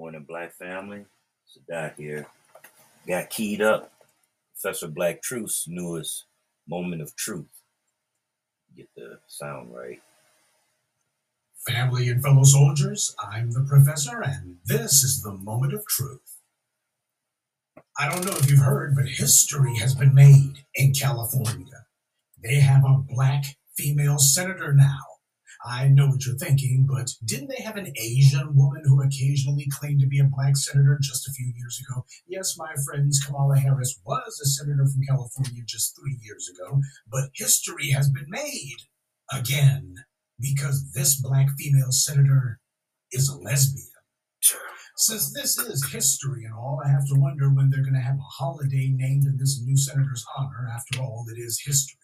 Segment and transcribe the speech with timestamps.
[0.00, 1.04] Morning, Black family.
[1.46, 2.26] Sadat here.
[3.06, 3.92] Got keyed up.
[4.54, 6.24] Professor Blacktruth's newest
[6.66, 7.60] moment of truth.
[8.74, 10.00] Get the sound right.
[11.66, 16.38] Family and fellow soldiers, I'm the professor, and this is the moment of truth.
[17.98, 21.84] I don't know if you've heard, but history has been made in California.
[22.42, 23.44] They have a black
[23.76, 25.09] female senator now.
[25.64, 30.00] I know what you're thinking, but didn't they have an Asian woman who occasionally claimed
[30.00, 32.06] to be a black senator just a few years ago?
[32.26, 37.30] Yes, my friends, Kamala Harris was a senator from California just three years ago, but
[37.34, 38.76] history has been made
[39.30, 39.96] again
[40.40, 42.58] because this black female senator
[43.12, 43.86] is a lesbian.
[44.96, 48.18] Since this is history and all, I have to wonder when they're going to have
[48.18, 50.68] a holiday named in this new senator's honor.
[50.74, 51.96] After all, it is history.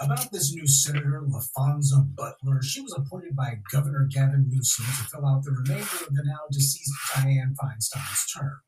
[0.00, 5.26] About this new senator, LaPhonza Butler, she was appointed by Governor Gavin Newsom to fill
[5.26, 8.60] out the remainder of the now deceased Dianne Feinstein's term.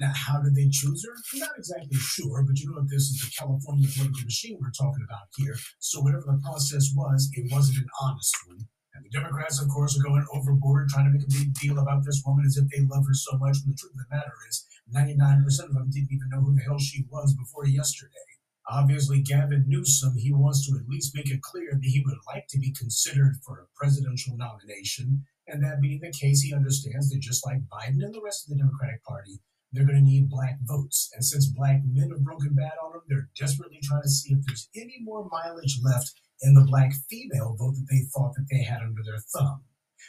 [0.00, 1.12] Now, how did they choose her?
[1.34, 2.88] I'm not exactly sure, but you know what?
[2.88, 5.56] This is the California political machine we're talking about here.
[5.78, 8.64] So, whatever the process was, it wasn't an honest one.
[8.94, 12.00] And the Democrats, of course, are going overboard trying to make a big deal about
[12.06, 13.60] this woman as if they love her so much.
[13.60, 16.64] When the truth of the matter is, 99% of them didn't even know who the
[16.64, 18.37] hell she was before yesterday.
[18.70, 22.46] Obviously, Gavin Newsom, he wants to at least make it clear that he would like
[22.48, 25.24] to be considered for a presidential nomination.
[25.46, 28.50] And that being the case, he understands that just like Biden and the rest of
[28.50, 29.40] the Democratic Party,
[29.72, 31.10] they're going to need black votes.
[31.14, 34.44] And since black men have broken bad on them, they're desperately trying to see if
[34.44, 38.62] there's any more mileage left in the black female vote that they thought that they
[38.62, 39.64] had under their thumb.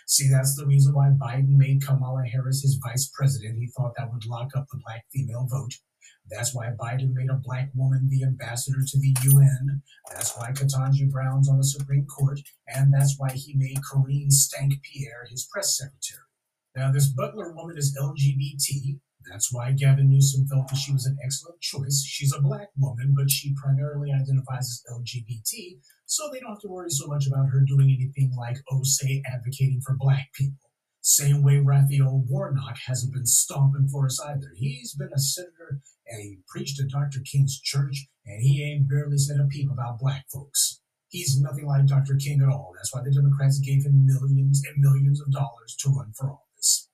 [0.05, 3.59] See, that's the reason why Biden made Kamala Harris his vice president.
[3.59, 5.73] He thought that would lock up the black female vote.
[6.29, 9.81] That's why Biden made a black woman the ambassador to the UN.
[10.11, 12.39] That's why Ketanji Brown's on the Supreme Court.
[12.67, 16.25] And that's why he made Karine Stank Pierre his press secretary.
[16.75, 18.99] Now, this Butler woman is LGBT.
[19.29, 22.03] That's why Gavin Newsom felt that she was an excellent choice.
[22.07, 26.67] She's a black woman, but she primarily identifies as LGBT, so they don't have to
[26.67, 30.68] worry so much about her doing anything like, oh, say, advocating for black people.
[31.01, 34.51] Same way Raphael Warnock hasn't been stomping for us either.
[34.55, 37.19] He's been a senator and he preached at Dr.
[37.21, 40.81] King's church, and he ain't barely said a peep about black folks.
[41.07, 42.15] He's nothing like Dr.
[42.15, 42.73] King at all.
[42.75, 46.89] That's why the Democrats gave him millions and millions of dollars to run for office.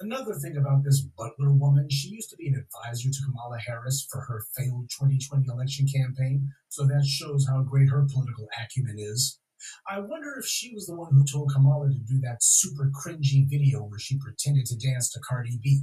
[0.00, 4.06] Another thing about this Butler woman, she used to be an advisor to Kamala Harris
[4.10, 9.40] for her failed 2020 election campaign, so that shows how great her political acumen is.
[9.88, 13.48] I wonder if she was the one who told Kamala to do that super cringy
[13.48, 15.82] video where she pretended to dance to Cardi B.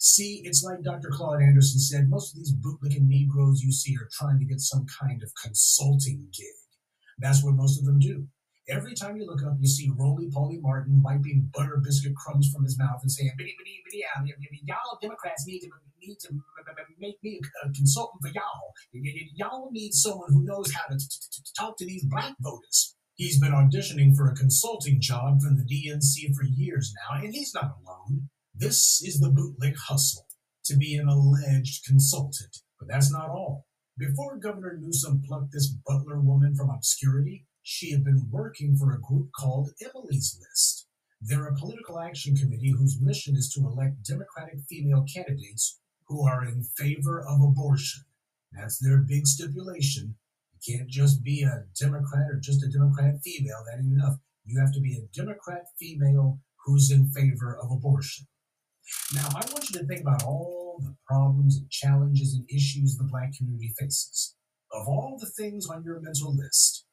[0.00, 1.10] See, it's like Dr.
[1.10, 4.86] Claude Anderson said most of these bootlicking Negroes you see are trying to get some
[4.86, 6.46] kind of consulting gig.
[7.18, 8.26] That's what most of them do.
[8.68, 12.64] Every time you look up, you see Roly Poly Martin wiping butter biscuit crumbs from
[12.64, 15.68] his mouth and saying, bitty, bitty, bitty, y'all Democrats need to,
[16.00, 16.34] need to
[16.98, 18.74] make me a consultant for y'all.
[19.36, 20.98] Y'all need someone who knows how to
[21.56, 22.95] talk to these black voters.
[23.16, 27.54] He's been auditioning for a consulting job from the DNC for years now, and he's
[27.54, 28.28] not alone.
[28.54, 30.26] This is the bootleg hustle
[30.66, 33.64] to be an alleged consultant, but that's not all.
[33.96, 39.00] Before Governor Newsom plucked this Butler woman from obscurity, she had been working for a
[39.00, 40.86] group called Emily's List.
[41.18, 46.44] They're a political action committee whose mission is to elect Democratic female candidates who are
[46.44, 48.04] in favor of abortion.
[48.52, 50.16] That's their big stipulation.
[50.66, 54.16] Can't just be a Democrat or just a Democrat female, that ain't enough.
[54.44, 58.26] You have to be a Democrat female who's in favor of abortion.
[59.14, 63.04] Now, I want you to think about all the problems and challenges and issues the
[63.04, 64.34] black community faces.
[64.72, 66.84] Of all the things on your mental list,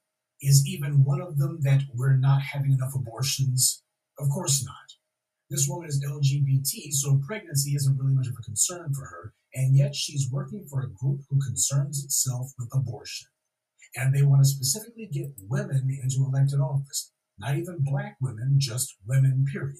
[0.41, 3.83] is even one of them that we're not having enough abortions?
[4.19, 4.75] Of course not.
[5.49, 9.75] This woman is LGBT, so pregnancy isn't really much of a concern for her, and
[9.75, 13.27] yet she's working for a group who concerns itself with abortion.
[13.95, 17.11] And they want to specifically get women into elected office.
[17.37, 19.77] Not even black women, just women, period.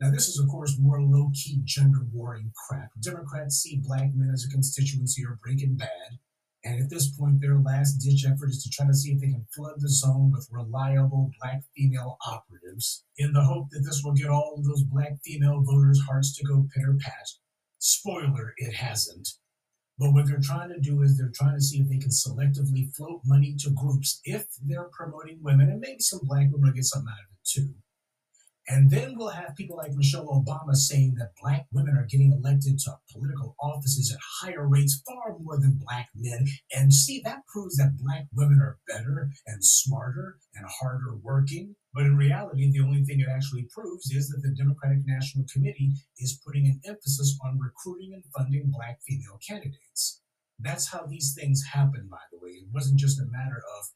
[0.00, 2.90] Now, this is, of course, more low key gender warring crap.
[3.02, 6.18] Democrats see black men as a constituency or breaking bad.
[6.64, 9.28] And at this point, their last ditch effort is to try to see if they
[9.28, 14.12] can flood the zone with reliable black female operatives in the hope that this will
[14.12, 17.28] get all of those black female voters' hearts to go pitter pat.
[17.78, 19.28] Spoiler, it hasn't.
[20.00, 22.90] But what they're trying to do is they're trying to see if they can selectively
[22.96, 26.84] float money to groups if they're promoting women, and maybe some black women will get
[26.84, 27.74] something out of it too.
[28.66, 32.78] And then we'll have people like Michelle Obama saying that black women are getting elected
[32.78, 36.46] to political offices at higher rates, far more than black men.
[36.72, 41.74] And see, that proves that black women are better and smarter and harder working.
[41.92, 45.92] But in reality, the only thing it actually proves is that the Democratic National Committee
[46.18, 50.22] is putting an emphasis on recruiting and funding black female candidates.
[50.60, 52.50] That's how these things happen, by the way.
[52.50, 53.88] It wasn't just a matter of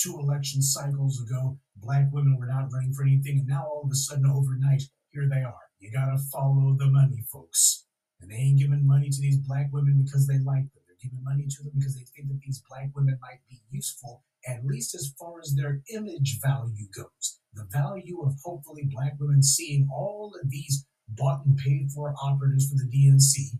[0.00, 3.90] two election cycles ago, black women were not running for anything, and now all of
[3.90, 5.68] a sudden, overnight, here they are.
[5.78, 7.86] You gotta follow the money, folks.
[8.20, 10.79] And they ain't giving money to these black women because they like them.
[11.02, 14.64] Giving money to them because they think that these black women might be useful, at
[14.64, 17.40] least as far as their image value goes.
[17.54, 22.68] The value of hopefully black women seeing all of these bought and paid for operatives
[22.68, 23.58] for the DNC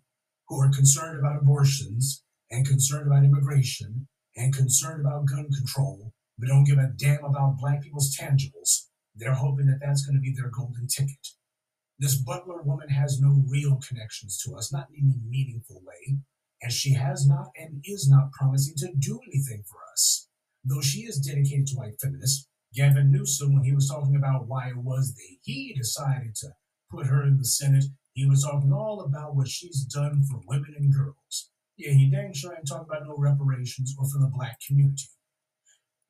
[0.48, 6.48] who are concerned about abortions and concerned about immigration and concerned about gun control, but
[6.48, 8.88] don't give a damn about black people's tangibles.
[9.14, 11.28] They're hoping that that's going to be their golden ticket.
[11.98, 16.18] This Butler woman has no real connections to us, not in any meaningful way,
[16.62, 20.28] and she has not and is not promising to do anything for us.
[20.64, 24.68] Though she is dedicated to white feminists, Gavin Newsom, when he was talking about why
[24.68, 26.48] it was that he decided to
[26.90, 30.74] put her in the Senate, he was talking all about what she's done for women
[30.76, 31.50] and girls.
[31.76, 35.08] Yeah, he dang sure ain't talking about no reparations or for the black community.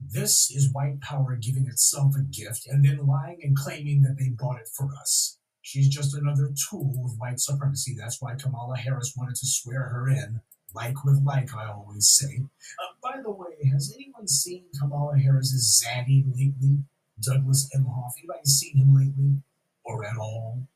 [0.01, 4.31] This is white power giving itself a gift and then lying and claiming that they
[4.31, 5.39] bought it for us.
[5.63, 7.95] She's just another tool of white supremacy.
[7.99, 10.41] That's why Kamala Harris wanted to swear her in,
[10.75, 12.43] like with like, I always say.
[12.79, 16.79] Uh, by the way, has anyone seen Kamala Harris's zaddy lately?
[17.21, 18.13] Douglas Emhoff.
[18.19, 19.43] Anybody seen him lately?
[19.85, 20.67] Or at all?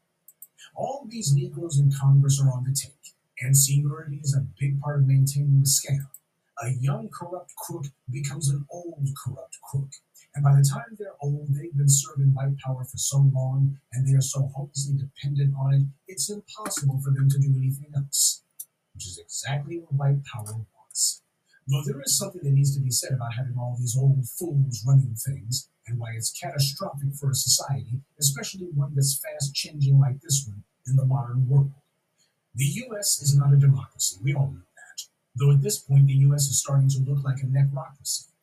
[0.77, 5.01] All these Negroes in Congress are on the take, and seniority is a big part
[5.01, 6.09] of maintaining the scam.
[6.63, 9.91] A young corrupt crook becomes an old corrupt crook.
[10.35, 14.07] And by the time they're old, they've been serving white power for so long and
[14.07, 18.43] they are so hopelessly dependent on it, it's impossible for them to do anything else,
[18.95, 21.23] which is exactly what white power wants.
[21.69, 24.85] Though there is something that needs to be said about having all these old fools
[24.87, 30.21] running things and why it's catastrophic for a society, especially one that's fast changing like
[30.21, 31.73] this one in the modern world.
[32.57, 35.05] The US is not a democracy, we all know that,
[35.37, 38.34] though at this point the US is starting to look like a necrocracy.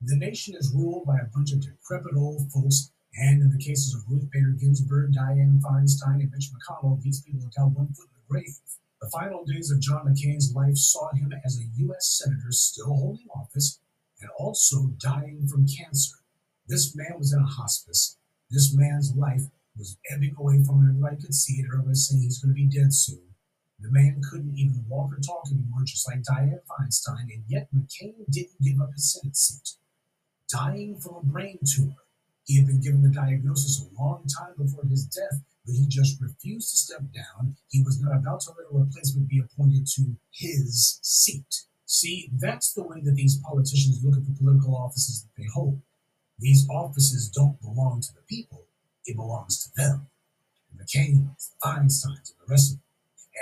[0.00, 3.96] The nation is ruled by a bunch of decrepit old folks, and in the cases
[3.96, 8.06] of Ruth Bader Ginsburg, Dianne Feinstein, and Mitch McConnell, these people have got one foot
[8.06, 8.60] in the grave.
[9.00, 12.22] The final days of John McCain's life saw him as a U.S.
[12.22, 13.80] Senator still holding office
[14.20, 16.18] and also dying from cancer.
[16.68, 18.18] This man was in a hospice.
[18.52, 20.90] This man's life was ebbing away from him.
[20.90, 21.66] Everybody could see it.
[21.66, 23.34] Everybody was saying he's going to be dead soon.
[23.80, 28.14] The man couldn't even walk or talk anymore, just like Dianne Feinstein, and yet McCain
[28.30, 29.78] didn't give up his Senate seat
[30.48, 31.94] dying from a brain tumor.
[32.44, 36.20] He had been given the diagnosis a long time before his death, but he just
[36.20, 37.56] refused to step down.
[37.68, 41.66] He was not about to let a replacement be appointed to his seat.
[41.84, 45.80] See, that's the way that these politicians look at the political offices that they hold.
[46.38, 48.64] These offices don't belong to the people,
[49.04, 50.06] it belongs to them.
[50.72, 52.82] The McCains, Feinsteins, and the rest of them.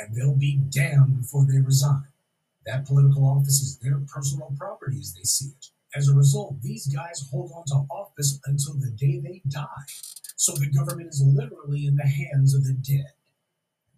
[0.01, 2.09] And they'll be damned before they resign.
[2.67, 5.67] That political office is their personal property as they see it.
[5.97, 9.89] As a result, these guys hold on to office until the day they die.
[10.37, 13.13] So the government is literally in the hands of the dead.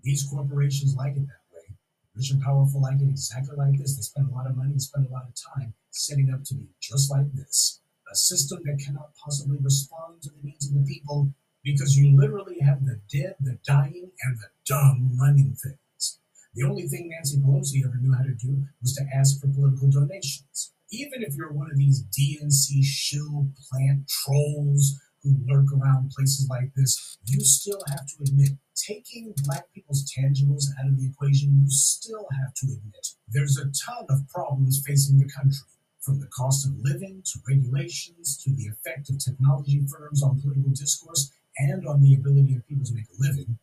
[0.04, 1.74] These corporations like it that way.
[2.14, 3.96] Rich and powerful like it exactly like this.
[3.96, 6.54] They spend a lot of money and spend a lot of time setting up to
[6.54, 7.80] be just like this.
[8.12, 11.32] A system that cannot possibly respond to the needs of the people
[11.64, 16.20] because you literally have the dead, the dying, and the dumb running things.
[16.54, 19.90] The only thing Nancy Pelosi ever knew how to do was to ask for political
[19.90, 26.48] donations even if you're one of these DNC shill plant trolls who lurk around places
[26.48, 31.60] like this, you still have to admit, taking black people's tangibles out of the equation,
[31.60, 35.66] you still have to admit there's a ton of problems facing the country.
[36.00, 40.70] From the cost of living to regulations to the effect of technology firms on political
[40.70, 43.58] discourse and on the ability of people to make a living.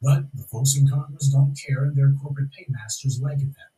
[0.00, 3.69] But the folks in Congress don't care and their corporate paymasters like it that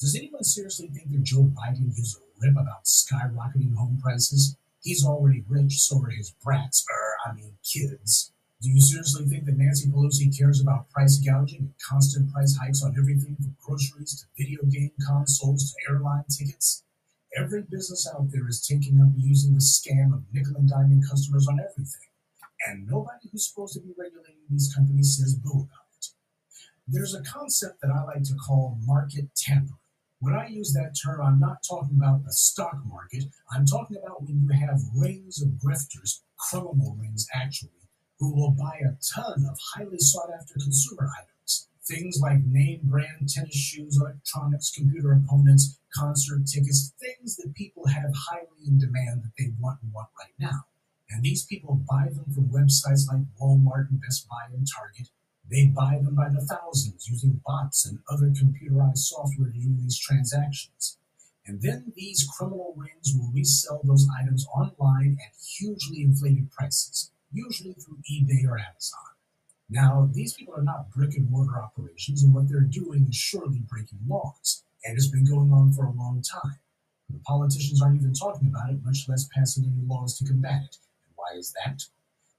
[0.00, 4.56] does anyone seriously think that Joe Biden gives a rip about skyrocketing home prices?
[4.80, 8.32] He's already rich, so are his brats, or I mean kids.
[8.62, 12.82] Do you seriously think that Nancy Pelosi cares about price gouging and constant price hikes
[12.82, 16.82] on everything from groceries to video game consoles to airline tickets?
[17.36, 21.46] Every business out there is taking up using the scam of nickel and diamond customers
[21.46, 22.08] on everything.
[22.66, 26.08] And nobody who's supposed to be regulating these companies says boo about it.
[26.88, 29.76] There's a concept that I like to call market tampering.
[30.20, 33.24] When I use that term, I'm not talking about the stock market.
[33.50, 38.80] I'm talking about when you have rings of grifters, criminal rings actually, who will buy
[38.84, 41.68] a ton of highly sought after consumer items.
[41.86, 48.12] Things like name brand tennis shoes, electronics, computer components, concert tickets, things that people have
[48.14, 50.66] highly in demand that they want and want right now.
[51.08, 55.08] And these people buy them from websites like Walmart and Best Buy and Target.
[55.50, 59.98] They buy them by the thousands using bots and other computerized software to do these
[59.98, 60.98] transactions.
[61.44, 67.72] And then these criminal rings will resell those items online at hugely inflated prices, usually
[67.72, 69.00] through eBay or Amazon.
[69.68, 73.60] Now, these people are not brick and mortar operations, and what they're doing is surely
[73.68, 76.58] breaking laws, and it's been going on for a long time.
[77.08, 80.76] The politicians aren't even talking about it, much less passing any laws to combat it.
[81.06, 81.82] And why is that?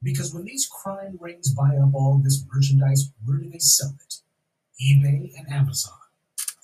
[0.04, 4.16] Because when these crime rings buy up all this merchandise, where do they sell it?
[4.82, 5.94] eBay and Amazon.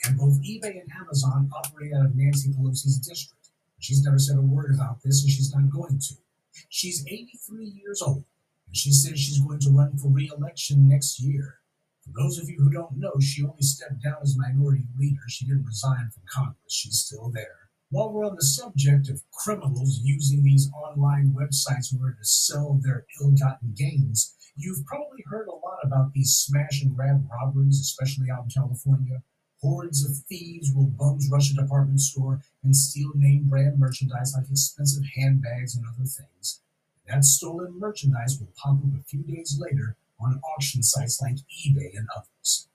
[0.03, 3.49] And both eBay and Amazon operate out of Nancy Pelosi's district.
[3.79, 6.15] She's never said a word about this, and she's not going to.
[6.69, 8.23] She's 83 years old,
[8.65, 11.59] and she says she's going to run for re election next year.
[12.01, 15.21] For those of you who don't know, she only stepped down as minority leader.
[15.27, 17.66] She didn't resign from Congress, she's still there.
[17.89, 22.73] While we're on the subject of criminals using these online websites in order to sell
[22.83, 27.79] their ill gotten gains, you've probably heard a lot about these smash and grab robberies,
[27.79, 29.23] especially out in California.
[29.61, 34.49] Hordes of thieves will bums rush a department store and steal name brand merchandise like
[34.51, 36.59] expensive handbags and other things.
[37.07, 41.95] That stolen merchandise will pop up a few days later on auction sites like eBay
[41.95, 42.67] and others.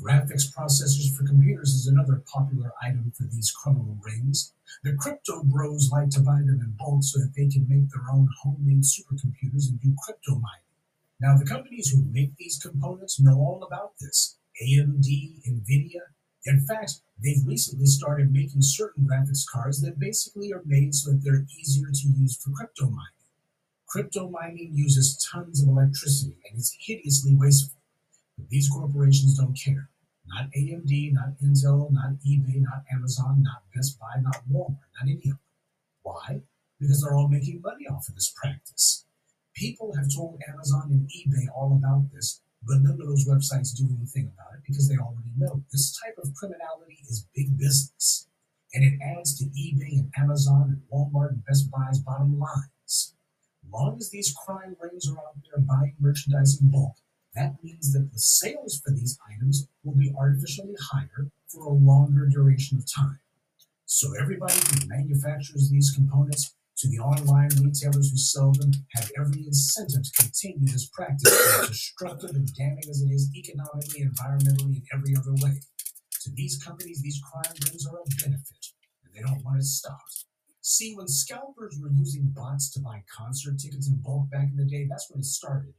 [0.00, 4.54] Graphics processors for computers is another popular item for these criminal rings.
[4.82, 8.10] The crypto bros like to buy them in bulk so that they can make their
[8.10, 10.72] own homemade supercomputers and do crypto mining.
[11.20, 14.38] Now, the companies who make these components know all about this.
[14.62, 15.06] AMD,
[15.46, 16.00] Nvidia,
[16.46, 21.22] in fact, they've recently started making certain graphics cards that basically are made so that
[21.22, 23.22] they're easier to use for crypto mining.
[23.86, 27.81] Crypto mining uses tons of electricity and it's hideously wasteful.
[28.48, 29.88] These corporations don't care.
[30.26, 35.14] Not AMD, not Intel, not eBay, not Amazon, not Best Buy, not Walmart, not any
[35.14, 35.38] of them.
[36.02, 36.42] Why?
[36.78, 39.04] Because they're all making money off of this practice.
[39.54, 43.88] People have told Amazon and eBay all about this, but none of those websites do
[43.96, 48.26] anything about it because they already know this type of criminality is big business.
[48.74, 53.14] And it adds to eBay and Amazon and Walmart and Best Buy's bottom lines.
[53.70, 56.96] Long as these crime rings are out there buying merchandise in bulk,
[57.34, 62.26] that means that the sales for these items will be artificially higher for a longer
[62.26, 63.20] duration of time.
[63.86, 69.46] So everybody who manufactures these components to the online retailers who sell them have every
[69.46, 74.86] incentive to continue this practice, as destructive and damning as it is economically, environmentally, and
[74.92, 75.60] every other way.
[76.22, 78.66] To these companies, these crime rings are a benefit,
[79.04, 80.24] and they don't want it stopped.
[80.60, 84.64] See, when scalpers were using bots to buy concert tickets in bulk back in the
[84.64, 85.74] day, that's when it started.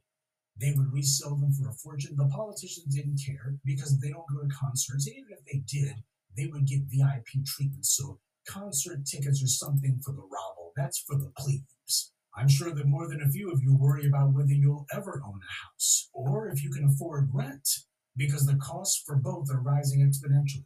[0.60, 2.14] They would resell them for a fortune.
[2.16, 5.06] The politicians didn't care because they don't go to concerts.
[5.06, 5.94] And even if they did,
[6.36, 7.86] they would get VIP treatment.
[7.86, 10.72] So concert tickets are something for the rabble.
[10.76, 12.12] That's for the plebes.
[12.36, 15.40] I'm sure that more than a few of you worry about whether you'll ever own
[15.40, 17.68] a house or if you can afford rent
[18.16, 20.64] because the costs for both are rising exponentially.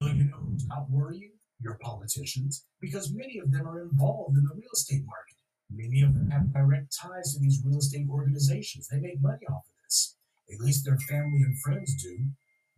[0.00, 1.32] Well, you know who's not worrying?
[1.60, 5.35] Your politicians, because many of them are involved in the real estate market.
[5.70, 8.88] Many of them have direct ties to these real estate organizations.
[8.88, 10.16] They make money off of this.
[10.52, 12.30] At least their family and friends do.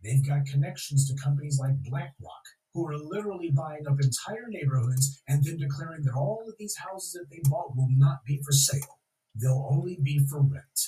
[0.03, 5.43] They've got connections to companies like BlackRock, who are literally buying up entire neighborhoods and
[5.43, 8.99] then declaring that all of these houses that they bought will not be for sale.
[9.35, 10.79] They'll only be for rent.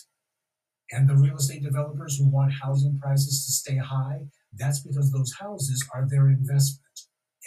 [0.92, 5.34] And the real estate developers who want housing prices to stay high, that's because those
[5.40, 6.82] houses are their investment.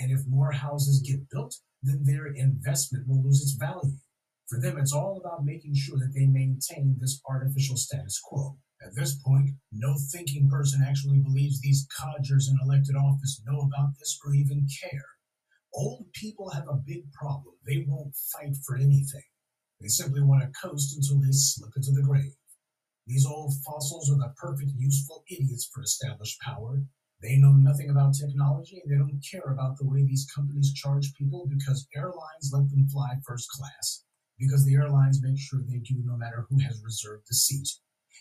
[0.01, 3.99] And if more houses get built, then their investment will lose its value.
[4.49, 8.59] For them, it's all about making sure that they maintain this artificial status quo.
[8.85, 13.99] At this point, no thinking person actually believes these codgers in elected office know about
[13.99, 15.07] this or even care.
[15.73, 17.55] Old people have a big problem.
[17.67, 19.25] They won't fight for anything.
[19.81, 22.37] They simply want to coast until they slip into the grave.
[23.07, 26.85] These old fossils are the perfect useful idiots for established power.
[27.23, 31.15] They know nothing about technology and they don't care about the way these companies charge
[31.15, 34.05] people because airlines let them fly first class.
[34.38, 37.69] Because the airlines make sure they do no matter who has reserved the seat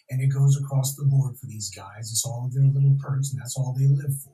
[0.10, 2.12] and it goes across the board for these guys.
[2.12, 4.34] It's all of their little perks, and that's all they live for.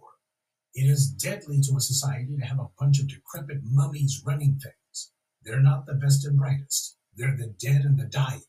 [0.73, 5.11] It is deadly to a society to have a bunch of decrepit mummies running things.
[5.43, 6.97] They're not the best and brightest.
[7.15, 8.43] They're the dead and the dying.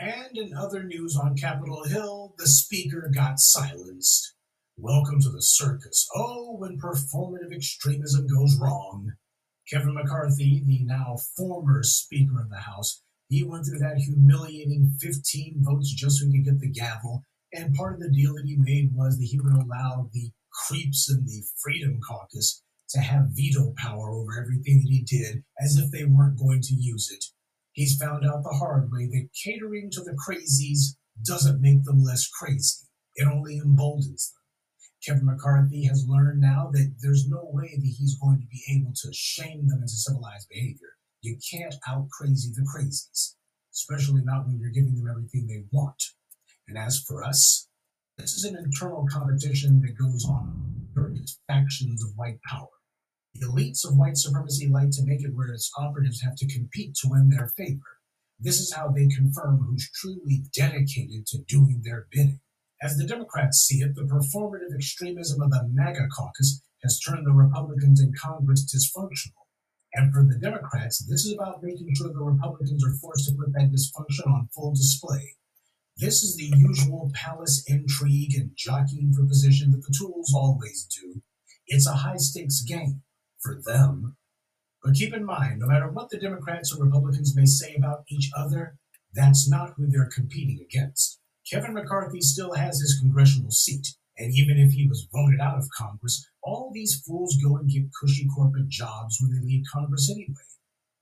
[0.00, 4.34] And in other news on Capitol Hill, the speaker got silenced.
[4.76, 6.08] Welcome to the circus.
[6.14, 9.12] Oh, when performative extremism goes wrong.
[9.70, 15.62] Kevin McCarthy, the now former Speaker of the House, he went through that humiliating 15
[15.62, 17.22] votes just so he could get the gavel.
[17.52, 21.10] And part of the deal that he made was that he would allow the creeps
[21.10, 25.90] in the Freedom Caucus to have veto power over everything that he did as if
[25.90, 27.24] they weren't going to use it.
[27.72, 32.28] He's found out the hard way that catering to the crazies doesn't make them less
[32.28, 34.41] crazy, it only emboldens them.
[35.04, 38.92] Kevin McCarthy has learned now that there's no way that he's going to be able
[38.94, 40.94] to shame them into civilized behavior.
[41.22, 43.34] You can't out crazy the crazies,
[43.72, 46.00] especially not when you're giving them everything they want.
[46.68, 47.68] And as for us,
[48.16, 52.68] this is an internal competition that goes on various factions of white power.
[53.34, 56.94] The elites of white supremacy like to make it where its operatives have to compete
[56.96, 57.98] to win their favor.
[58.38, 62.40] This is how they confirm who's truly dedicated to doing their bidding.
[62.82, 67.32] As the Democrats see it, the performative extremism of the MAGA caucus has turned the
[67.32, 69.46] Republicans in Congress dysfunctional.
[69.94, 73.52] And for the Democrats, this is about making sure the Republicans are forced to put
[73.52, 75.36] that dysfunction on full display.
[75.96, 81.22] This is the usual palace intrigue and jockeying for position that the tools always do.
[81.68, 83.02] It's a high stakes game
[83.40, 84.16] for them.
[84.82, 88.30] But keep in mind, no matter what the Democrats or Republicans may say about each
[88.36, 88.74] other,
[89.14, 91.20] that's not who they're competing against.
[91.52, 95.68] Kevin McCarthy still has his congressional seat, and even if he was voted out of
[95.76, 100.48] Congress, all these fools go and get cushy corporate jobs when they leave Congress anyway.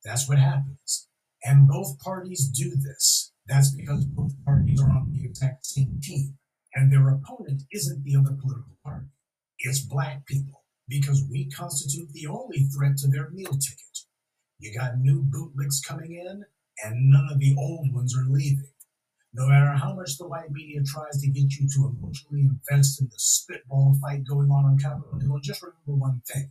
[0.05, 1.07] That's what happens.
[1.45, 3.33] And both parties do this.
[3.47, 6.37] That's because both parties are on the exact same team,
[6.75, 9.07] and their opponent isn't the other political party.
[9.61, 13.99] It's black people, because we constitute the only threat to their meal ticket.
[14.59, 16.45] You got new bootlicks coming in,
[16.83, 18.70] and none of the old ones are leaving.
[19.33, 23.07] No matter how much the white media tries to get you to emotionally invest in
[23.07, 26.51] the spitball fight going on on Capitol Hill, just remember one thing.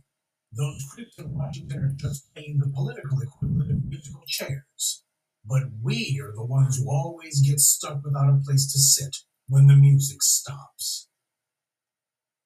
[0.52, 5.04] Those critics in Washington are just playing the political equivalent of musical chairs.
[5.44, 9.16] But we are the ones who always get stuck without a place to sit
[9.48, 11.08] when the music stops.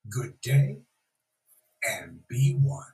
[0.09, 0.79] Good day
[1.83, 2.93] and be one.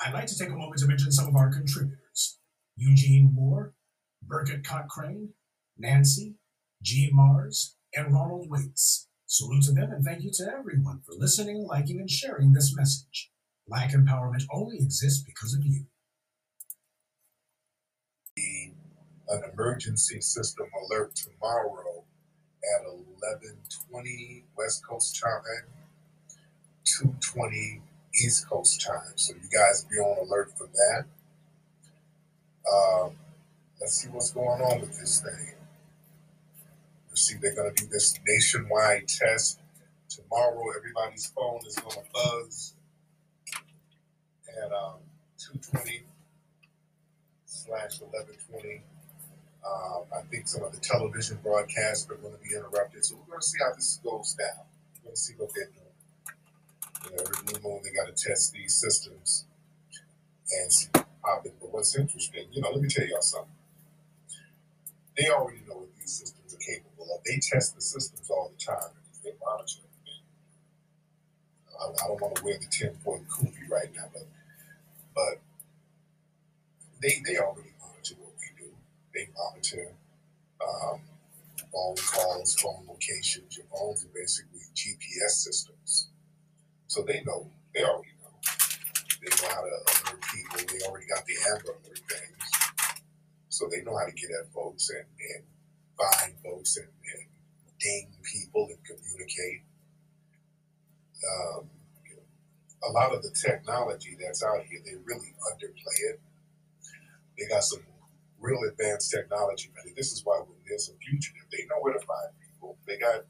[0.00, 2.38] I'd like to take a moment to mention some of our contributors
[2.76, 3.74] Eugene Moore,
[4.22, 5.30] Burkett Cochrane,
[5.76, 6.36] Nancy,
[6.82, 7.10] G.
[7.12, 9.08] Mars, and Ronald Waits.
[9.26, 13.30] Salute to them and thank you to everyone for listening, liking, and sharing this message.
[13.68, 15.86] Black empowerment only exists because of you.
[19.28, 22.04] An emergency system alert tomorrow
[22.74, 25.66] at 11:20 West Coast time,
[26.84, 27.82] 2:20
[28.14, 29.16] East Coast time.
[29.16, 31.04] So you guys be on alert for that.
[32.72, 33.16] Um,
[33.80, 35.59] let's see what's going on with this thing.
[37.20, 39.60] See, they're going to do this nationwide test
[40.08, 40.64] tomorrow.
[40.76, 42.74] Everybody's phone is going to buzz
[44.48, 44.96] at um,
[45.38, 46.02] 220
[47.44, 48.80] slash 1120.
[49.60, 53.04] Um, I think some of the television broadcasts are going to be interrupted.
[53.04, 54.64] So we're going to see how this goes down.
[54.96, 55.94] We're going to see what they're doing.
[57.04, 59.44] You know, every new moon, they got to test these systems
[60.58, 63.52] and see they, But what's interesting, you know, let me tell y'all something.
[65.18, 66.39] They already know what these systems
[67.24, 70.24] They test the systems all the time because they monitor everything.
[71.80, 74.26] I, I don't want to wear the 10 point kufi right now, but
[75.14, 75.40] but
[77.02, 78.70] they they already monitor what we do.
[79.14, 79.92] They monitor
[80.62, 81.00] um,
[81.72, 83.56] phone calls, phone locations.
[83.56, 86.08] Your phones are basically GPS systems.
[86.88, 88.34] So they know, they already know.
[89.22, 90.58] They know how to alert people.
[90.68, 92.50] They already got the Amber Alert things.
[93.48, 95.44] So they know how to get at folks and, and
[96.00, 97.26] find folks and, and
[97.80, 99.62] ding people and communicate.
[101.20, 101.68] Um,
[102.88, 106.20] a lot of the technology that's out here, they really underplay it.
[107.38, 107.82] They got some
[108.40, 112.00] real advanced technology, but this is why when there's a fugitive, they know where to
[112.00, 112.78] find people.
[112.86, 113.24] They got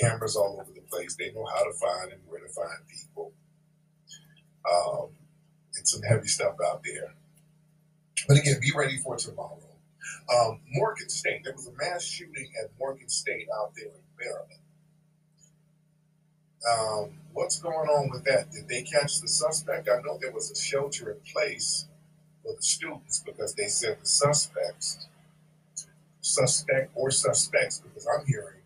[0.00, 1.16] cameras all over the place.
[1.16, 3.32] They know how to find and where to find people.
[4.70, 5.08] Um,
[5.78, 7.14] it's some heavy stuff out there.
[8.28, 9.63] But again, be ready for tomorrow.
[10.34, 14.60] Um, Morgan State, there was a mass shooting at Morgan State out there in Maryland.
[16.70, 18.50] Um, what's going on with that?
[18.52, 19.88] Did they catch the suspect?
[19.88, 21.86] I know there was a shelter in place
[22.42, 25.06] for the students because they said the suspects,
[26.20, 28.62] suspect or suspects, because I'm hearing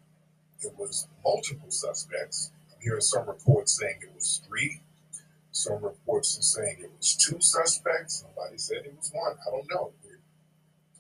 [0.62, 2.52] it was multiple suspects.
[2.72, 4.80] I'm hearing some reports saying it was three.
[5.52, 8.24] Some reports are saying it was two suspects.
[8.24, 9.36] Somebody said it was one.
[9.46, 9.92] I don't know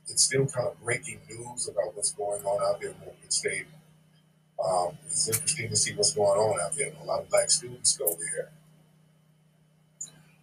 [0.08, 3.66] it's still kind of breaking news about what's going on out there in Morgan State.
[4.64, 6.92] Um, it's interesting to see what's going on out there.
[7.00, 8.50] A lot of black students go there.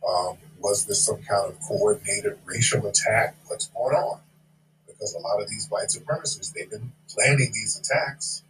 [0.08, 3.36] Um, was this some kind of coordinated racial attack?
[3.48, 4.20] What's going on?
[4.88, 8.44] Because a lot of these white supremacists, they've been planning these attacks.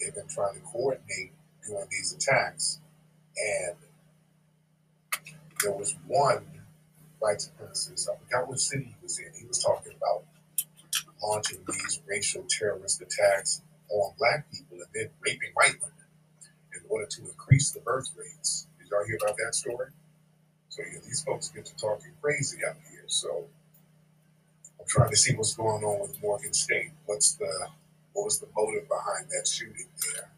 [0.00, 1.32] They've been trying to coordinate
[1.66, 2.80] doing these attacks.
[3.36, 3.76] And
[5.62, 6.44] there was one
[7.22, 8.08] white supremacist.
[8.10, 9.30] I forgot which city he was in.
[9.38, 10.24] He was talking about
[11.22, 15.94] launching these racial terrorist attacks on black people and then raping white women
[16.74, 18.66] in order to increase the birth rates.
[18.78, 19.90] Did y'all hear about that story?
[20.68, 23.04] So yeah, these folks get to talking crazy out here.
[23.06, 23.46] So
[24.80, 26.90] I'm trying to see what's going on with Morgan State.
[27.06, 27.68] What's the
[28.14, 30.28] what was the motive behind that shooting there?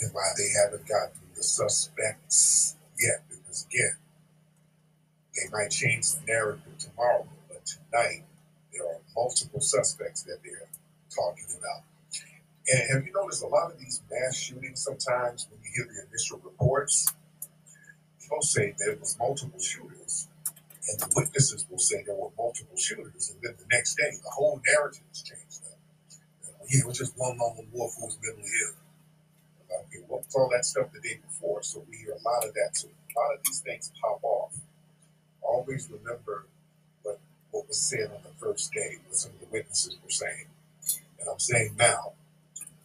[0.00, 3.22] And why they haven't gotten the suspects yet.
[3.28, 3.96] Because again,
[5.34, 8.24] they might change the narrative tomorrow, but tonight
[8.72, 10.68] there are multiple suspects that they're
[11.14, 11.82] talking about.
[12.68, 16.08] And have you noticed a lot of these mass shootings sometimes when you hear the
[16.08, 17.12] initial reports,
[18.20, 20.28] people say there was multiple shooters,
[20.88, 24.30] and the witnesses will say there were multiple shooters, and then the next day the
[24.30, 25.42] whole narrative is changed
[26.72, 28.74] yeah, it was just one lone wolf who was mentally ill.
[29.86, 31.62] Okay, what was all that stuff the day before?
[31.62, 32.70] So we hear a lot of that.
[32.72, 34.54] So a lot of these things pop off.
[35.42, 36.46] Always remember
[37.02, 40.46] what what was said on the first day, what some of the witnesses were saying.
[41.20, 42.12] And I'm saying now,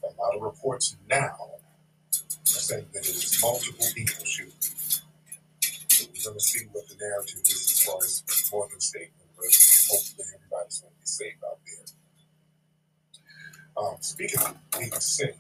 [0.04, 4.54] a lot of reports now are saying that it was multiple people shooting.
[5.90, 9.88] So we're going to see what the narrative is as far as Morgan State University.
[9.92, 11.86] Hopefully, everybody's going to be safe out there.
[13.78, 15.36] Um, speaking of being safe,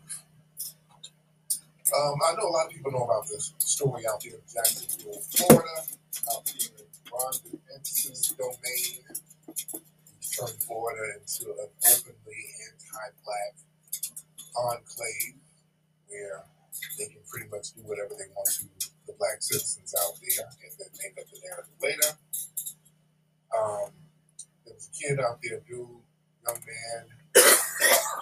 [1.96, 5.22] um, I know a lot of people know about this story out there in Jacksonville,
[5.32, 5.70] Florida,
[6.34, 6.77] out there
[7.18, 9.02] Ron DeSantis' domain.
[10.38, 13.56] Turned Florida into an openly anti-black
[14.56, 15.36] enclave
[16.08, 16.44] where
[16.98, 20.72] they can pretty much do whatever they want to the black citizens out there and
[20.78, 22.12] then make up the narrative later.
[23.56, 23.92] Um,
[24.66, 25.88] there was a kid out there, dude,
[26.46, 27.06] young man,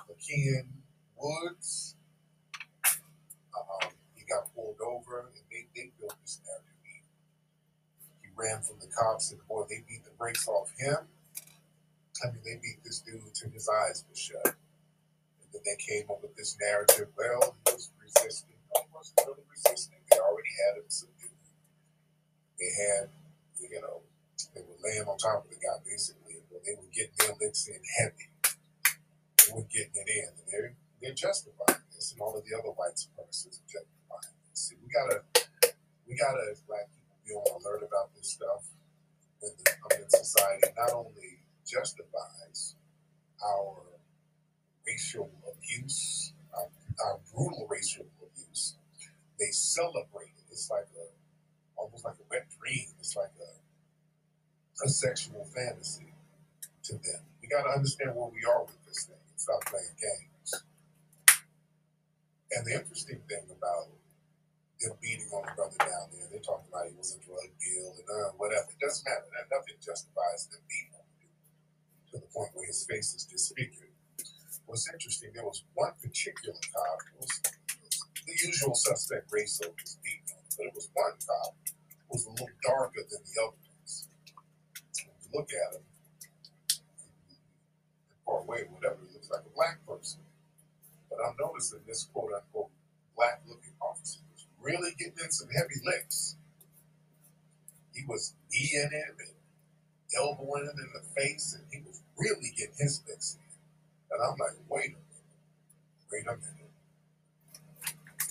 [0.07, 0.67] McKeon
[1.17, 1.95] Woods.
[3.57, 6.64] Um, he got pulled over and they, they built this narrative.
[8.35, 11.07] Ran from the cops and boy, they beat the brakes off him.
[12.23, 14.45] I mean, they beat this dude till his eyes were shut.
[14.45, 17.07] And then they came up with this narrative.
[17.17, 18.55] Well, he was resisting.
[18.73, 19.99] No, he wasn't really resisting.
[20.11, 21.31] They already had him subdued.
[22.59, 23.09] They had,
[23.59, 24.03] you know,
[24.55, 26.39] they were laying on top of the guy basically.
[26.51, 28.31] But they were getting their licks in heavy.
[29.43, 30.31] They were getting it in.
[30.39, 30.71] And they're,
[31.03, 34.71] they're justifying this, and all of the other white supremacists are justifying this.
[34.71, 35.19] See, we gotta,
[36.07, 38.65] we gotta, as black people, be on alert about stuff
[39.39, 39.51] when
[39.89, 42.75] the society not only justifies
[43.43, 43.83] our
[44.87, 46.67] racial abuse, our,
[47.05, 48.75] our brutal racial abuse,
[49.39, 50.45] they celebrate it.
[50.51, 51.07] It's like a
[51.77, 52.87] almost like a wet dream.
[52.99, 56.13] It's like a, a sexual fantasy
[56.83, 57.21] to them.
[57.41, 60.63] We got to understand where we are with this thing and stop playing games.
[62.51, 63.89] And the interesting thing about
[64.85, 67.89] them beating on the brother down there, they're talking about he was a drug deal
[67.97, 68.69] and uh, whatever.
[68.69, 69.25] It doesn't matter.
[69.33, 71.25] That nothing justifies them beating on the
[72.13, 73.89] to the point where his face is disfigured.
[74.65, 77.33] What's interesting, there was one particular cop, it was,
[77.69, 77.95] it was
[78.25, 81.53] the usual suspect race of was beaten on, but it was one cop
[82.09, 84.09] who was a little darker than the other ones.
[85.05, 85.85] When you look at him,
[88.25, 90.21] far away, whatever, he looks like a black person.
[91.13, 92.73] But I'm noticing this quote unquote
[93.13, 94.24] black looking officer
[94.65, 96.35] really getting in some heavy licks.
[97.93, 99.29] He was kneeing him and
[100.17, 103.45] elbowing him in the face, and he was really getting his licks in.
[104.11, 105.05] And I'm like, wait a minute,
[106.11, 106.71] wait a minute.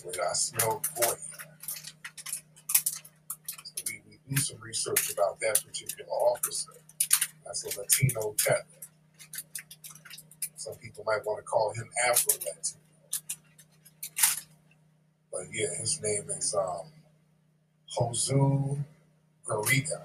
[0.05, 1.15] Wait, I smell boy.
[3.65, 6.73] So we, we do some research about that particular officer.
[7.45, 8.65] That's a Latino tether.
[10.57, 12.84] Some people might want to call him Afro Latino.
[15.35, 16.87] But yeah, his name is um,
[17.91, 18.79] Josue
[19.45, 20.03] Garriga.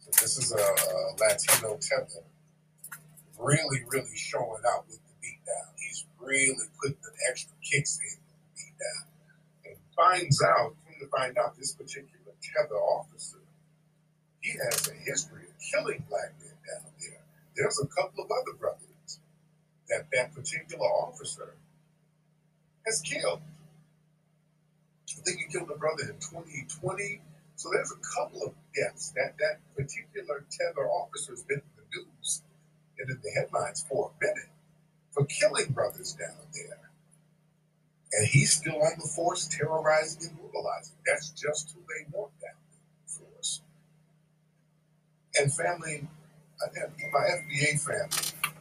[0.00, 2.24] So this is a, a Latino tether
[3.38, 5.70] really, really showing out with the beatdown.
[5.76, 9.06] He's really putting the extra kicks in the beatdown.
[9.66, 13.38] And finds out, come to find out, this particular tether officer,
[14.40, 17.22] he has a history of killing black men down there.
[17.54, 19.20] There's a couple of other brothers
[19.88, 21.54] that that particular officer
[22.84, 23.40] has killed.
[25.18, 27.20] I think he killed a brother in 2020.
[27.56, 31.98] So there's a couple of deaths that that particular tether officer has been in the
[31.98, 32.42] news
[32.98, 34.48] and in the headlines for a minute
[35.12, 36.78] for killing brothers down there.
[38.12, 40.96] And he's still on the force, terrorizing and brutalizing.
[41.06, 43.60] That's just who they want down there, the force.
[45.38, 46.06] And family,
[47.12, 48.52] my FBA family,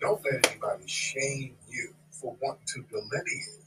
[0.00, 3.59] don't let anybody shame you for wanting to delineate.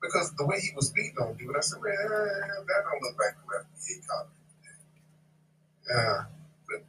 [0.00, 3.36] Because the way he was beating on dude, I said, man, that don't look like
[3.36, 4.34] an FBA copy.
[5.90, 6.22] Uh,
[6.68, 6.80] but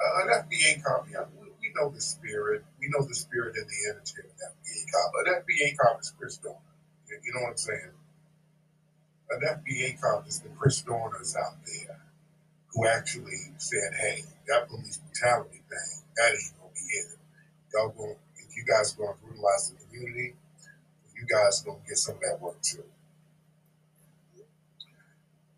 [0.00, 2.64] uh, an FBA copy, I, we, we know the spirit.
[2.80, 5.12] We know the spirit and the energy of an FBA cop.
[5.26, 6.58] An FBA cop is Chris Dorner.
[7.08, 7.92] You know what I'm saying?
[9.30, 12.00] An FBA cop is the Chris Dorners out there
[12.74, 17.06] who actually said, hey, that police brutality thing, that ain't gonna be it.
[17.72, 20.34] Y'all going if you guys are gonna brutalize the community,
[21.24, 22.84] you guys gonna get some of that work too.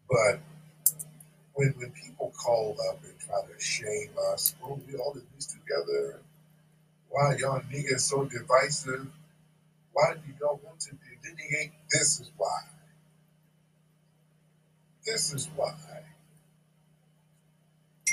[0.09, 0.40] But
[1.55, 5.46] when when people call up and try to shame us, well, we all did this
[5.46, 6.20] together.
[7.09, 9.07] Why y'all niggas so divisive?
[9.92, 10.90] Why do y'all want to
[11.22, 11.72] delineate?
[11.90, 12.61] This is why.
[15.05, 15.74] This is why.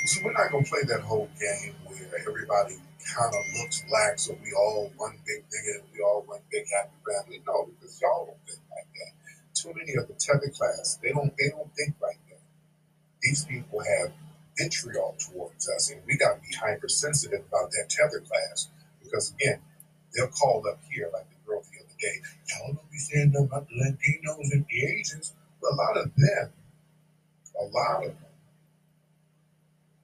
[0.04, 2.76] So we're not gonna play that whole game where everybody
[3.16, 6.92] kind of looks black, so we all one big nigga we all one big happy
[7.08, 7.40] family.
[7.46, 9.12] No, because y'all don't think like that.
[9.54, 12.40] Too many of the tether class, they don't they don't think like that.
[13.22, 14.12] These people have
[14.58, 18.68] vitriol towards us, and we gotta be hypersensitive about that tether class
[19.02, 19.60] because again,
[20.14, 22.20] they'll call up here like the girl the other day.
[22.52, 25.32] Y'all don't be saying nothing about the Latinos and the Asians.
[25.62, 26.52] But a lot of them,
[27.58, 28.23] a lot of them,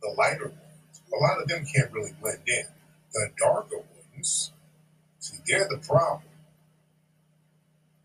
[0.03, 2.65] the lighter ones, a lot of them can't really blend in.
[3.13, 4.53] The darker ones,
[5.19, 6.23] see, they're the problem.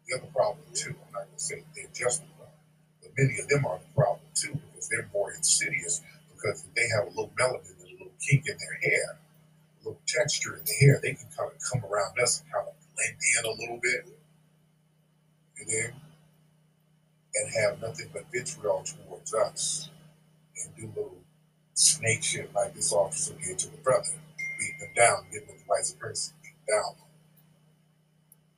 [0.07, 0.89] They're the problem too.
[0.89, 2.59] I'm not gonna say they're just the problem,
[3.01, 6.01] but many of them are the problem too because they're more insidious
[6.33, 9.17] because they have a little melanin and a little kink in their hair,
[9.81, 10.99] a little texture in the hair.
[11.01, 14.05] They can kind of come around us and kind of blend in a little bit,
[15.57, 15.89] you know,
[17.35, 19.89] and have nothing but vitriol towards us
[20.63, 21.24] and do little
[21.75, 24.07] snake shit like this officer did to the brother,
[24.57, 26.95] beating him down, getting him the supremacy beat down.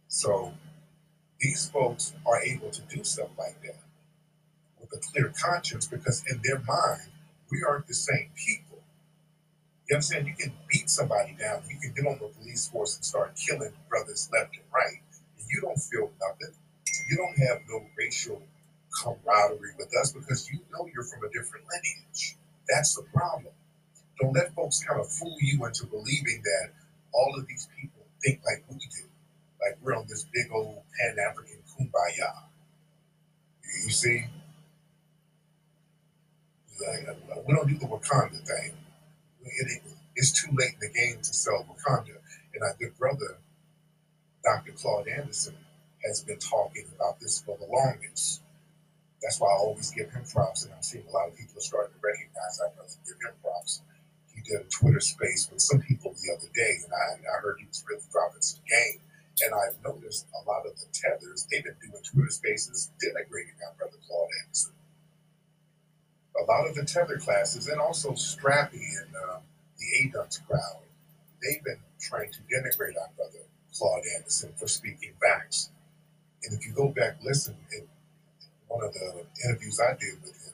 [0.07, 0.53] So
[1.39, 3.79] these folks are able to do stuff like that
[4.79, 7.09] with a clear conscience because in their mind,
[7.51, 8.79] we aren't the same people.
[9.89, 10.27] You understand?
[10.27, 13.71] You can beat somebody down, you can get on the police force and start killing
[13.89, 15.01] brothers left and right,
[15.37, 16.53] and you don't feel nothing.
[17.09, 18.41] You don't have no racial
[19.01, 22.35] camaraderie with us because you know you're from a different lineage.
[22.69, 23.53] That's the problem.
[24.19, 26.71] Don't let folks kind of fool you into believing that
[27.13, 29.07] all of these people think like we do,
[29.61, 32.33] like we're on this big old Pan African kumbaya.
[33.85, 34.25] You see?
[36.79, 38.73] Like, we don't do the Wakanda thing.
[39.43, 39.81] It,
[40.15, 42.15] it's too late in the game to sell Wakanda.
[42.53, 43.37] And our good brother,
[44.43, 44.71] Dr.
[44.73, 45.55] Claude Anderson,
[46.05, 48.41] has been talking about this for the longest.
[49.21, 51.61] That's why I always give him props, and I'm seeing a lot of people are
[51.61, 53.81] starting to recognize I'd rather give him props.
[54.33, 57.57] He did a Twitter space with some people the other day, and I, I heard
[57.59, 59.01] he was really dropping some game.
[59.41, 63.73] And I've noticed a lot of the tethers, they've been doing Twitter spaces denigrating our
[63.77, 64.73] brother Claude Anderson.
[66.37, 69.39] A lot of the tether classes, and also Strappy and uh,
[69.77, 70.85] the ADOS crowd,
[71.41, 75.69] they've been trying to denigrate our brother Claude Anderson for speaking facts.
[76.43, 77.87] And if you go back, listen, it,
[78.77, 80.53] one of the interviews I did with him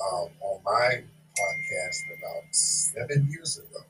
[0.00, 1.04] um, on my
[1.36, 3.84] podcast about seven years ago,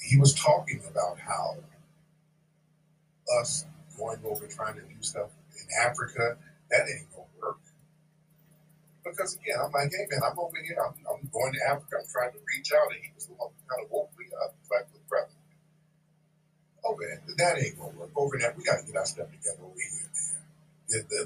[0.00, 1.56] he was talking about how
[3.38, 3.66] us
[3.98, 6.38] going over trying to do stuff in Africa,
[6.70, 7.58] that ain't gonna work.
[9.04, 12.08] Because again, I'm like, hey man, I'm over here, I'm, I'm going to Africa, I'm
[12.08, 14.56] trying to reach out, and he was the one who kind of woke me up.
[14.72, 15.36] Like, brother,
[16.84, 18.10] over there, that ain't gonna work.
[18.16, 20.07] Over there, we gotta get our stuff together over here,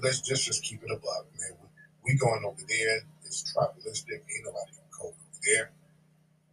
[0.03, 1.57] Let's just just keep it a buck, man.
[2.05, 5.70] We, we going over there, it's tribalistic, ain't nobody gonna code over there.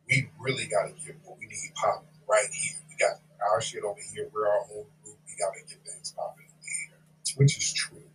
[0.08, 2.78] We really gotta get what we need popping right here.
[2.89, 3.19] We got
[3.52, 6.98] our shit over here, we're our own group, we gotta get things popping over here,
[7.38, 7.98] which is true.
[7.98, 8.06] And,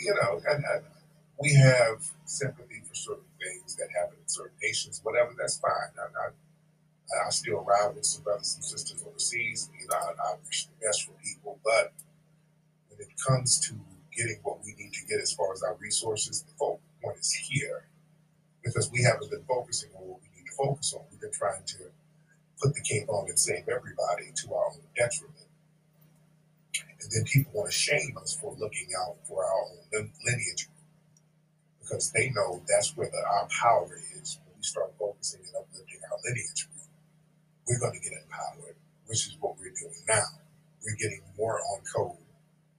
[0.00, 0.64] you know, and,
[1.42, 5.90] we have sympathy for certain things that happen in certain nations, whatever, that's fine.
[5.98, 6.32] I'm
[7.26, 9.70] I still ride with some brothers and sisters overseas.
[9.78, 11.92] You know, I, I wish the best for people, but
[12.98, 13.74] when it comes to
[14.16, 17.32] getting what we need to get as far as our resources, the focal point is
[17.32, 17.86] here
[18.64, 21.02] because we haven't been focusing on what we need to focus on.
[21.10, 21.90] We've been trying to
[22.62, 25.36] put the cape on and save everybody to our own detriment.
[27.02, 30.68] And then people want to shame us for looking out for our own lineage
[31.80, 34.38] because they know that's where the, our power is.
[34.46, 36.68] When we start focusing and uplifting our lineage
[37.68, 38.76] we're going to get empowered,
[39.06, 40.24] which is what we're doing now.
[40.84, 42.18] We're getting more on code,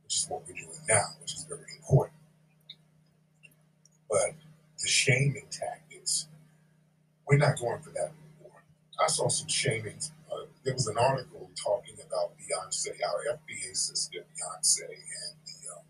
[0.06, 2.18] which is what we're doing now, which is very important.
[4.10, 4.36] But
[4.80, 6.28] the shaming tactics,
[7.28, 8.64] we're not going for that anymore.
[9.04, 10.00] I saw some shaming.
[10.32, 15.84] Uh, there was an article talking about Beyonce, our FBA sister Beyonce, and the um,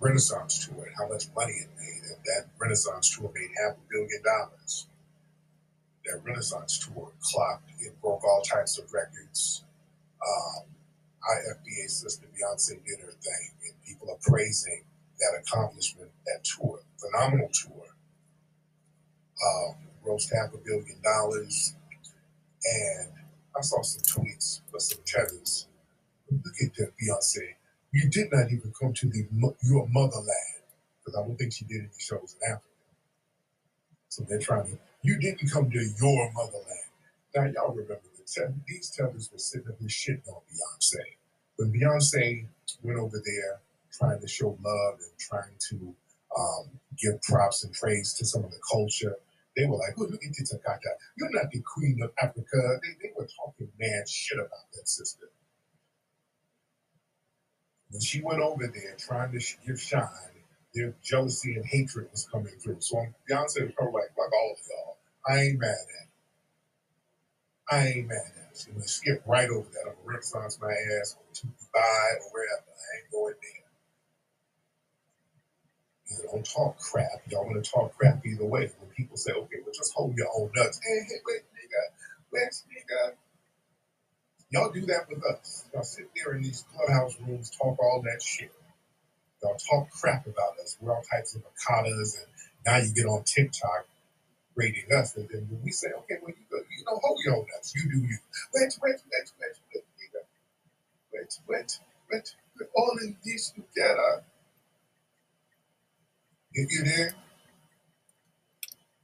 [0.00, 2.02] Renaissance tour, and how much money it made.
[2.10, 4.86] And that Renaissance tour made half a billion dollars.
[6.06, 7.70] that Renaissance tour clocked.
[7.80, 9.64] It broke all types of records.
[10.26, 10.64] Um,
[11.24, 14.82] IFBA sister Beyonce did her thing, and people are praising
[15.20, 17.86] that accomplishment, that tour, phenomenal tour.
[19.44, 19.76] Um,
[20.32, 21.74] half a billion dollars,
[22.64, 23.10] and
[23.56, 25.68] I saw some tweets or some tethers.
[26.30, 27.54] Look at that, Beyonce.
[27.92, 29.26] You did not even come to the
[29.62, 30.62] your motherland
[31.04, 32.64] because I don't think she did any shows in Africa.
[34.08, 34.78] So they're trying to.
[35.02, 36.88] You didn't come to your motherland.
[37.34, 38.00] Now y'all remember
[38.36, 41.16] the these tethers were sitting up and shitting on Beyonce
[41.56, 42.46] when Beyonce
[42.82, 43.60] went over there
[43.92, 45.94] trying to show love and trying to
[46.38, 49.16] um, give props and praise to some of the culture
[49.58, 50.90] they were like, oh, look at Takata.
[51.16, 52.80] You're not the queen of Africa.
[52.82, 55.28] They, they were talking mad shit about that sister.
[57.90, 60.08] When she went over there trying to give shine,
[60.74, 62.76] their jealousy and hatred was coming through.
[62.80, 64.96] So Beyonce was probably like, fuck all of y'all.
[65.28, 66.07] I ain't mad at.
[67.70, 68.66] I ain't mad at it.
[68.66, 69.84] Going to skip right over that.
[69.86, 72.64] I'm to renaissance my ass to Dubai or wherever.
[72.66, 73.64] I ain't going there.
[76.10, 77.22] You don't talk crap.
[77.30, 78.70] Y'all want to talk crap either way.
[78.80, 80.80] When people say, okay, well, just hold your own nuts.
[80.82, 81.82] Hey, hey, wait, nigga.
[82.32, 83.12] Wait, nigga.
[84.50, 85.66] Y'all do that with us.
[85.74, 88.50] Y'all sit there in these clubhouse rooms, talk all that shit.
[89.42, 90.76] Y'all talk crap about us.
[90.80, 92.26] We're all types of avocados, and
[92.66, 93.86] now you get on TikTok
[94.58, 95.16] rating us.
[95.16, 97.72] And then when we say, okay, well, you, go, you know, hold your own nuts.
[97.74, 98.18] You do you.
[98.54, 100.22] Wait, wait, wait, wait, wait, nigga.
[101.14, 102.34] Wait, wait, wait.
[102.58, 104.24] We're all in this together.
[106.52, 107.14] If you're there,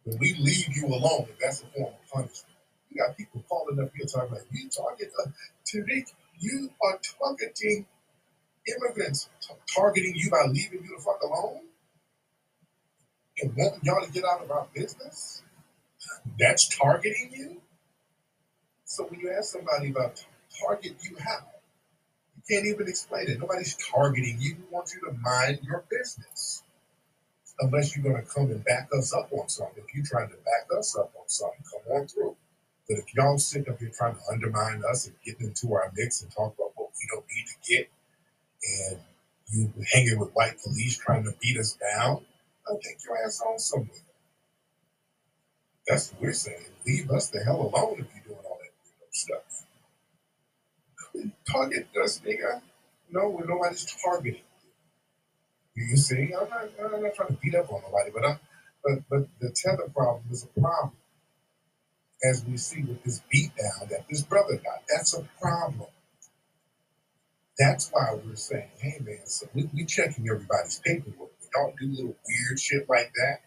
[0.04, 2.56] when we leave you alone, that's a form of punishment.
[2.90, 5.30] You got people calling up here talking about you target uh,
[5.66, 7.86] Tariq, you are targeting
[8.66, 9.28] immigrants,
[9.74, 11.62] targeting you by leaving you the fuck alone
[13.40, 15.42] and wanting y'all to get out of our business.
[16.38, 17.60] That's targeting you.
[18.84, 20.24] So when you ask somebody about
[20.66, 21.40] target you how,
[22.36, 23.40] you can't even explain it.
[23.40, 24.56] Nobody's targeting you.
[24.56, 26.62] We want you to mind your business
[27.60, 29.82] unless you're going to come and back us up on something.
[29.86, 32.36] If you're trying to back us up on something, come on through.
[32.88, 36.22] But if y'all sit up here trying to undermine us and get into our mix
[36.22, 37.90] and talk about what we don't need to get,
[38.90, 39.00] and
[39.48, 42.24] you hanging with white police trying to beat us down,
[42.68, 43.90] I'll take your ass on somewhere.
[45.88, 46.64] That's what we're saying.
[46.86, 49.66] Leave us the hell alone if you're doing all that stuff.
[51.50, 52.62] Target us, nigga.
[53.10, 54.42] No, nobody's targeting.
[55.76, 58.40] You see, I'm not, I'm not trying to beat up on nobody, but I'm,
[58.84, 60.94] but but the tether problem is a problem.
[62.24, 65.88] As we see with this beatdown that this brother got, that's a problem.
[67.58, 71.33] That's why we're saying, hey man, so we, we checking everybody's paperwork.
[71.54, 73.40] Don't do little weird shit like that,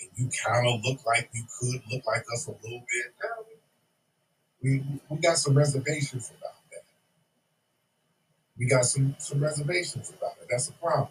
[0.00, 3.14] and you kind of look like you could look like us a little bit.
[3.22, 3.44] No,
[4.62, 6.84] we we got some reservations about that.
[8.58, 10.48] We got some some reservations about it.
[10.50, 11.08] That's a problem.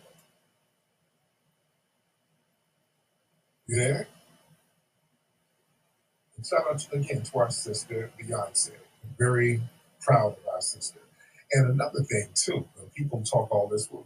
[3.67, 4.07] You there?
[6.37, 8.71] And shout out to, again to our sister Beyonce.
[8.71, 9.61] I'm very
[10.01, 10.99] proud of our sister.
[11.51, 14.05] And another thing too, when people talk all this, well,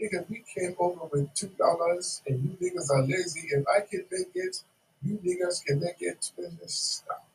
[0.00, 3.48] nigga, we came over with two dollars and you niggas are lazy.
[3.50, 4.62] If I can make it,
[5.02, 6.30] you niggas can make it.
[6.66, 7.26] Stop.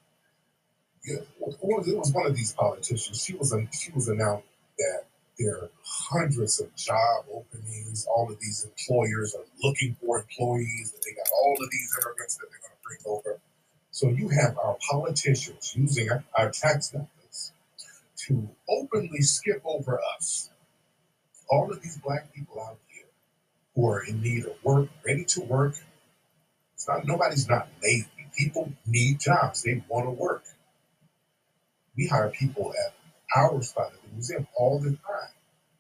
[1.06, 3.24] Yeah, it was one of these politicians.
[3.24, 4.46] She was a, she was announced
[4.78, 5.04] that
[5.38, 8.06] there are hundreds of job openings.
[8.14, 12.36] All of these employers are looking for employees, and they got all of these immigrants
[12.36, 13.40] that they're going to bring over.
[13.92, 17.52] So you have our politicians using our, our tax dollars
[18.28, 20.50] to openly skip over us.
[21.50, 23.06] All of these black people out here
[23.76, 25.76] who are in need of work, ready to work.
[26.76, 28.08] It's not nobody's not lazy.
[28.38, 29.64] People need jobs.
[29.64, 30.44] They want to work.
[31.98, 32.94] We hire people at
[33.36, 35.34] our spot at the museum all the time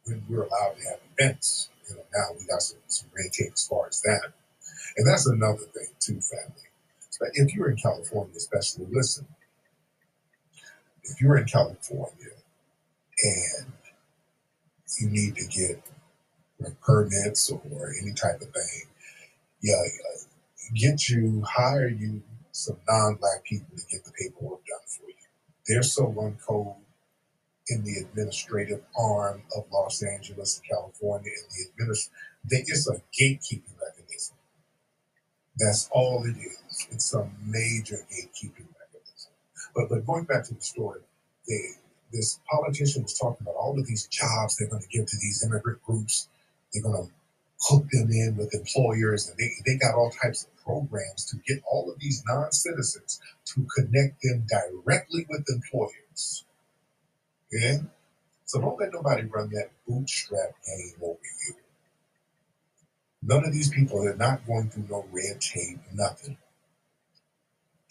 [0.06, 1.70] when we're allowed to have events.
[1.90, 4.32] You know, now we got some, some red as far as that.
[4.98, 6.67] And that's another thing too, family.
[7.10, 9.28] So if you're in California, especially, listen.
[11.04, 12.32] If you're in California
[13.24, 13.72] and
[15.02, 15.81] you need to get
[16.60, 18.83] like permits or any type of thing,
[19.62, 19.81] yeah,
[20.75, 22.21] get you hire you
[22.52, 25.15] some non-black people to get the paperwork done for you.
[25.67, 26.75] They're so one code
[27.69, 32.10] in the administrative arm of Los Angeles, California, in the administ-
[32.50, 34.35] it's a gatekeeping mechanism.
[35.58, 36.87] That's all it is.
[36.91, 39.31] It's a major gatekeeping mechanism.
[39.75, 41.02] But but going back to the story,
[41.47, 41.60] they,
[42.12, 45.44] this politician was talking about all of these jobs they're going to give to these
[45.46, 46.28] immigrant groups.
[46.74, 47.12] They're going to
[47.62, 51.62] hook them in with employers, and they, they got all types of programs to get
[51.70, 56.46] all of these non citizens to connect them directly with employers.
[57.52, 57.80] Yeah?
[58.46, 61.56] So don't let nobody run that bootstrap game over you.
[63.22, 66.38] None of these people are not going through no red tape, nothing.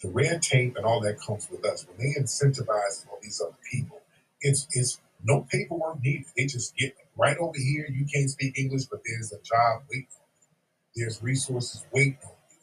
[0.01, 1.85] The red tape and all that comes with us.
[1.85, 4.01] When they incentivize all these other people,
[4.41, 6.25] it's it's no paperwork needed.
[6.37, 7.87] They just get right over here.
[7.89, 10.25] You can't speak English, but there's a job waiting on
[10.95, 11.03] you.
[11.03, 12.57] There's resources waiting on you.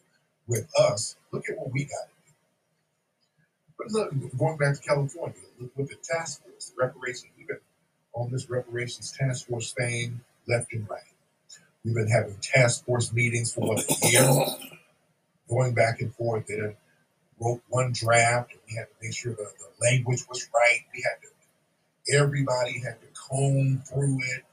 [0.49, 2.09] With us, look at what we got.
[3.79, 7.33] But look, going back to California, look with the task force, the reparations.
[7.37, 7.59] We've been
[8.15, 11.01] on this reparations task force thing left and right.
[11.85, 14.47] We've been having task force meetings for what a year,
[15.49, 16.47] going back and forth.
[16.47, 16.77] They
[17.41, 20.81] wrote one draft, and we had to make sure the, the language was right.
[20.95, 21.29] We had to,
[22.13, 24.45] everybody had to comb through it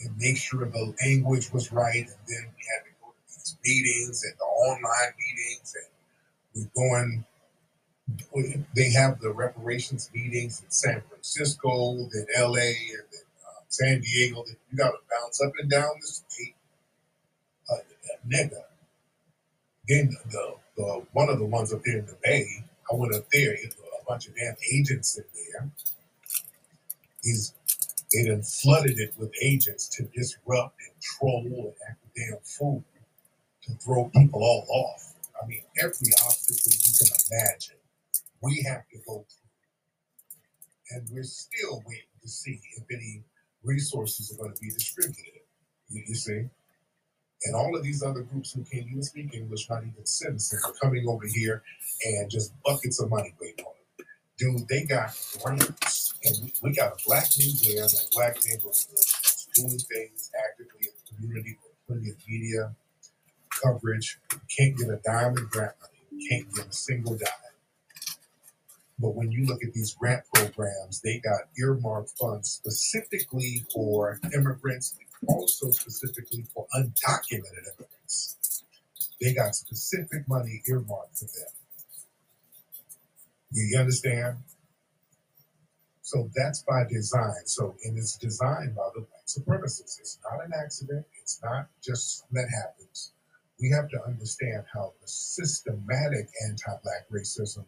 [0.00, 1.94] and make sure the language was right.
[1.96, 5.74] And then we had to go to these meetings and the online meetings,
[6.54, 7.24] and we're going.
[8.74, 14.44] They have the reparations meetings in San Francisco, then LA, and then uh, San Diego.
[14.70, 16.54] You got to bounce up and down the state.
[17.70, 17.76] Uh,
[18.28, 18.62] nigga.
[19.88, 22.46] Then the, the one of the ones up there in the Bay,
[22.90, 23.52] I went up there.
[23.52, 25.70] It was a bunch of damn agents in there.
[27.22, 27.54] These
[28.12, 32.84] they done flooded it with agents to disrupt and troll and act a damn fool
[33.62, 35.14] to throw people all off.
[35.42, 37.76] I mean, every obstacle you can imagine,
[38.42, 40.98] we have to go through.
[40.98, 43.22] And we're still waiting to see if any
[43.64, 45.42] resources are going to be distributed.
[45.90, 46.42] You, you see?
[47.44, 50.72] And all of these other groups who can't even speak English, not even citizens, are
[50.82, 51.62] coming over here
[52.04, 53.74] and just buckets of money waiting on.
[54.42, 56.14] Dude, they got grants.
[56.24, 60.92] And we, we got a black museum and black neighborhood that's doing things actively in
[60.98, 62.74] the community with plenty of media
[63.62, 64.18] coverage.
[64.32, 66.00] You can't get a dime in grant money.
[66.10, 67.28] You can't get a single dime.
[68.98, 74.96] But when you look at these grant programs, they got earmarked funds specifically for immigrants,
[75.28, 78.64] also specifically for undocumented immigrants.
[79.20, 81.61] They got specific money earmarked for them.
[83.52, 84.38] You understand?
[86.02, 87.46] So that's by design.
[87.46, 90.00] So, and it's designed by the white supremacists.
[90.00, 91.06] It's not an accident.
[91.20, 93.12] It's not just that happens.
[93.60, 97.64] We have to understand how the systematic anti-black racism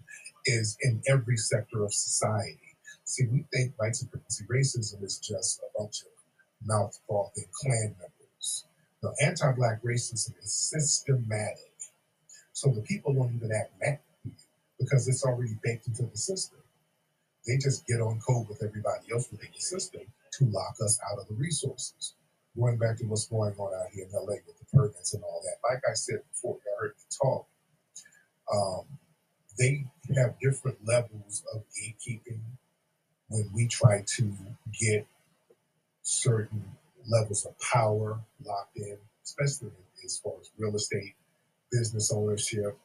[0.46, 2.76] is in every sector of society.
[3.04, 6.08] See, we think white supremacy racism is just a bunch of
[6.66, 8.64] mouth frothing Klan members.
[9.02, 11.72] No, anti-black racism is systematic.
[12.52, 13.98] So the people don't even act mad
[14.78, 16.58] because it's already baked into the system.
[17.46, 20.02] They just get on code with everybody else within the system
[20.34, 22.14] to lock us out of the resources.
[22.56, 25.42] Going back to what's going on out here in LA with the permits and all
[25.44, 27.46] that, like I said before, you heard me talk,
[28.52, 28.84] um,
[29.58, 32.40] they have different levels of gatekeeping
[33.28, 34.32] when we try to
[34.80, 35.06] get
[36.02, 36.64] certain
[37.08, 39.70] levels of power locked in, especially
[40.04, 41.14] as far as real estate,
[41.72, 42.78] business ownership,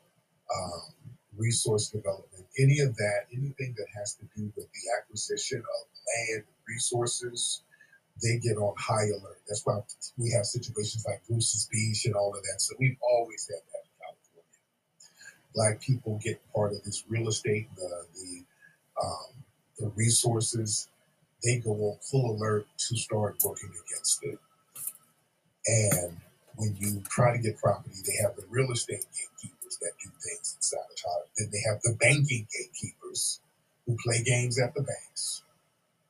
[0.55, 0.93] um,
[1.37, 5.87] resource development, any of that, anything that has to do with the acquisition of
[6.33, 7.63] land resources,
[8.23, 9.39] they get on high alert.
[9.47, 9.79] That's why
[10.17, 12.61] we have situations like Bruce's Beach and all of that.
[12.61, 14.57] So we've always had that in California.
[15.55, 18.43] Black people get part of this real estate, the the
[19.03, 19.43] um,
[19.79, 20.89] the resources.
[21.43, 24.39] They go on full alert to start working against it.
[25.67, 26.17] And
[26.57, 30.55] when you try to get property, they have the real estate gatekeepers that do things
[30.55, 31.29] and sabotage.
[31.37, 33.39] Then they have the banking gatekeepers
[33.85, 35.43] who play games at the banks.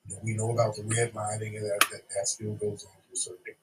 [0.08, 3.14] You know, we know about the redlining and that, that that still goes on to
[3.14, 3.56] a certain degree.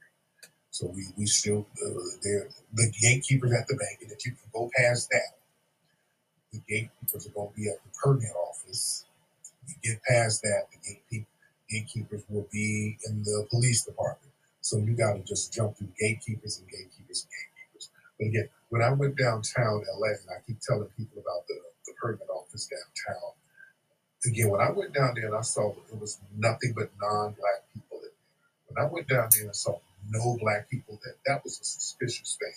[0.70, 4.50] So we we still uh, they're the gatekeepers at the bank, and if you can
[4.52, 5.38] go past that,
[6.52, 9.04] the gatekeepers are going to be at the permit office.
[9.68, 10.78] You get past that, the
[11.18, 11.26] gatekeep,
[11.68, 14.32] gatekeepers will be in the police department.
[14.60, 17.55] So you got to just jump through gatekeepers and gatekeepers and gatekeepers.
[18.18, 21.54] But again, when I went downtown LA, and I keep telling people about the,
[21.86, 23.32] the permit office downtown,
[24.26, 27.98] again, when I went down there and I saw it was nothing but non-black people
[27.98, 28.68] in there.
[28.68, 29.78] When I went down there and I saw
[30.10, 32.52] no black people, that that was a suspicious thing.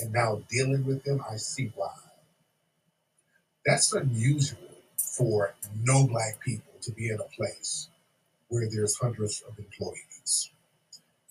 [0.00, 1.92] And now dealing with them, I see why.
[3.66, 4.58] That's unusual
[4.96, 7.88] for no black people to be in a place
[8.48, 10.50] where there's hundreds of employees.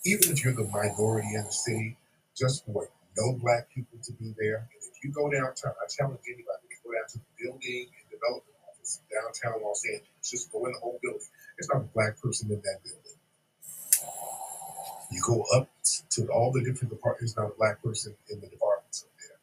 [0.06, 1.98] Even if you're the minority in the city,
[2.36, 4.68] just for no black people to be there.
[4.72, 8.06] And if you go downtown, I challenge anybody to go down to the building and
[8.10, 10.10] development office downtown Los Angeles.
[10.24, 11.28] Just go in the whole building.
[11.58, 13.20] There's not a black person in that building.
[15.12, 15.70] You go up
[16.12, 19.40] to all the different departments, not a black person in the departments up there.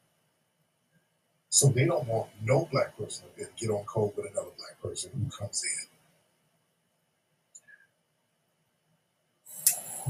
[1.50, 4.52] So they don't want no black person up there to get on code with another
[4.58, 5.88] black person who comes in.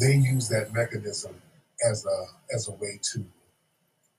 [0.00, 1.34] They use that mechanism
[1.90, 3.24] as a as a way to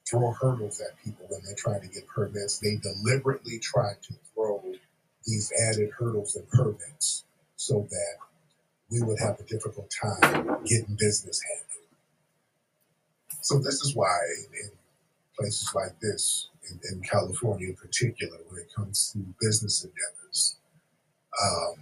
[0.10, 2.60] throw hurdles at people when they're trying to get permits.
[2.60, 4.64] They deliberately try to throw
[5.26, 7.26] these added hurdles and permits
[7.57, 8.18] so that
[8.91, 11.88] we would have a difficult time getting business handled.
[13.41, 14.18] So this is why
[14.64, 14.72] in
[15.38, 20.57] places like this, in, in California in particular, when it comes to business endeavors,
[21.43, 21.76] um,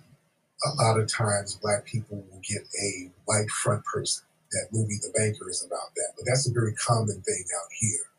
[0.65, 4.25] a lot of times black people will get a white front person.
[4.51, 6.13] That movie, The Banker, is about that.
[6.17, 8.16] But that's a very common thing out here.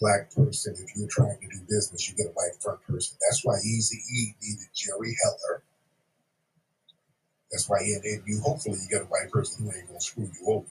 [0.00, 3.16] Black person, if you're trying to do business, you get a white front person.
[3.28, 5.54] That's why Easy E needed Jerry Heller
[7.50, 10.24] that's why and, and you hopefully you get a white person who ain't gonna screw
[10.24, 10.66] you over.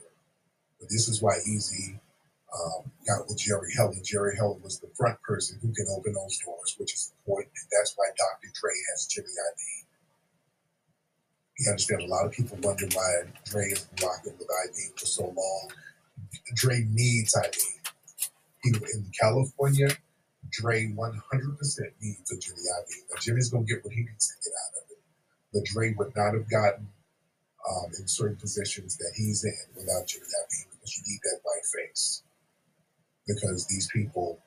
[0.80, 2.00] But this is why Easy
[2.54, 3.96] um, got with Jerry Heller.
[4.04, 7.54] Jerry Heller was the front person who can open those doors, which is important.
[7.56, 8.52] And that's why Dr.
[8.54, 9.88] Dre has Jimmy Iovine.
[11.60, 15.06] You understand a lot of people wonder why Dre has been rocking with Iovine for
[15.06, 15.72] so long.
[16.56, 17.83] Dre needs Iovine.
[18.66, 18.74] In
[19.20, 19.90] California,
[20.52, 20.96] Dre 100%
[22.02, 23.10] needs a Jimmy Iovine.
[23.12, 24.84] Now, Jimmy's going to get what he needs to get out of it
[25.54, 26.90] but Dre would not have gotten
[27.70, 31.66] um, in certain positions that he's in without Jimmy Iovine because you need that white
[31.66, 32.24] face.
[33.28, 34.40] Because these people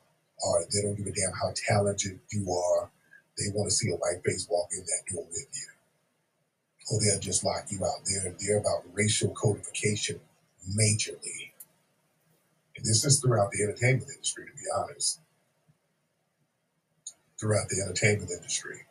[0.45, 2.89] are, they don't give a damn how talented you are.
[3.37, 5.67] They want to see a white face walk in that door with you.
[6.91, 8.05] Or they'll just lock you out.
[8.05, 10.19] They're, they're about racial codification
[10.77, 11.51] majorly.
[12.77, 15.19] And this is throughout the entertainment industry, to be honest.
[17.39, 18.81] Throughout the entertainment industry.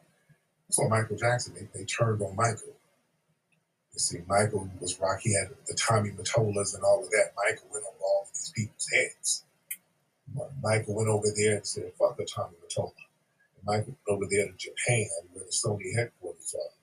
[0.71, 2.75] So Michael Jackson, they, they turned on Michael.
[3.93, 5.21] You see, Michael was rock.
[5.23, 7.33] He had the Tommy Mottolas and all of that.
[7.37, 9.45] Michael went over all of these people's heads.
[10.63, 12.93] Michael went over there and said, fuck the Tommy Mottola.
[13.57, 16.75] And Michael went over there to Japan, where the Sony headquarters are,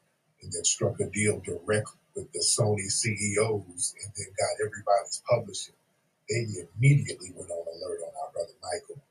[0.41, 5.75] and then struck a deal directly with the Sony CEOs and then got everybody's publishing.
[6.29, 6.45] They
[6.77, 9.01] immediately went on alert on our brother Michael.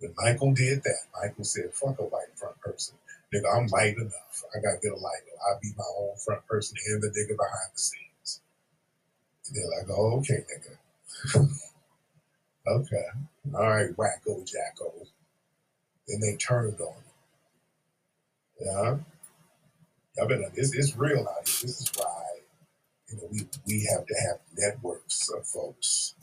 [0.00, 2.96] When Michael did that, Michael said, fuck a white front person.
[3.34, 4.44] Nigga, I'm light enough.
[4.54, 5.22] I got good light.
[5.48, 8.40] I'll be my own front person and the nigga behind the scenes.
[9.48, 11.48] And they're like, oh, okay, nigga.
[12.68, 13.06] okay.
[13.54, 14.92] All right, wacko jacko.
[16.08, 17.04] Then they turned on him.
[18.60, 18.96] Yeah.
[20.16, 21.56] Y'all better, it's, it's real out here.
[21.62, 22.35] This is why,
[23.08, 26.14] you know, we, we have to have networks of folks.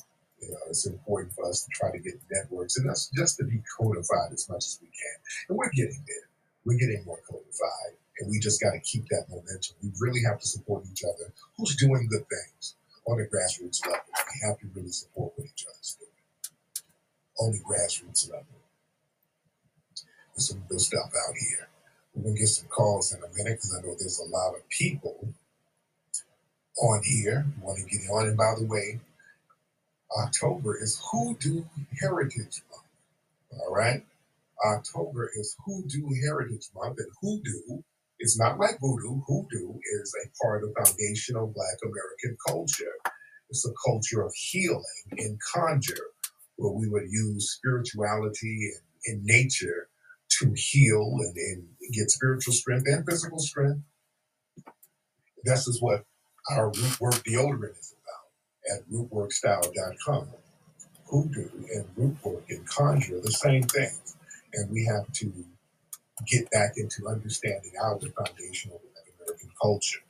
[0.41, 3.45] You know, it's important for us to try to get networks and that's just to
[3.45, 5.17] be codified as much as we can.
[5.47, 6.27] And we're getting there
[6.65, 9.75] we're getting more codified, and we just got to keep that momentum.
[9.83, 11.31] We really have to support each other.
[11.57, 12.75] Who's doing good things
[13.05, 14.03] on a grassroots level?
[14.07, 16.11] We have to really support what each other's doing
[17.39, 18.45] on the grassroots level.
[20.35, 21.67] There's some good stuff out here.
[22.15, 24.67] We're gonna get some calls in a minute because I know there's a lot of
[24.69, 25.27] people
[26.81, 28.27] on here want to get on.
[28.27, 28.99] And by the way,
[30.17, 31.63] October is Hoodoo
[31.99, 33.61] Heritage Month.
[33.61, 34.03] All right.
[34.65, 37.81] October is Hoodoo Heritage Month, and hoodoo
[38.19, 39.21] is not like voodoo.
[39.27, 42.93] Hoodoo is a part of foundational Black American culture.
[43.49, 44.83] It's a culture of healing
[45.17, 46.11] and conjure,
[46.55, 48.71] where we would use spirituality
[49.07, 49.89] and, and nature
[50.39, 53.81] to heal and, and get spiritual strength and physical strength.
[55.43, 56.05] This is what
[56.51, 60.27] our root work deodorant is about at rootworkstyle.com.
[61.07, 64.17] Hoodoo and root work and conjure the same things
[64.53, 65.31] and we have to
[66.27, 68.81] get back into understanding our foundational
[69.21, 70.01] American culture.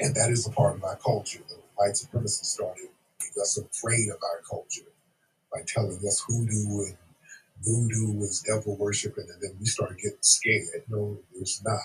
[0.00, 1.40] And that is a part of our culture.
[1.48, 2.88] The white supremacists started
[3.20, 4.88] making us afraid of our culture
[5.52, 6.96] by telling us hoodoo and
[7.64, 10.84] voodoo was devil worshiping, and then we started getting scared.
[10.88, 11.80] No, it's not.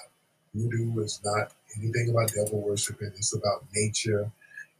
[0.55, 3.11] Voodoo is not anything about devil worshiping.
[3.15, 4.31] It's about nature.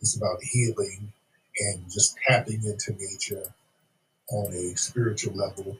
[0.02, 1.12] It's about healing
[1.60, 3.52] and just tapping into nature
[4.32, 5.78] on a spiritual level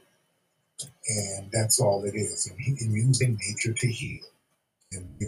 [1.08, 2.46] and that's all it is.
[2.46, 4.20] And, and using nature to heal.
[4.92, 5.26] And we,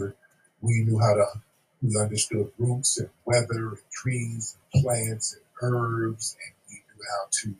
[0.61, 1.25] we knew how to,
[1.81, 7.27] we understood roots and weather and trees and plants and herbs, and we knew how
[7.31, 7.55] to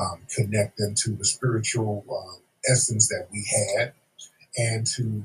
[0.00, 2.40] um, connect them to the spiritual um,
[2.70, 3.46] essence that we
[3.76, 3.92] had,
[4.56, 5.24] and to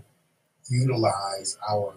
[0.69, 1.93] utilize our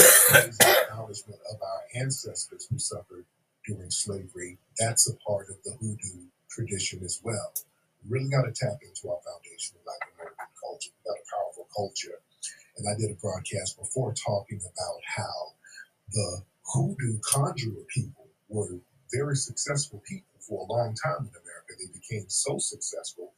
[0.00, 3.26] acknowledgement of our ancestors who suffered
[3.66, 4.58] during slavery.
[4.78, 7.52] That's a part of the hoodoo tradition as well
[8.04, 10.90] We really got to tap into our foundation of Black American culture.
[10.92, 12.18] We got a powerful culture.
[12.78, 15.52] And I did a broadcast before talking about how
[16.12, 16.42] the
[16.74, 18.80] hoodoo conjurer people were
[19.12, 21.74] very successful people for a long time in America.
[21.78, 23.32] They became so successful,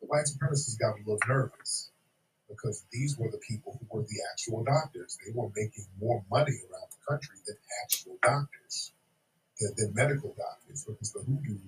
[0.00, 1.90] the white supremacists got a little nervous
[2.48, 5.18] because these were the people who were the actual doctors.
[5.24, 8.92] They were making more money around the country than actual doctors,
[9.60, 11.58] than, than medical doctors, because the hoodoo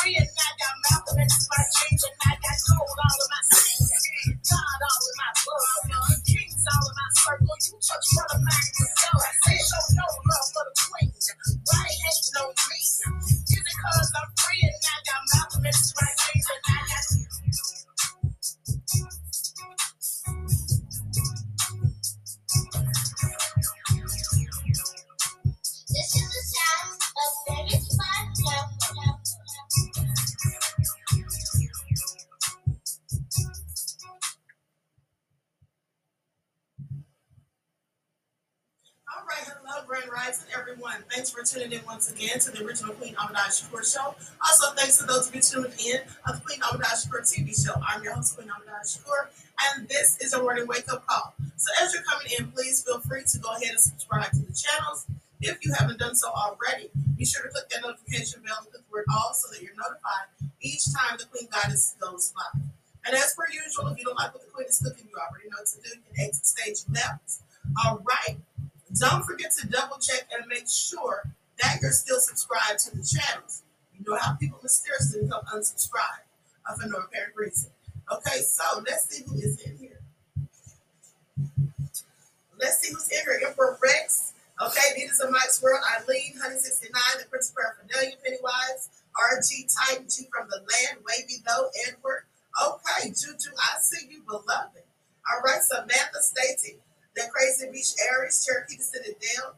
[0.02, 2.86] free and I got Malcolm in my genes and I got all
[3.30, 3.42] my?
[4.50, 6.21] God all my blood.
[6.68, 7.56] All in my circle.
[7.66, 9.18] You touch brother mine yourself.
[9.22, 11.10] I said show no love for the queen.
[11.66, 12.80] Why they hating on me?
[12.82, 16.41] Is it cause I'm free and I got Malcolm in my genes
[40.82, 41.04] everyone.
[41.10, 44.14] Thanks for tuning in once again to the original Queen Ahmadiyyah Shakur Show.
[44.42, 47.74] Also, thanks to those of you tuning in of the Queen Ahmadiyyah Shakur TV show.
[47.86, 49.30] I'm your host, Queen Ahmadiyyah Shakur,
[49.62, 51.34] and this is a morning wake up call.
[51.56, 54.52] So, as you're coming in, please feel free to go ahead and subscribe to the
[54.52, 55.06] channels.
[55.40, 58.82] If you haven't done so already, be sure to click that notification bell and click
[58.82, 62.62] the word all so that you're notified each time the Queen Goddess goes live.
[63.06, 65.46] And as per usual, if you don't like what the Queen is cooking, you already
[65.46, 65.94] know what to do.
[65.94, 67.38] You can exit stage left.
[67.84, 68.38] All right.
[68.98, 71.22] Don't forget to double check and make sure
[71.60, 73.62] that you're still subscribed to the channels.
[73.96, 76.28] You know how people mysteriously become unsubscribed
[76.68, 77.70] uh, for no apparent reason.
[78.12, 80.00] Okay, so let's see who is in here.
[82.60, 83.48] Let's see who's in here.
[83.48, 84.34] Emperor Rex.
[84.60, 85.80] Okay, Venus of Mike's World.
[85.96, 91.70] Eileen, 169, the Prince of Paraphernalia, Pennywise, RG Titan, G from the land, Wavy Though,
[91.88, 92.28] Edward.
[92.60, 94.84] Okay, Juju, I see you, beloved.
[95.26, 96.78] All right, Samantha Stacy,
[97.14, 99.52] the Crazy Beach Aries, Cherokee Descended down.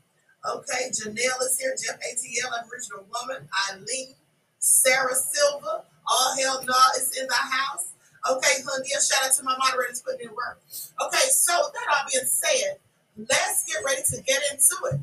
[0.44, 4.14] Okay, Janelle is here, Jeff ATL, Aboriginal Woman, Eileen,
[4.58, 7.88] Sarah Silva, All Hell No is in the house.
[8.30, 10.60] Okay, Hundia, shout out to my moderators putting in work.
[11.00, 12.78] Okay, so that all being said,
[13.16, 15.00] let's get ready to get into it.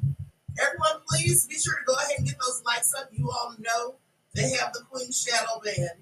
[0.60, 3.10] Everyone, please be sure to go ahead and get those likes up.
[3.12, 3.95] You all know
[4.36, 6.02] they have the Queen Shadow Band.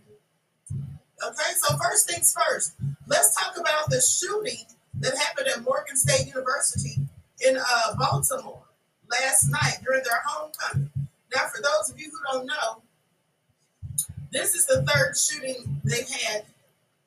[1.21, 2.73] Okay, so first things first,
[3.07, 4.65] let's talk about the shooting
[4.99, 6.97] that happened at Morgan State University
[7.45, 8.63] in uh, Baltimore
[9.09, 10.89] last night during their homecoming.
[11.35, 12.81] Now, for those of you who don't know,
[14.31, 16.45] this is the third shooting they've had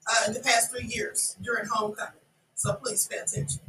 [0.09, 2.13] uh, in the past three years during homecoming.
[2.55, 3.61] So please pay attention.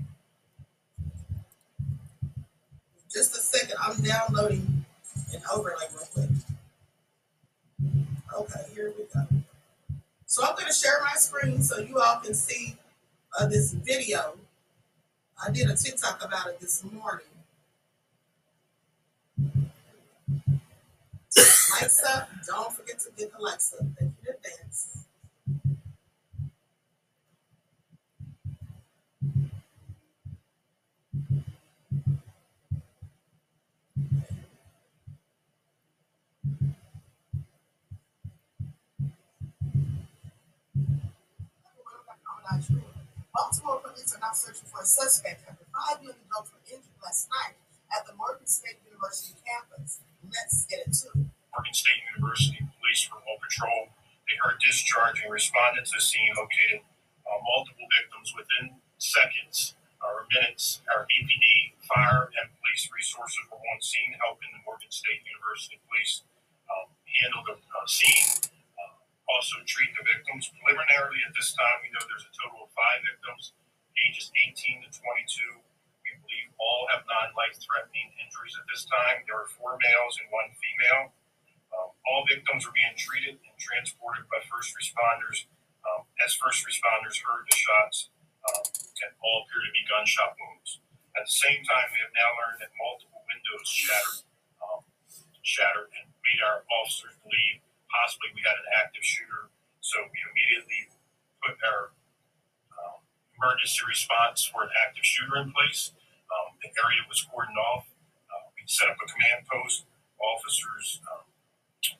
[3.11, 4.85] Just a second, I'm downloading
[5.33, 6.29] an overlay real quick.
[8.35, 9.27] Okay, here we go.
[10.25, 12.75] So I'm going to share my screen so you all can see
[13.39, 14.35] uh, this video.
[15.45, 17.25] I did a TikTok about it this morning.
[21.81, 22.29] Lights up.
[22.47, 23.85] Don't forget to get the lights up.
[23.99, 24.92] Thank you in advance.
[43.33, 47.25] Baltimore police are now searching for a suspect after five young adults were injured last
[47.33, 47.57] night
[47.89, 50.05] at the Morgan State University campus.
[50.21, 51.33] Let's get into it.
[51.49, 53.89] Morgan State University Police Remote Patrol.
[54.29, 56.85] They heard discharging, responded to the scene, located
[57.25, 59.73] uh, multiple victims within seconds
[60.05, 60.85] or minutes.
[60.93, 66.21] Our BPD, fire, and police resources were on scene, helping the Morgan State University Police
[66.69, 68.53] um, handle the uh, scene,
[69.29, 70.51] also treat the victims.
[70.59, 73.55] Preliminarily, at this time, we know there's a total of five victims,
[73.99, 75.63] ages 18 to 22.
[76.03, 79.23] We believe all have non-life-threatening injuries at this time.
[79.27, 81.15] There are four males and one female.
[81.73, 85.49] Um, all victims are being treated and transported by first responders.
[85.83, 88.07] Um, as first responders heard the shots,
[88.47, 88.63] um,
[89.03, 90.79] and all appear to be gunshot wounds.
[91.15, 94.23] At the same time, we have now learned that multiple windows shattered,
[94.63, 94.81] um,
[95.43, 99.53] shattered and made our officers believed possibly we had an active shooter.
[99.79, 100.89] So we immediately
[101.45, 101.93] put our
[102.81, 103.05] um,
[103.37, 105.93] emergency response for an active shooter in place.
[106.33, 107.85] Um, the area was cordoned off.
[108.27, 109.85] Uh, we set up a command post.
[110.17, 111.27] Officers um,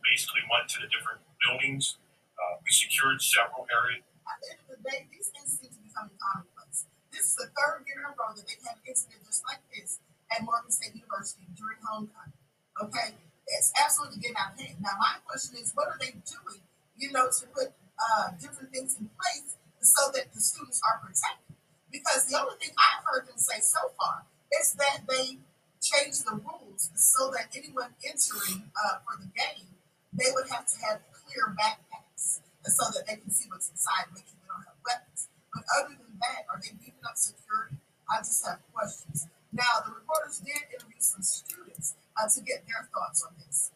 [0.01, 1.99] basically went to the different buildings.
[2.39, 4.01] Uh, we secured several areas.
[4.25, 6.87] At the end of the day, these incidents are becoming commonplace.
[7.11, 9.61] This is the third year in a row that they've had an incident just like
[9.69, 9.99] this
[10.31, 12.33] at Morgan State University during homecoming.
[12.81, 13.13] Okay,
[13.47, 14.77] it's absolutely getting out of hand.
[14.79, 16.61] Now, my question is, what are they doing?
[16.97, 21.57] You know, to put uh, different things in place so that the students are protected.
[21.91, 24.25] Because the only thing I've heard them say so far
[24.61, 25.37] is that they
[25.83, 29.67] changed the rules so that anyone entering uh, for the game,
[30.15, 34.25] they would have to have clear backpacks so that they can see what's inside, make
[34.25, 35.27] sure they don't have weapons.
[35.53, 37.77] But other than that, are they beefing up security?
[38.09, 39.27] I just have questions.
[39.51, 43.72] Now, the reporters did interview some students uh, to get their thoughts on this.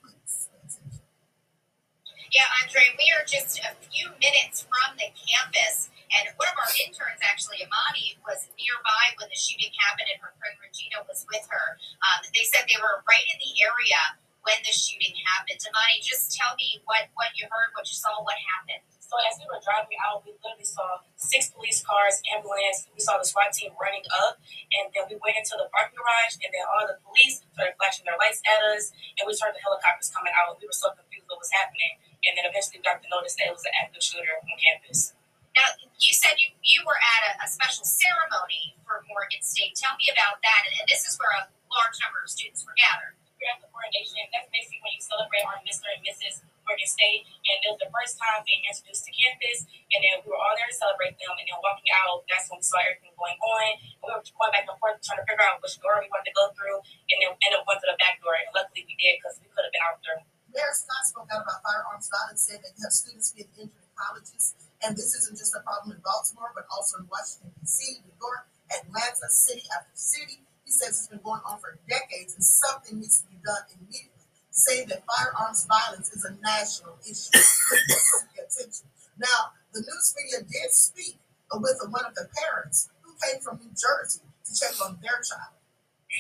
[2.28, 6.72] Yeah, Andre, we are just a few minutes from the campus, and one of our
[6.76, 11.48] interns, actually, Amani, was nearby when the shooting happened, and her friend Regina was with
[11.48, 11.80] her.
[12.04, 14.02] Um, they said they were right in the area
[14.44, 15.64] when the shooting happened.
[15.72, 18.84] Amani, just tell me what, what you heard, what you saw, what happened.
[19.08, 22.92] So as we were driving out, we literally saw six police cars, ambulance.
[22.92, 24.36] We saw the SWAT team running up,
[24.76, 28.04] and then we went into the parking garage, and then all the police started flashing
[28.04, 30.60] their lights at us, and we saw the helicopters coming out.
[30.60, 33.48] We were so confused what was happening, and then eventually we got to notice that
[33.48, 35.16] it was an active shooter on campus.
[35.56, 39.74] Now, you said you, you were at a, a special ceremony for Morgan State.
[39.74, 40.62] Tell me about that.
[40.68, 43.18] And, and this is where a large number of students were gathered.
[43.42, 44.22] We're at the coronation.
[44.30, 45.90] That's basically when you celebrate our Mr.
[45.90, 46.46] and Mrs.
[46.68, 50.28] Morgan State, and it was the first time being introduced to campus, and then we
[50.28, 53.16] were all there to celebrate them, and then walking out, that's when we saw everything
[53.16, 55.96] going on, and we were going back and forth trying to figure out which door
[56.04, 58.52] we wanted to go through, and then ended up going to the back door, and
[58.52, 60.20] luckily we did because we could have been out there.
[60.52, 63.94] Mayor Scott spoke out about firearms violence, saying that you have students being injured in
[63.96, 68.16] colleges, and this isn't just a problem in Baltimore, but also in Washington, D.C., New
[68.20, 70.44] York, Atlanta, city after city.
[70.68, 74.17] He says it's been going on for decades, and something needs to be done immediately.
[74.58, 77.30] Saying that firearms violence is a national issue.
[79.18, 81.18] Now, the news media did speak
[81.54, 85.58] with one of the parents who came from New Jersey to check on their child.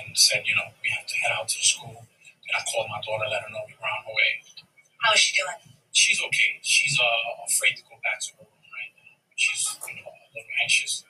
[0.02, 2.06] and said, you know, we have to head out to the school.
[2.06, 4.32] And I called my daughter, let her know we were on our way.
[5.06, 5.62] How is she doing?
[5.94, 6.58] She's okay.
[6.62, 9.14] She's uh, afraid to go back to her room right now.
[9.38, 11.06] She's, you know, a little anxious.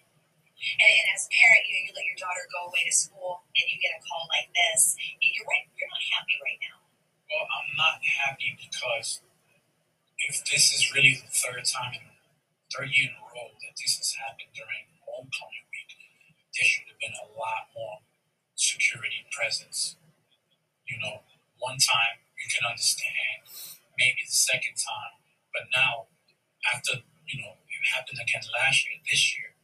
[0.59, 3.65] And, and as a parent, you, you let your daughter go away to school, and
[3.71, 6.77] you get a call like this, and you're right, you're not happy right now.
[7.29, 9.21] Well, I'm not happy because
[10.19, 12.05] if this is really the third time in
[12.73, 15.91] third year in a row that this has happened during homecoming week,
[16.55, 18.03] there should have been a lot more
[18.55, 19.95] security presence.
[20.87, 21.23] You know,
[21.59, 23.45] one time you can understand,
[23.99, 25.19] maybe the second time,
[25.53, 26.07] but now
[26.73, 29.55] after you know it happened again last year, this year,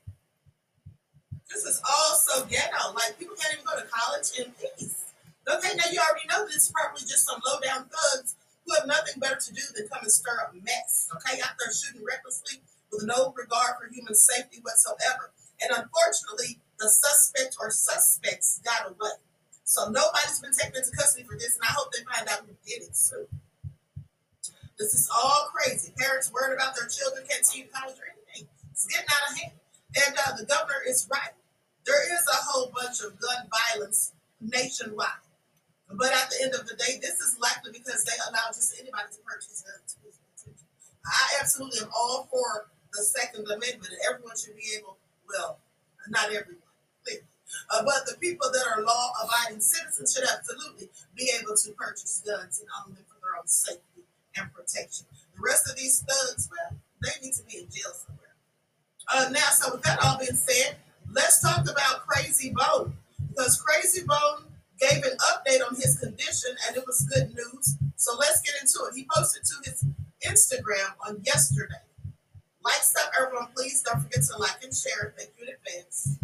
[1.51, 2.93] This is all so ghetto.
[2.95, 5.14] Like people can't even go to college in peace.
[5.45, 8.89] Okay, now you already know this is probably just some low down thugs who have
[8.89, 11.09] nothing better to do than come and stir up mess.
[11.13, 15.33] Okay, out there shooting recklessly with no regard for human safety whatsoever.
[15.61, 19.21] And unfortunately, the suspect or suspects got away.
[19.65, 22.57] So nobody's been taken into custody for this, and I hope they find out who
[22.65, 23.27] did it soon.
[24.79, 25.93] This is all crazy.
[25.97, 28.49] Parents worried about their children can't see college or anything.
[28.73, 29.53] It's getting out of hand.
[29.95, 31.33] And uh, the governor is right.
[31.87, 35.24] There is a whole bunch of gun violence nationwide.
[35.91, 39.09] But at the end of the day, this is likely because they allow just anybody
[39.13, 39.65] to purchase.
[41.05, 44.97] I absolutely am all for the Second Amendment, and everyone should be able,
[45.29, 45.59] well,
[46.09, 46.65] not everyone,
[47.71, 52.23] uh, but the people that are law abiding citizens should absolutely be able to purchase
[52.27, 54.03] guns and own them for their own safety
[54.37, 55.07] and protection.
[55.37, 58.35] The rest of these thugs, well, they need to be in jail somewhere.
[59.13, 60.77] Uh, now, so with that all being said,
[61.13, 62.95] let's talk about Krayzie Bone.
[63.29, 64.47] Because Krayzie Bone
[64.81, 67.77] gave an update on his condition and it was good news.
[67.97, 68.97] So let's get into it.
[68.97, 69.85] He posted to his
[70.27, 71.85] Instagram on yesterday.
[72.65, 75.15] Like stuff, everyone, please don't forget to like and share.
[75.17, 76.19] Thank you in advance.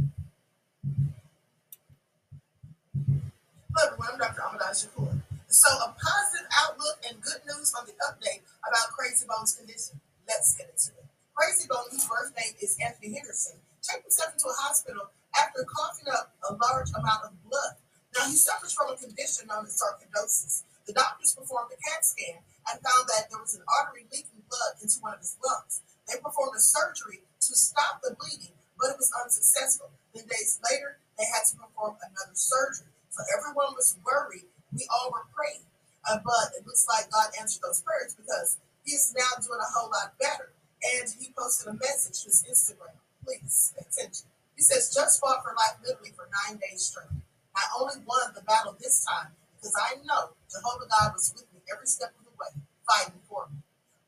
[3.76, 4.08] Hello, everyone.
[4.12, 4.42] I'm Dr.
[4.42, 5.20] Amadon Shakur.
[5.48, 10.00] So a positive outlook and good news on the update about Krayzie Bones' condition.
[10.26, 11.06] Let's get into it.
[11.36, 16.08] Krayzie Bone, whose birth name is Anthony Henderson, checked himself into a hospital after coughing
[16.12, 17.76] up a large amount of blood.
[18.16, 20.62] Now he suffers from a condition known as sarcoidosis.
[20.86, 24.82] The doctors performed a CAT scan and found that there was an artery leaking blood
[24.82, 25.82] into one of his lungs.
[26.10, 29.90] They performed a surgery to stop the bleeding, but it was unsuccessful.
[30.14, 32.90] Then days later, they had to perform another surgery.
[33.10, 34.50] So everyone was worried.
[34.74, 35.62] We all were praying.
[36.08, 39.70] Uh, but it looks like God answered those prayers because he is now doing a
[39.70, 40.50] whole lot better.
[40.96, 42.96] And he posted a message to his Instagram.
[43.22, 44.26] Please attention.
[44.56, 47.12] He says, just fought for life literally for nine days straight.
[47.60, 51.60] I only won the battle this time because I know Jehovah God was with me
[51.68, 52.48] every step of the way,
[52.88, 53.60] fighting for me.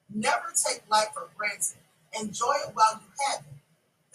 [0.09, 1.77] Never take life for granted.
[2.19, 3.61] Enjoy it while you have it.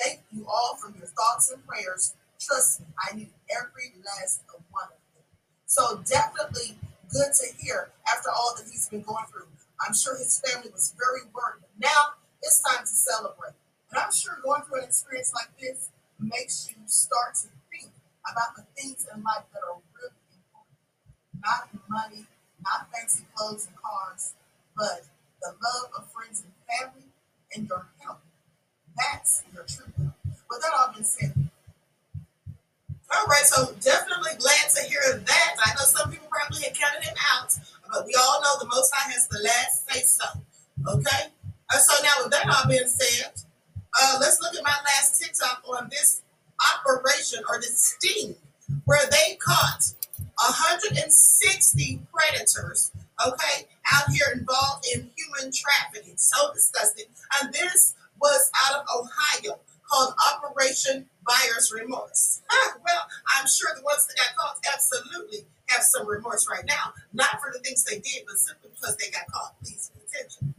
[0.01, 2.15] Thank you all for your thoughts and prayers.
[2.39, 5.25] Trust me, I need every last one of them.
[5.65, 6.77] So definitely
[7.13, 9.47] good to hear after all that he's been going through.
[9.85, 11.65] I'm sure his family was very worried.
[11.77, 13.53] Now it's time to celebrate.
[13.91, 17.47] And I'm sure going through an experience like this makes you start to
[18.31, 20.77] about the things in life that are really important.
[21.39, 22.25] Not money,
[22.63, 24.33] not fancy clothes and cars,
[24.75, 25.05] but
[25.41, 27.07] the love of friends and family
[27.55, 28.21] and your health.
[28.97, 30.13] That's your true wealth.
[30.49, 31.33] With that all being said,
[33.07, 35.55] all right, so definitely glad to hear that.
[35.63, 37.55] I know some people probably had counted him out,
[37.89, 40.25] but we all know the Most High has the last say so.
[40.93, 41.31] Okay?
[41.71, 43.31] Uh, so now, with that all being said,
[43.99, 46.21] uh, let's look at my last TikTok on this
[46.79, 48.35] operation or the sting
[48.85, 52.91] where they caught 160 predators,
[53.25, 56.13] okay, out here involved in human trafficking.
[56.17, 57.05] So disgusting.
[57.41, 62.41] And this was out of Ohio called Operation Buyer's Remorse.
[62.85, 66.93] well, I'm sure the ones that got caught absolutely have some remorse right now.
[67.13, 69.55] Not for the things they did, but simply because they got caught.
[69.61, 70.53] Please pay attention.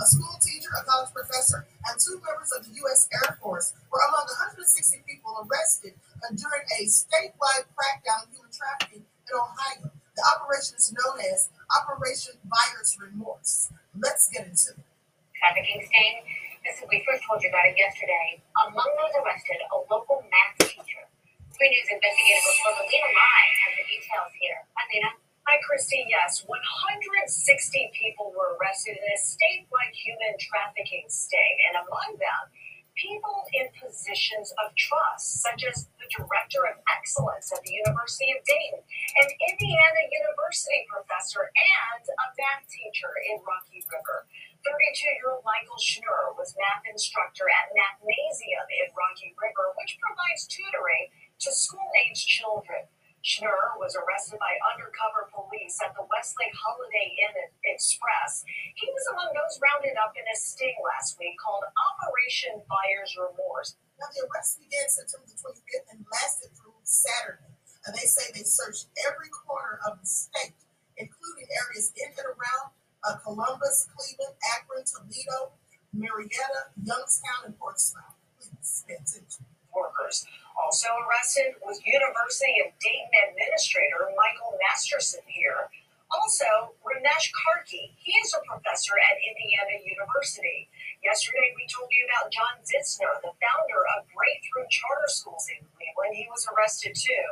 [0.00, 3.04] A school teacher, a college professor, and two members of the U.S.
[3.12, 4.24] Air Force were among
[4.56, 4.64] 160
[5.04, 5.92] people arrested
[6.40, 9.92] during a statewide crackdown on human trafficking in Ohio.
[10.16, 11.52] The operation is known as
[11.84, 13.68] Operation Buyer's Remorse.
[13.92, 14.88] Let's get into it.
[15.36, 16.24] Trafficking sting.
[16.64, 18.40] This is, we first told you about it yesterday.
[18.56, 21.04] Among those arrested, a local math teacher.
[21.52, 24.64] Three News investigative reporter Lynna Lai has the details here.
[24.80, 25.19] Hi,
[25.70, 26.02] Christy.
[26.10, 32.42] Yes, 160 people were arrested in a statewide human trafficking sting, and among them,
[32.98, 38.42] people in positions of trust, such as the Director of Excellence at the University of
[38.42, 44.26] Dayton, an Indiana University professor, and a math teacher in Rocky River.
[44.66, 51.14] 32-year-old Michael Schnur was math instructor at Mathnasium in Rocky River, which provides tutoring
[51.46, 52.90] to school-aged children.
[53.20, 57.36] Schnur was arrested by undercover police at the Westlake Holiday Inn
[57.68, 58.44] Express.
[58.80, 63.76] He was among those rounded up in a sting last week called Operation Buyer's Remorse.
[64.00, 67.52] Now, the arrest began September the 25th and lasted through Saturday.
[67.84, 70.56] And they say they searched every corner of the state,
[70.96, 72.72] including areas in and around
[73.04, 75.52] uh, Columbus, Cleveland, Akron, Toledo,
[75.92, 78.16] Marietta, Youngstown, and Portsmouth.
[78.40, 79.44] Please pay attention.
[79.72, 80.24] Workers.
[80.60, 85.72] Also arrested was University of Dayton administrator Michael Masterson here.
[86.10, 87.94] Also, Ramesh Karki.
[87.96, 90.66] He is a professor at Indiana University.
[91.06, 96.18] Yesterday, we told you about John Zitzner, the founder of Breakthrough Charter Schools in Cleveland.
[96.18, 97.26] He was arrested too.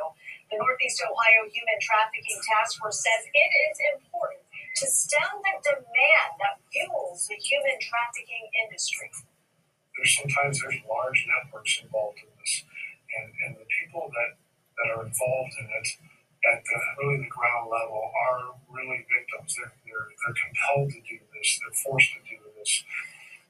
[0.47, 4.47] The Northeast Ohio Human Trafficking Task Force says it is important
[4.79, 9.11] to stem the demand that fuels the human trafficking industry.
[9.99, 12.28] There's sometimes there's large networks involved in
[13.17, 14.37] and, and the people that,
[14.77, 15.87] that are involved in it
[16.47, 19.55] at the really the ground level are really victims.
[19.59, 21.47] They're, they're, they're compelled to do this.
[21.59, 22.83] They're forced to do this.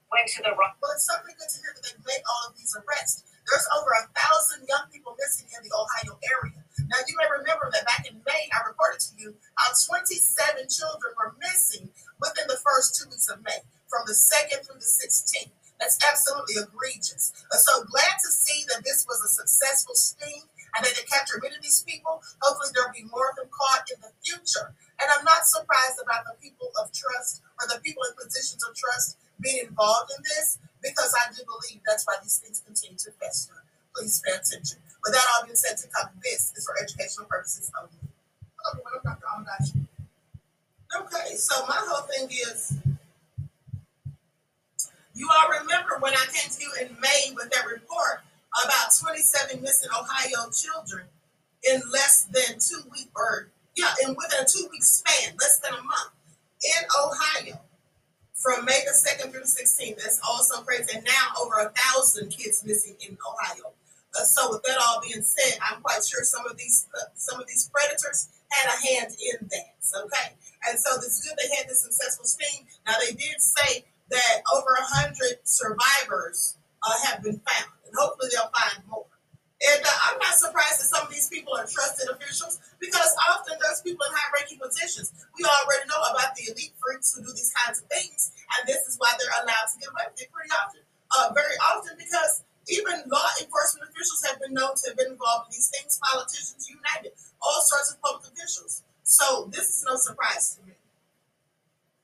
[0.10, 0.82] Went to the rock.
[0.82, 3.30] Well, it's certainly good to hear that they made all of these arrests.
[3.45, 6.62] There's over a thousand young people missing in the Ohio area.
[6.89, 11.14] Now, you may remember that back in May, I reported to you how 27 children
[11.14, 15.53] were missing within the first two weeks of May, from the 2nd through the 16th.
[15.80, 17.34] That's absolutely egregious.
[17.51, 20.43] Uh, So glad to see that this was a successful sting
[20.75, 22.21] and that they captured many of these people.
[22.41, 24.75] Hopefully, there'll be more of them caught in the future.
[25.01, 28.75] And I'm not surprised about the people of trust or the people in positions of
[28.75, 33.11] trust being involved in this because I do believe that's why these things continue to
[33.19, 33.63] fester.
[33.95, 34.80] Please pay attention.
[35.03, 37.91] With that all being said, to come, this is for educational purposes only.
[38.03, 39.25] Okay, well, Dr.
[39.32, 39.88] Amadachi.
[40.95, 42.73] Okay, so my whole thing is
[45.20, 48.24] you all remember when I came to you in May with that report
[48.63, 51.05] about 27 missing Ohio children
[51.70, 55.74] in less than two weeks, or yeah, in within a two week span, less than
[55.74, 56.15] a month
[56.63, 57.59] in Ohio
[58.34, 59.97] from May the 2nd through the 16th.
[59.99, 60.95] That's also crazy.
[60.95, 63.76] And now over a thousand kids missing in Ohio.
[64.15, 67.41] Uh, so with that all being said, I'm quite sure some of these uh, some
[67.41, 69.76] of these predators had a hand in that.
[70.05, 70.34] Okay,
[70.67, 71.38] and so is good.
[71.38, 72.65] They had this successful sting.
[72.88, 78.30] Now they did say that over a hundred survivors uh, have been found, and hopefully
[78.34, 79.05] they'll find more.
[79.60, 83.60] And uh, I'm not surprised that some of these people are trusted officials because often
[83.60, 85.12] there's people in high ranking positions.
[85.36, 88.88] We already know about the elite freaks who do these kinds of things, and this
[88.88, 90.82] is why they're allowed to get away with it pretty often.
[91.12, 95.49] Uh, very often because even law enforcement officials have been known to have been involved
[95.49, 96.70] in these things, politicians,
[97.03, 98.84] it, all sorts of public officials.
[99.03, 100.74] So this is no surprise to me.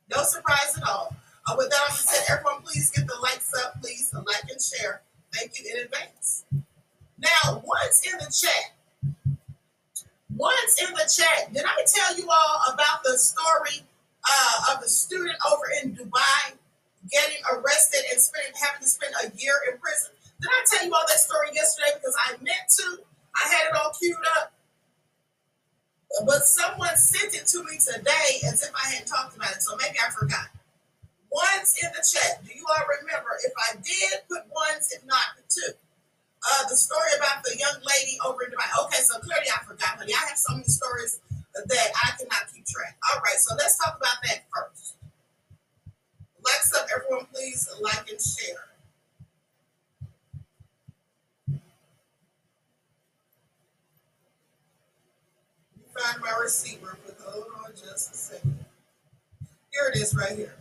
[0.10, 1.16] No surprise at all.
[1.48, 5.02] Uh, with that being said, everyone, please get the likes up, please, like and share.
[5.32, 6.46] Thank you in advance.
[7.20, 9.38] Now, once in the chat,
[10.36, 13.86] once in the chat, did I tell you all about the story
[14.28, 16.58] uh, of the student over in Dubai
[17.12, 20.12] getting arrested and spending, having to spend a year in prison?
[20.42, 21.92] Did I tell you all that story yesterday?
[21.94, 23.00] Because I meant to.
[23.36, 24.52] I had it all queued up.
[26.26, 29.76] But someone sent it to me today as if I hadn't talked about it, so
[29.76, 30.48] maybe I forgot.
[31.36, 32.40] Ones in the chat.
[32.48, 33.36] Do you all remember?
[33.44, 34.88] If I did, put ones.
[34.96, 35.76] If not, put two
[36.46, 38.70] uh, the story about the young lady over in Dubai.
[38.86, 40.14] Okay, so clearly I forgot, honey.
[40.14, 41.20] I have so many stories
[41.54, 42.98] that I cannot keep track.
[43.12, 44.96] All right, so let's talk about that first.
[46.44, 48.70] Likes up, everyone, please like and share.
[55.98, 57.16] Find my real quick.
[57.22, 58.66] Hold on just a second.
[59.72, 60.54] Here it is right here.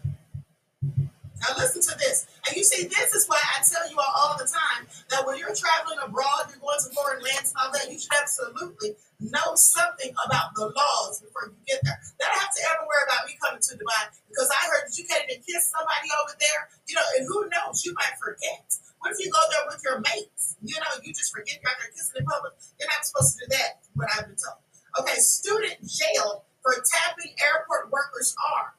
[1.44, 2.24] Now listen to this.
[2.48, 5.36] And you see, this is why I tell you all, all the time that when
[5.36, 9.52] you're traveling abroad, you're going to foreign lands and all that, you should absolutely know
[9.52, 12.00] something about the laws before you get there.
[12.16, 14.96] They don't have to ever worry about me coming to Dubai because I heard that
[14.96, 16.62] you can't even kiss somebody over there.
[16.88, 18.64] You know, and who knows, you might forget.
[19.04, 20.56] What if you go there with your mates?
[20.64, 22.56] You know, you just forget you're out there kissing in public.
[22.80, 24.64] You're not supposed to do that, what I've been told.
[24.96, 28.72] Okay, student jailed for tapping airport workers' arm.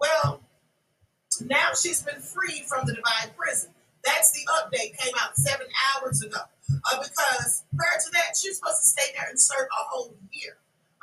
[0.00, 0.47] Well,
[1.46, 3.70] now she's been freed from the Dubai prison.
[4.04, 6.40] That's the update came out seven hours ago.
[6.70, 10.14] Uh, because prior to that, she was supposed to stay there and serve a whole
[10.32, 10.56] year.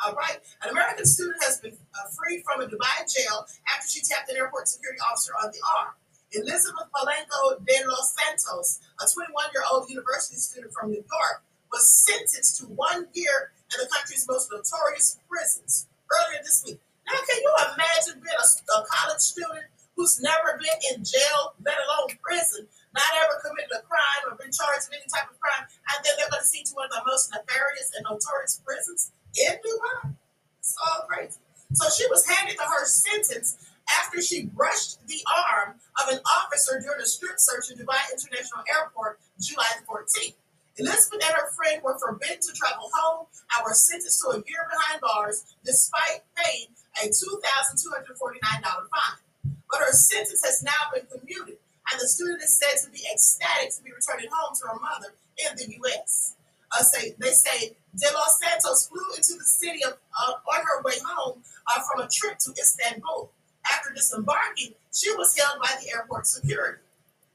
[0.03, 0.37] All right.
[0.63, 4.37] An American student has been uh, freed from a Dubai jail after she tapped an
[4.37, 5.93] airport security officer on the arm.
[6.31, 11.87] Elizabeth Polanco de los Santos, a 21 year old university student from New York, was
[11.89, 16.79] sentenced to one year in the country's most notorious prisons earlier this week.
[17.07, 19.65] Now, can you imagine being a, a college student
[19.95, 24.51] who's never been in jail, let alone prison, not ever committed a crime or been
[24.51, 26.95] charged with any type of crime, and then they're going to send to one of
[26.95, 30.15] the most nefarious and notorious prisons in Dubai.
[30.59, 31.39] It's all crazy.
[31.73, 33.57] So she was handed to her sentence
[34.01, 38.63] after she brushed the arm of an officer during a strip search in Dubai International
[38.67, 40.35] Airport July 14th.
[40.77, 44.67] Elizabeth and her friend were forbidden to travel home and were sentenced to a year
[44.67, 46.67] behind bars despite paying
[47.03, 49.24] a $2,249 fine
[49.69, 51.57] but her sentence has now been commuted,
[51.91, 55.13] and the student is said to be ecstatic to be returning home to her mother
[55.37, 56.35] in the U.S.
[56.71, 60.81] Uh, say, they say De Los Santos flew into the city of, uh, on her
[60.83, 63.31] way home uh, from a trip to Istanbul.
[63.71, 66.81] After disembarking, she was held by the airport security.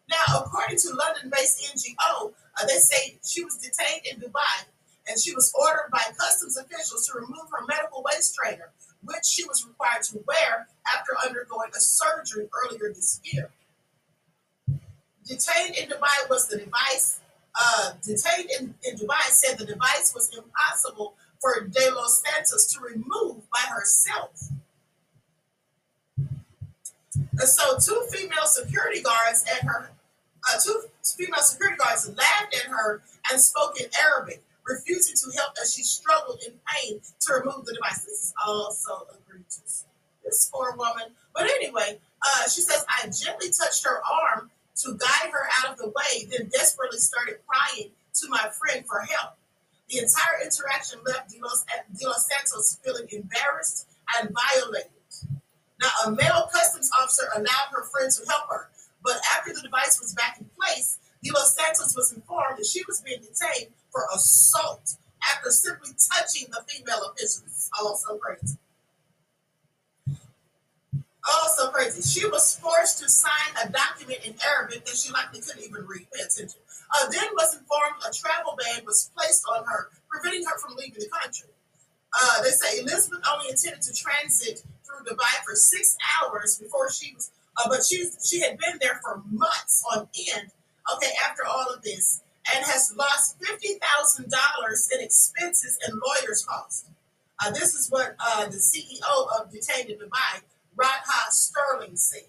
[0.08, 4.66] Now, according to London-based NGO, uh, they say she was detained in Dubai
[5.08, 8.70] and she was ordered by customs officials to remove her medical waist trainer
[9.04, 13.50] which she was required to wear after undergoing a surgery earlier this year.
[15.26, 17.20] Detained in Dubai was the device.
[17.54, 22.80] Uh, detained in, in Dubai said the device was impossible for De Los Santos to
[22.80, 24.50] remove by herself.
[26.26, 29.90] And so, two female security guards at her,
[30.48, 35.52] uh, two female security guards laughed at her and spoke in Arabic refusing to help
[35.60, 38.04] as she struggled in pain to remove the device.
[38.04, 39.84] This is also egregious.
[40.24, 41.14] This poor woman.
[41.34, 44.50] But anyway, uh, she says, I gently touched her arm
[44.82, 49.00] to guide her out of the way, then desperately started crying to my friend for
[49.00, 49.34] help.
[49.88, 54.90] The entire interaction left De Los, De Los Santos feeling embarrassed and violated.
[55.80, 58.68] Now, a male customs officer allowed her friend to help her,
[59.02, 63.02] but after the device was back in place, De Santos was informed that she was
[63.02, 64.96] being detained for assault
[65.32, 67.42] after simply touching the female official.
[67.46, 68.56] It's also crazy.
[71.28, 72.00] Also crazy.
[72.02, 76.06] She was forced to sign a document in Arabic that she likely couldn't even read.
[76.12, 76.60] Pay attention.
[76.96, 80.98] Uh, then was informed a travel ban was placed on her, preventing her from leaving
[80.98, 81.50] the country.
[82.18, 87.14] Uh, they say Elizabeth only intended to transit through Dubai for six hours before she
[87.14, 90.50] was, uh, but she she had been there for months on end.
[90.96, 92.22] Okay, after all of this,
[92.54, 96.86] and has lost fifty thousand dollars in expenses and lawyers' costs.
[97.42, 100.42] Uh, this is what uh, the CEO of Detained in Dubai,
[100.76, 102.22] Radha Stirling, said.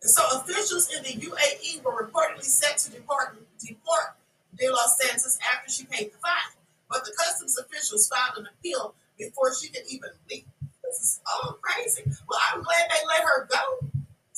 [0.00, 4.16] So officials in the UAE were reportedly set to depart, deport
[4.58, 6.56] De Los Santos after she paid the fine.
[6.90, 10.44] But the customs officials filed an appeal before she could even leave.
[10.82, 12.02] This is all crazy.
[12.28, 13.90] Well, I'm glad they let her go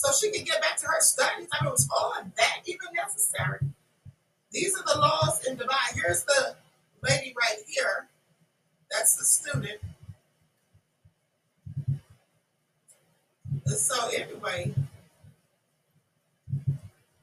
[0.05, 1.49] so she can get back to her studies.
[1.53, 3.61] I mean, was all that even necessary?
[4.53, 5.95] These are the laws in Dubai.
[5.95, 6.55] Here's the
[7.03, 8.07] lady right here.
[8.91, 9.81] That's the student.
[13.67, 14.75] And so anyway,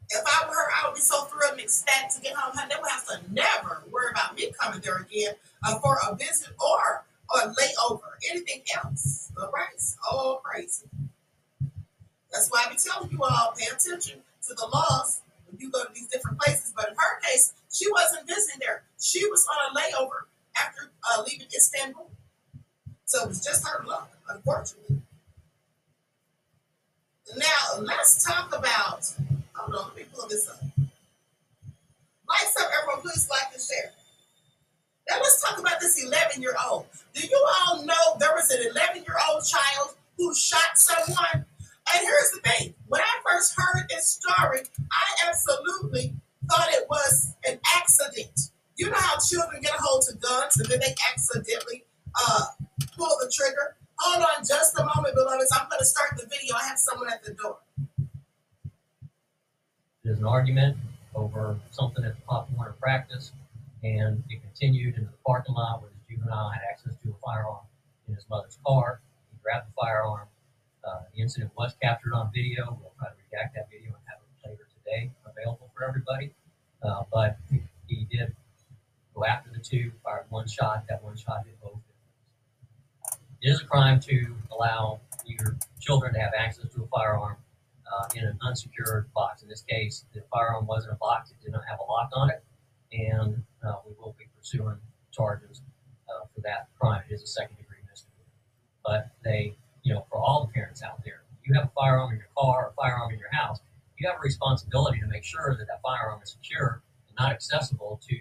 [0.10, 2.56] if I were her, I would be so thrilled and ecstatic to get home.
[2.68, 6.50] They would have to never worry about me coming there again uh, for a visit
[6.60, 7.06] or
[7.36, 8.00] a layover,
[8.32, 9.32] anything else.
[9.40, 10.88] All right, all crazy.
[12.32, 15.84] That's why I be telling you all, pay attention to the laws when you go
[15.84, 16.74] to these different places.
[16.76, 18.84] But in her case, she wasn't visiting there.
[19.00, 20.28] She was on a layover
[20.58, 22.10] after uh, leaving Istanbul.
[23.06, 25.02] So it was just her luck, unfortunately.
[27.38, 29.06] Now, let's talk about,
[29.54, 30.62] hold on, let me pull this up.
[32.28, 33.92] Like some, everyone, please like and share.
[35.10, 36.86] Now, let's talk about this 11 year old.
[37.14, 41.46] Do you all know there was an 11 year old child who shot someone?
[41.94, 44.62] And here's the thing when I first heard this story,
[44.92, 46.16] I absolutely
[46.50, 48.52] thought it was an accident.
[48.78, 52.46] You know how children get a hold of guns and then they accidentally uh,
[52.98, 53.76] pull the trigger?
[54.00, 55.52] Hold on just a moment, beloveds.
[55.54, 56.56] I'm going to start the video.
[56.56, 57.58] I have someone at the door.
[60.04, 60.78] There's an argument
[61.14, 63.32] over something at the Pop Warner practice,
[63.84, 67.66] and it continued into the parking lot where the juvenile had access to a firearm
[68.08, 69.02] in his mother's car.
[69.32, 70.28] He grabbed the firearm.
[71.22, 72.80] The incident was captured on video.
[72.82, 76.34] We'll try to redact that video and have it later today available for everybody.
[76.82, 78.36] Uh, but he, he did
[79.14, 80.86] go after the two, fired one shot.
[80.90, 83.22] That one shot hit both victims.
[83.40, 87.38] It is a crime to allow your children to have access to a firearm
[87.86, 89.44] uh, in an unsecured box.
[89.44, 92.32] In this case, the firearm wasn't a box; it did not have a lock on
[92.32, 92.44] it,
[92.94, 94.78] and uh, we will be pursuing
[95.12, 95.62] charges
[96.10, 97.04] uh, for that crime.
[97.12, 98.26] It is a second-degree misdemeanor.
[98.84, 99.54] But they,
[99.84, 102.70] you know, for all the parents out there, you have a firearm in your car,
[102.72, 103.60] a firearm in your house.
[103.98, 108.00] You have a responsibility to make sure that that firearm is secure and not accessible
[108.10, 108.18] to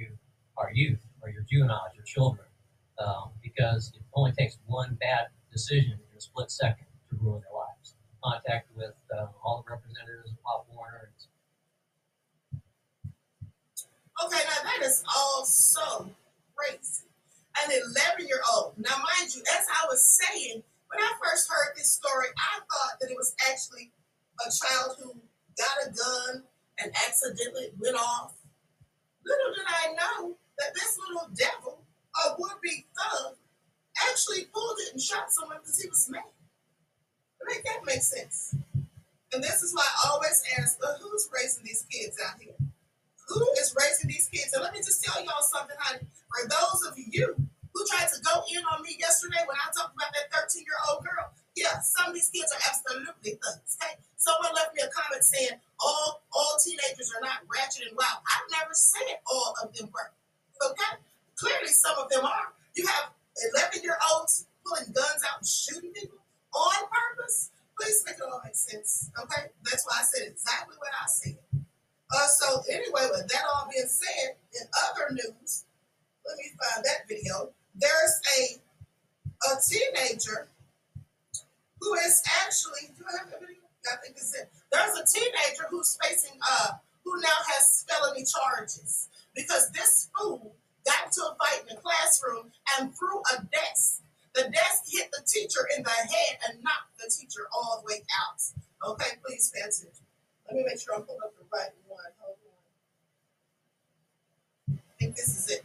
[0.57, 2.47] our youth or your juveniles, your children,
[2.99, 7.57] um, because it only takes one bad decision in a split second to ruin their
[7.57, 7.95] lives.
[8.23, 11.11] Contact with uh, all the representatives of Pop Warner.
[14.25, 16.11] Okay, now that is all so
[16.55, 17.05] crazy.
[17.65, 18.75] An 11 year old.
[18.77, 22.99] Now, mind you, as I was saying, when I first heard this story, I thought
[23.01, 23.93] that it was actually
[24.43, 25.15] a child who
[25.57, 26.43] got a gun
[26.83, 28.35] and accidentally went off.
[29.25, 31.85] Little did I know that this little devil,
[32.27, 33.37] a would be thug,
[34.11, 36.23] actually pulled it and shot someone because he was mad.
[37.47, 38.55] Make that make sense?
[39.33, 42.55] And this is why I always ask, who's raising these kids out here?
[43.29, 44.53] Who is raising these kids?
[44.53, 46.07] And let me just tell y'all something, honey.
[46.29, 47.37] For those of you
[47.75, 50.81] who tried to go in on me yesterday when I talked about that 13 year
[50.91, 53.79] old girl, yeah, some of these kids are absolutely thugs.
[53.79, 53.99] Okay?
[54.17, 58.23] Someone left me a comment saying all all teenagers are not ratchet and wild.
[58.27, 60.11] I never said all of them were.
[60.61, 61.01] Okay?
[61.37, 62.53] Clearly, some of them are.
[62.77, 63.15] You have
[63.57, 66.21] 11 year olds pulling guns out and shooting people
[66.53, 67.51] on purpose.
[67.79, 69.11] Please make it all make sense.
[69.17, 69.49] Okay?
[69.65, 71.39] That's why I said exactly what I said.
[72.11, 75.65] Uh, so, anyway, with that all being said, in other news,
[76.27, 77.55] let me find that video.
[77.75, 78.61] There's a
[79.49, 80.49] a teenager
[81.81, 83.41] who is actually, do I have that?
[83.41, 84.51] I think it's it.
[84.71, 86.73] There's a teenager who's facing, uh,
[87.05, 92.53] who now has felony charges because this fool got into a fight in the classroom
[92.79, 94.03] and threw a desk.
[94.35, 98.03] The desk hit the teacher in the head and knocked the teacher all the way
[98.21, 98.41] out.
[98.93, 99.89] Okay, please pay attention.
[100.47, 101.99] Let me make sure I'm pulling up the right one.
[102.21, 102.77] Hold on.
[104.79, 105.65] I think this is it.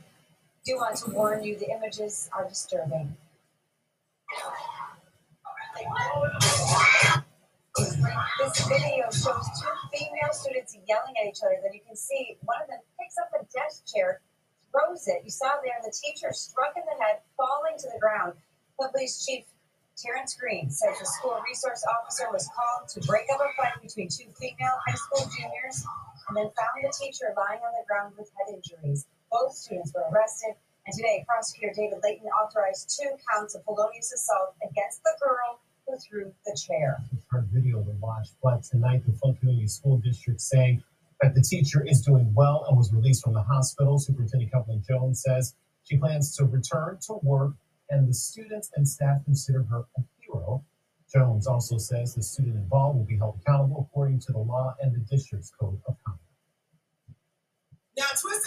[0.66, 3.16] Do want to warn you the images are disturbing.
[7.78, 11.62] This video shows two female students yelling at each other.
[11.62, 14.22] Then you can see one of them picks up a desk chair,
[14.72, 15.22] throws it.
[15.24, 18.34] You saw there the teacher struck in the head, falling to the ground.
[18.80, 19.46] Police Chief
[19.96, 24.10] Terrence Green says the school resource officer was called to break up a fight between
[24.10, 25.86] two female high school juniors
[26.28, 29.06] and then found the teacher lying on the ground with head injuries.
[29.32, 34.56] Both students were arrested, and today prosecutor David Layton authorized two counts of felonious assault
[34.64, 36.98] against the girl who threw the chair.
[37.30, 40.84] Heard video to watch, but tonight the Flint Community School District saying
[41.22, 44.00] that the teacher is doing well and was released from the hospital.
[44.00, 47.54] Superintendent Kevin Jones says she plans to return to work,
[47.90, 50.64] and the students and staff consider her a hero.
[51.12, 54.94] Jones also says the student involved will be held accountable according to the law and
[54.94, 56.25] the district's code of conduct.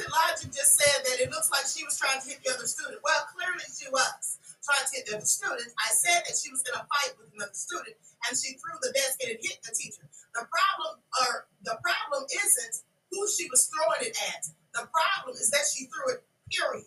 [0.07, 3.03] Logic just said that it looks like she was trying to hit the other student.
[3.03, 5.67] Well, clearly she was trying to hit the other student.
[5.81, 7.97] I said that she was in a fight with another student,
[8.29, 10.07] and she threw the desk and it hit the teacher.
[10.37, 14.47] The problem, or the problem, isn't who she was throwing it at.
[14.77, 16.23] The problem is that she threw it.
[16.49, 16.87] Period.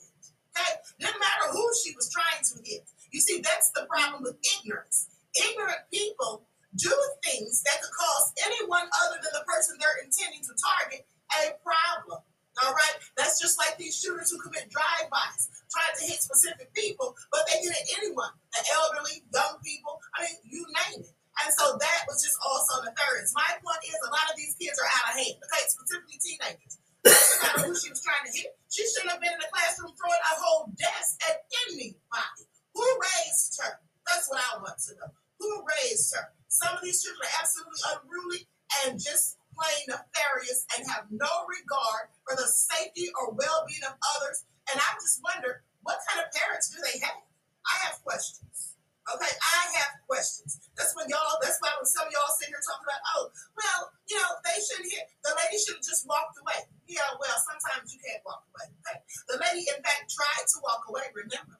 [0.51, 2.83] Okay, didn't matter who she was trying to hit.
[3.11, 5.07] You see, that's the problem with ignorance.
[5.35, 6.43] Ignorant people
[6.75, 6.91] do
[7.23, 11.05] things that could cause anyone other than the person they're intending to target
[11.39, 12.19] a problem.
[12.59, 15.41] All right, that's just like these shooters who commit drive-bys,
[15.71, 20.03] trying to hit specific people, but they hit anyone, the elderly, young people.
[20.19, 21.15] I mean, you name it.
[21.41, 23.31] And so that was just also nefarious.
[23.31, 25.39] My point is, a lot of these kids are out of hand.
[25.39, 26.75] Okay, specifically teenagers.
[27.07, 28.51] Doesn't matter who she was trying to hit.
[28.69, 32.43] She shouldn't have been in the classroom throwing a whole desk at anybody.
[32.75, 33.79] Who raised her?
[34.05, 35.09] That's what I want to know.
[35.39, 36.29] Who raised her?
[36.51, 38.41] Some of these children are absolutely unruly
[38.85, 44.45] and just plain nefarious and have no regard for the safety or well-being of others.
[44.71, 47.21] And I just wonder, what kind of parents do they have?
[47.65, 48.77] I have questions.
[49.09, 50.61] Okay, I have questions.
[50.77, 53.23] That's when y'all, that's why when some of y'all sit here talking about, oh,
[53.57, 56.69] well, you know, they shouldn't hit, the lady should have just walked away.
[56.85, 58.69] Yeah, well, sometimes you can't walk away.
[58.85, 58.97] Okay?
[59.25, 61.57] The lady, in fact, tried to walk away, remember?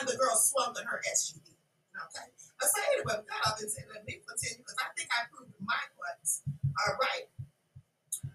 [0.00, 1.44] And the girl swung on her SUV.
[1.92, 2.26] Okay?
[2.32, 5.52] I say anyway, that, I've been saying, let me continue because I think I proved
[5.60, 6.46] my points.
[6.78, 7.26] All right.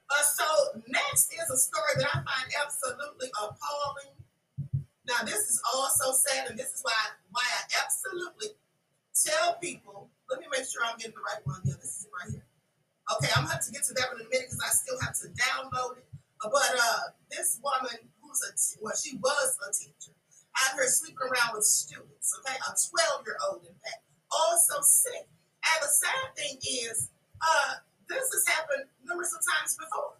[0.09, 0.45] Uh, so
[0.87, 4.13] next is a story that I find absolutely appalling.
[5.07, 6.93] Now, this is also sad, and this is why
[7.31, 8.55] why I absolutely
[9.15, 10.09] tell people.
[10.29, 11.61] Let me make sure I'm getting the right one.
[11.63, 12.45] Yeah, this is right here.
[13.15, 14.99] Okay, I'm gonna have to get to that one in a minute because I still
[14.99, 16.07] have to download it.
[16.43, 20.11] Uh, But uh, this woman, who's a t- well, she was a teacher,
[20.53, 22.35] had her sleeping around with students.
[22.43, 25.27] Okay, a 12 year old, in fact, also sick.
[25.63, 27.09] And the sad thing is,
[27.41, 30.15] uh, this has happened numerous of times before.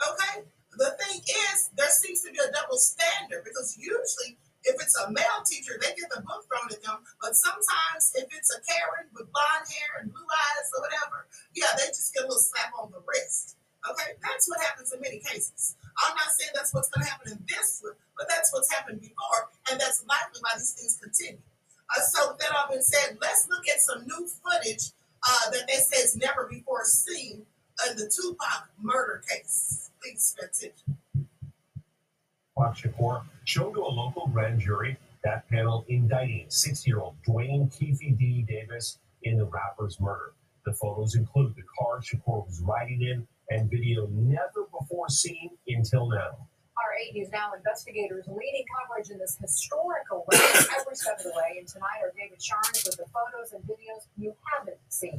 [0.00, 0.48] Okay?
[0.76, 5.10] The thing is, there seems to be a double standard because usually, if it's a
[5.10, 7.02] male teacher, they get the book thrown at them.
[7.20, 11.26] But sometimes, if it's a Karen with blonde hair and blue eyes or whatever,
[11.56, 13.56] yeah, they just get a little slap on the wrist.
[13.86, 14.18] Okay?
[14.20, 15.74] That's what happens in many cases.
[16.04, 19.00] I'm not saying that's what's going to happen in this one, but that's what's happened
[19.00, 21.42] before, and that's likely why these things continue.
[21.88, 24.92] Uh, so, that all been said, let's look at some new footage
[25.26, 27.46] uh, that they say is never before seen
[27.88, 29.90] in the Tupac murder case.
[30.02, 30.96] Please pay attention.
[32.56, 34.96] Tupac Shakur shown to a local grand jury.
[35.24, 38.44] That panel indicting 60-year-old Duane Keefe D.
[38.48, 40.32] Davis in the rapper's murder.
[40.64, 46.08] The photos include the car Shakur was riding in and video never before seen until
[46.08, 46.46] now.
[46.78, 51.30] Our 8 News Now investigators leading coverage in this historical arrest every step of the
[51.30, 51.58] way.
[51.58, 55.18] And tonight are David Charns with the photos and videos you haven't seen.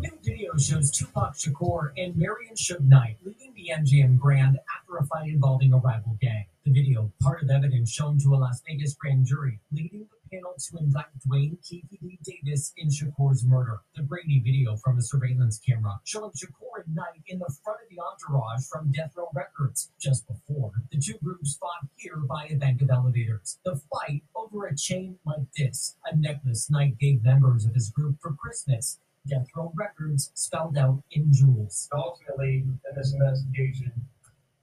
[0.00, 5.04] New video shows Tupac Shakur and Marion Suge Knight leaving the MGM Grand after a
[5.06, 6.44] fight involving a rival gang.
[6.64, 10.54] The video, part of evidence shown to a Las Vegas grand jury, leading the panel
[10.58, 11.86] to indict Duane Keefe.
[12.26, 13.80] Davis in Shakur's murder.
[13.94, 17.88] The grainy video from a surveillance camera showing Shakur and Knight in the front of
[17.90, 19.90] the entourage from Death Row Records.
[19.98, 23.58] Just before, the two groups fought here by a bank of elevators.
[23.64, 28.16] The fight over a chain like this, a necklace Knight gave members of his group
[28.20, 28.98] for Christmas.
[29.28, 31.88] Death Row Records spelled out in jewels.
[31.92, 32.64] Ultimately,
[32.94, 33.92] this investigation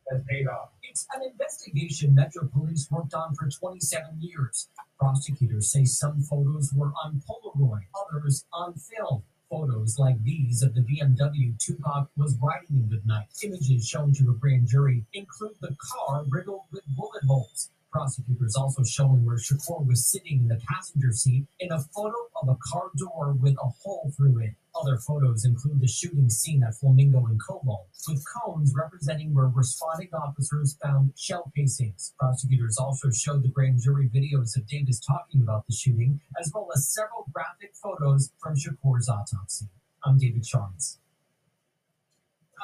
[0.09, 0.69] has paid off.
[0.83, 4.69] It's an investigation Metro Police worked on for 27 years.
[4.99, 9.23] Prosecutors say some photos were on Polaroid, others on film.
[9.53, 13.27] Photos like these of the BMW Tupac was riding in with Knight.
[13.43, 17.69] Images shown to a grand jury include the car riddled with bullet holes.
[17.93, 22.49] Prosecutors also showing where Shakur was sitting in the passenger seat in a photo of
[22.49, 24.55] a car door with a hole through it.
[24.75, 30.09] Other photos include the shooting scene at Flamingo and Koval, with cones representing where responding
[30.11, 32.15] officers found shell casings.
[32.19, 36.69] Prosecutors also showed the grand jury videos of Davis talking about the shooting, as well
[36.75, 39.67] as several graphic photos from Shakur's autopsy.
[40.03, 40.97] I'm David Charns.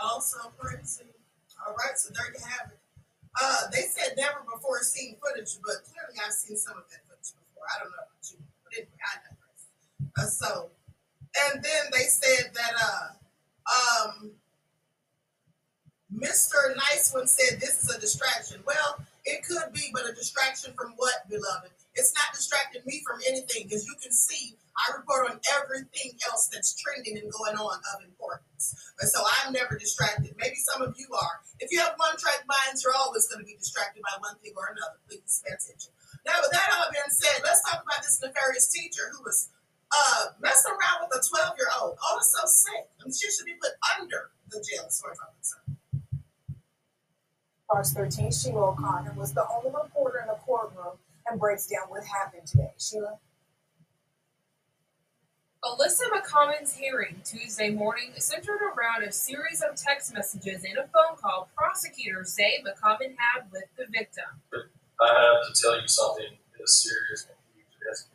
[0.03, 1.03] Also crazy.
[1.68, 2.80] All right, so there you have it.
[3.35, 7.34] Uh, they said never before seen footage, but clearly I've seen some of that footage
[7.35, 7.68] before.
[7.68, 9.64] I don't know about you, but anyway, I digress.
[10.18, 10.69] Uh, so
[11.53, 13.07] And then they said that uh
[14.11, 14.31] um
[16.14, 16.76] Mr.
[16.76, 18.61] Nice One said this is a distraction.
[18.65, 21.72] Well, it could be, but a distraction from what, beloved?
[22.00, 26.48] It's not distracting me from anything, because you can see I report on everything else
[26.48, 28.72] that's trending and going on of importance.
[29.04, 30.32] And so I'm never distracted.
[30.40, 31.44] Maybe some of you are.
[31.60, 34.56] If you have one track minds, you're always going to be distracted by one thing
[34.56, 34.96] or another.
[35.04, 35.92] Please pay attention.
[36.24, 39.52] Now, with that all being said, let's talk about this nefarious teacher who was
[39.92, 42.00] uh, messing around with a 12 year old.
[42.00, 42.88] Oh, it's so sick.
[42.88, 45.76] I mean, she should be put under the jail, as far as I'm concerned.
[47.68, 50.98] Fox 13, Sheila O'Connor was the only reporter in the courtroom
[51.30, 52.72] and breaks down what happened today.
[52.77, 53.18] Sheila?
[55.64, 61.18] Alyssa McCommon's hearing Tuesday morning centered around a series of text messages and a phone
[61.19, 64.23] call prosecutors say McCommon had with the victim.
[64.53, 68.07] I have to tell you something as serious and huge as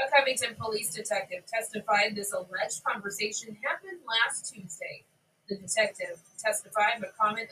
[0.00, 5.04] A Covington police detective testified this alleged conversation happened last Tuesday.
[5.48, 7.48] The detective testified McCommon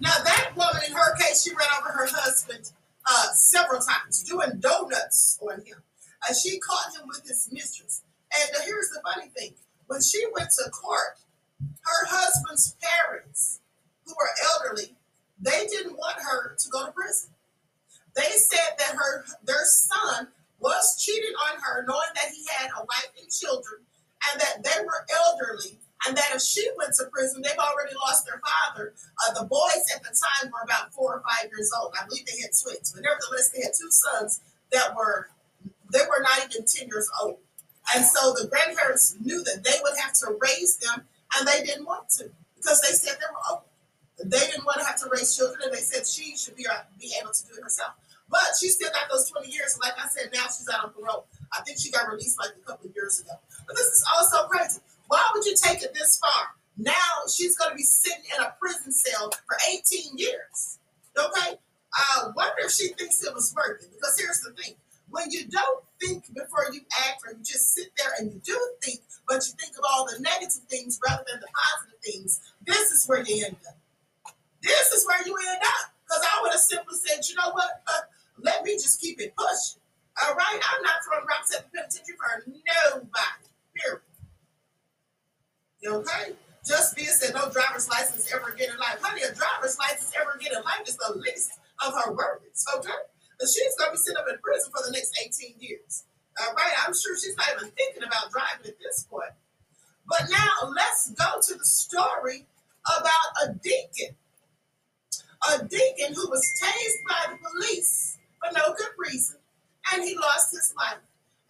[0.00, 2.70] Now, that woman, in her case, she ran over her husband
[3.06, 5.82] uh, several times, doing donuts on him.
[6.28, 8.02] Uh, she caught him with his mistress.
[8.32, 9.54] And uh, here's the funny thing
[9.86, 11.18] when she went to court,
[11.60, 13.60] her husband's parents,
[14.04, 14.94] who were elderly,
[15.40, 17.30] they didn't want her to go to prison.
[18.14, 22.84] They said that her their son was cheating on her, knowing that he had a
[22.84, 23.82] wife and children,
[24.30, 28.26] and that they were elderly, and that if she went to prison, they've already lost
[28.26, 28.94] their father.
[29.18, 31.92] Uh, the boys at the time were about four or five years old.
[32.00, 34.40] I believe they had twins, but nevertheless, they had two sons
[34.72, 35.28] that were
[35.90, 37.38] they were not even ten years old,
[37.94, 41.06] and so the grandparents knew that they would have to raise them,
[41.36, 43.62] and they didn't want to because they said they were old.
[44.18, 46.86] They didn't want to have to raise children, and they said she should be uh,
[47.00, 47.94] be able to do it herself.
[48.30, 49.78] But she still got those 20 years.
[49.80, 51.26] Like I said, now she's out on parole.
[51.52, 53.32] I think she got released like a couple of years ago.
[53.66, 54.80] But this is also crazy.
[55.08, 56.48] Why would you take it this far?
[56.76, 60.78] Now she's going to be sitting in a prison cell for 18 years.
[61.18, 61.58] Okay?
[61.94, 63.90] I wonder if she thinks it was worth it.
[63.90, 64.74] Because here's the thing
[65.10, 68.58] when you don't think before you act, or you just sit there and you do
[68.82, 72.90] think, but you think of all the negative things rather than the positive things, this
[72.92, 73.76] is where you end up.
[74.62, 75.92] This is where you end up.
[76.04, 77.82] Because I would have simply said, you know what?
[77.86, 78.04] Uh,
[78.40, 79.80] let me just keep it pushing.
[80.22, 80.60] All right?
[80.60, 83.48] I'm not throwing rocks at the penitentiary for nobody.
[83.74, 84.00] Period.
[85.86, 86.34] Okay?
[86.66, 88.98] Just be said no driver's license ever again in life.
[89.00, 91.52] Honey, a driver's license ever again in life is the least
[91.86, 92.64] of her worries.
[92.76, 93.00] Okay?
[93.38, 96.04] But she's gonna be sitting up in prison for the next 18 years.
[96.40, 99.32] All right, I'm sure she's not even thinking about driving at this point.
[100.06, 102.46] But now let's go to the story
[102.86, 104.16] about a deacon.
[105.52, 109.36] A deacon who was tased by the police for no good reason,
[109.92, 110.98] and he lost his life.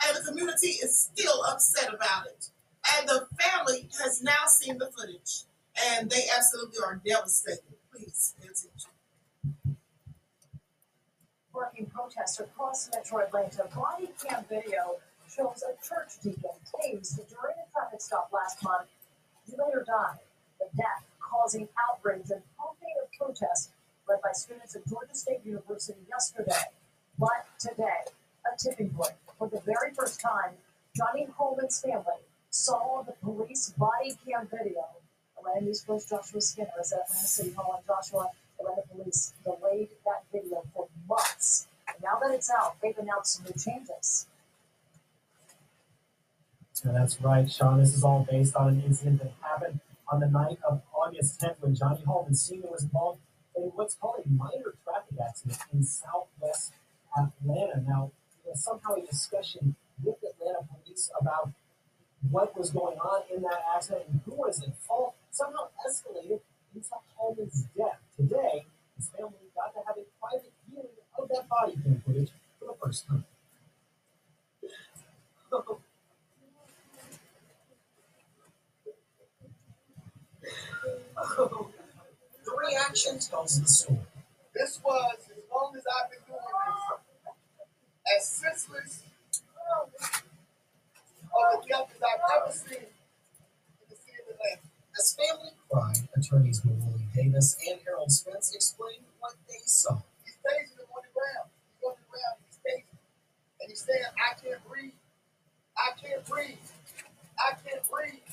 [0.06, 2.50] And the community is still upset about it.
[2.96, 5.44] And the family has now seen the footage,
[5.90, 7.62] and they absolutely are devastated.
[7.92, 8.90] Please pay attention.
[11.52, 13.68] Working protests across Metro Atlanta.
[13.74, 14.96] Body cam video
[15.28, 18.88] shows a church deacon tased during a traffic stop last month.
[19.46, 20.18] He later died.
[20.60, 23.70] The death causing outrage and pumping of protests
[24.08, 26.72] led by students at Georgia State University yesterday.
[27.18, 28.06] But today,
[28.46, 29.12] a tipping point.
[29.38, 30.52] For the very first time,
[30.96, 34.84] Johnny Hollman's family saw the police body cam video.
[35.38, 39.88] Atlanta News Post Joshua Skinner is at Atlanta City Hall, and Joshua, Atlanta Police delayed
[40.04, 41.68] that video for months.
[41.86, 44.26] And now that it's out, they've announced some new changes.
[46.84, 47.80] And that's right, Sean.
[47.80, 49.80] This is all based on an incident that happened
[50.10, 52.68] on the night of August 10th when Johnny Hollman Sr.
[52.70, 53.20] was involved
[53.56, 56.72] in what's called a minor traffic accident in southwest
[57.16, 57.82] Atlanta.
[57.86, 58.12] Now,
[58.54, 61.52] somehow a discussion with Atlanta police about
[62.30, 66.40] what was going on in that accident and who was at fault somehow escalated
[66.74, 68.00] into Hollman's death.
[68.16, 68.66] Today,
[68.96, 70.88] his family got to have a private viewing
[71.18, 73.24] of that body cam footage for the first time.
[82.44, 83.98] The reaction tells the story.
[84.54, 87.36] This was, as long as I've been doing this,
[88.16, 89.02] as senseless
[91.38, 94.66] a as I've ever seen in the city of Atlanta.
[94.98, 100.02] As family cried, attorneys Mawuli Davis and Harold Spence explained what they saw.
[100.24, 101.48] He's tasing him on the ground.
[101.78, 102.36] He's on the ground.
[102.46, 102.98] He's tasing.
[103.62, 104.98] And he's saying, I can't breathe.
[105.78, 106.66] I can't breathe.
[107.38, 108.26] I can't breathe.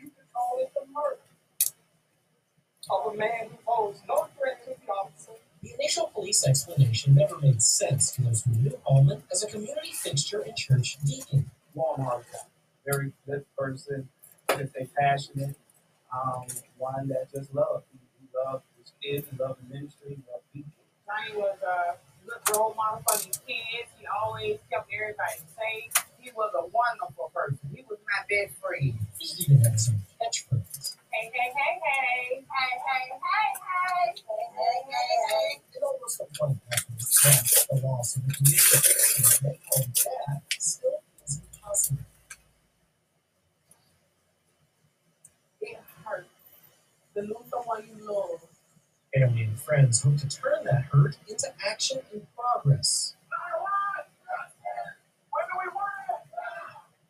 [0.00, 1.20] You can call it the murder
[2.90, 5.32] of a man who posed no threat to the officer.
[5.62, 9.46] The initial police police explanation never made sense to those who knew Hollman as a
[9.46, 11.50] community fixture and church deacon.
[11.78, 12.40] Walmart guy.
[12.86, 14.08] Very good person,
[14.50, 15.56] just a passionate,
[16.14, 16.46] um,
[16.78, 17.84] one that just loved.
[17.92, 20.72] He, he loved his kids, he loved the ministry, he loved people.
[21.06, 21.96] Johnny was a
[22.26, 23.88] good role model for his kids.
[23.98, 25.92] He always kept everybody safe.
[26.20, 27.60] He was a wonderful person.
[27.74, 28.94] He was my best friend.
[29.18, 30.96] He even had some catchphrases.
[31.12, 32.44] Hey, hey, hey, hey.
[32.44, 34.12] Hey, hey, hey, hey.
[34.14, 35.62] Hey, hey, hey, hey.
[35.74, 37.06] It almost looked funny after the
[37.70, 42.04] the loss of the community fixture that home that still isn't possible.
[45.62, 46.26] It hurt
[47.18, 48.40] to lose someone you love.
[49.14, 53.14] Family and friends hope to turn that hurt into action and progress.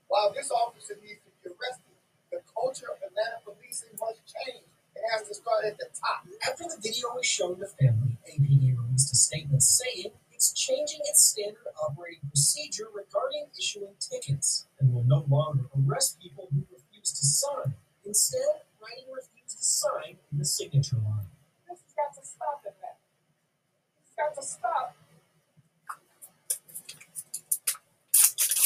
[0.09, 1.93] While this officer needs to be arrested,
[2.33, 4.65] the culture of Atlanta policing must change.
[4.97, 6.25] It has to start at the top.
[6.49, 11.23] After the video was shown to family, APD released a statement saying it's changing its
[11.23, 17.27] standard operating procedure regarding issuing tickets and will no longer arrest people who refuse to
[17.27, 17.75] sign.
[18.05, 21.27] Instead, writing refuse to sign the signature line.
[21.69, 22.99] This has got to stop at that.
[24.03, 24.97] It's got to stop.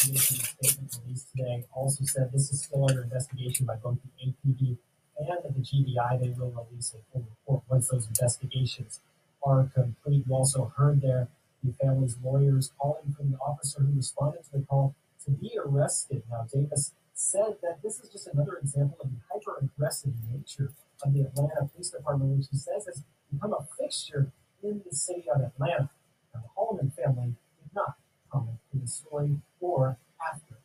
[0.03, 4.77] The statement released today also said this is still under investigation by both the APD
[5.19, 6.21] and the GBI.
[6.21, 9.01] They will release a full report once those investigations
[9.45, 10.25] are complete.
[10.27, 11.29] You also heard there
[11.63, 14.95] the family's lawyers calling for the officer who responded to the call
[15.25, 16.25] to be arrested.
[16.29, 20.73] Now, Davis said that this is just another example of the hyper aggressive nature
[21.05, 24.33] of the Atlanta Police Department, which he says has become a fixture
[24.63, 25.89] in the city of Atlanta.
[26.35, 27.95] Now, the Holloman family did not
[28.31, 29.97] comment on the story or
[30.33, 30.57] after.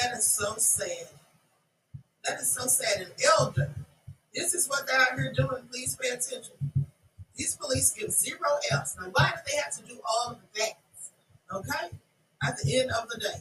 [0.00, 1.08] That is so sad.
[2.24, 3.02] That is so sad.
[3.02, 3.74] An elder.
[4.32, 5.64] This is what they're out here doing.
[5.72, 6.54] Please pay attention.
[7.34, 8.38] These police give zero
[8.70, 8.96] F's.
[9.00, 10.72] Now, why do they have to do all of that?
[11.52, 11.96] Okay?
[12.46, 13.40] At the end of the day.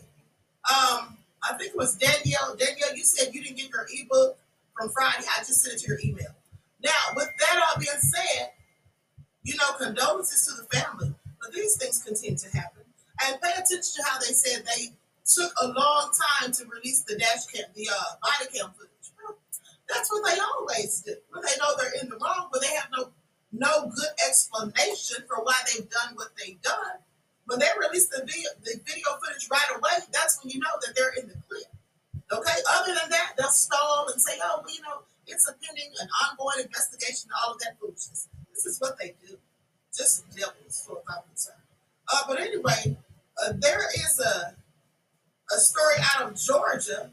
[0.70, 2.56] Um, I think it was Danielle.
[2.58, 4.38] Danielle, you said you didn't get your ebook
[4.78, 5.26] from Friday.
[5.38, 6.36] I just sent it to your email.
[6.84, 8.52] Now, with that all being said,
[9.44, 11.14] you know, condolences to the family.
[11.42, 12.84] But these things continue to happen.
[13.24, 14.94] And pay attention to how they said they
[15.26, 16.12] took a long
[16.42, 18.92] time to release the dash cam, the uh, body cam footage.
[19.88, 21.16] That's what they always do.
[21.32, 23.10] When they know they're in the wrong, but they have no
[23.54, 27.00] no good explanation for why they've done what they've done.
[27.48, 30.96] When they release the video, the video footage right away, that's when you know that
[30.96, 31.72] they're in the clip.
[32.32, 32.60] Okay.
[32.76, 36.10] Other than that, they'll stall and say, "Oh, well, you know, it's a pending an
[36.28, 38.28] ongoing investigation." All of that foolishness.
[38.54, 39.38] This is what they do.
[39.96, 41.56] Just devils, for my concern.
[42.12, 42.98] Uh, but anyway,
[43.42, 44.56] uh, there is a
[45.56, 47.10] a story out of Georgia.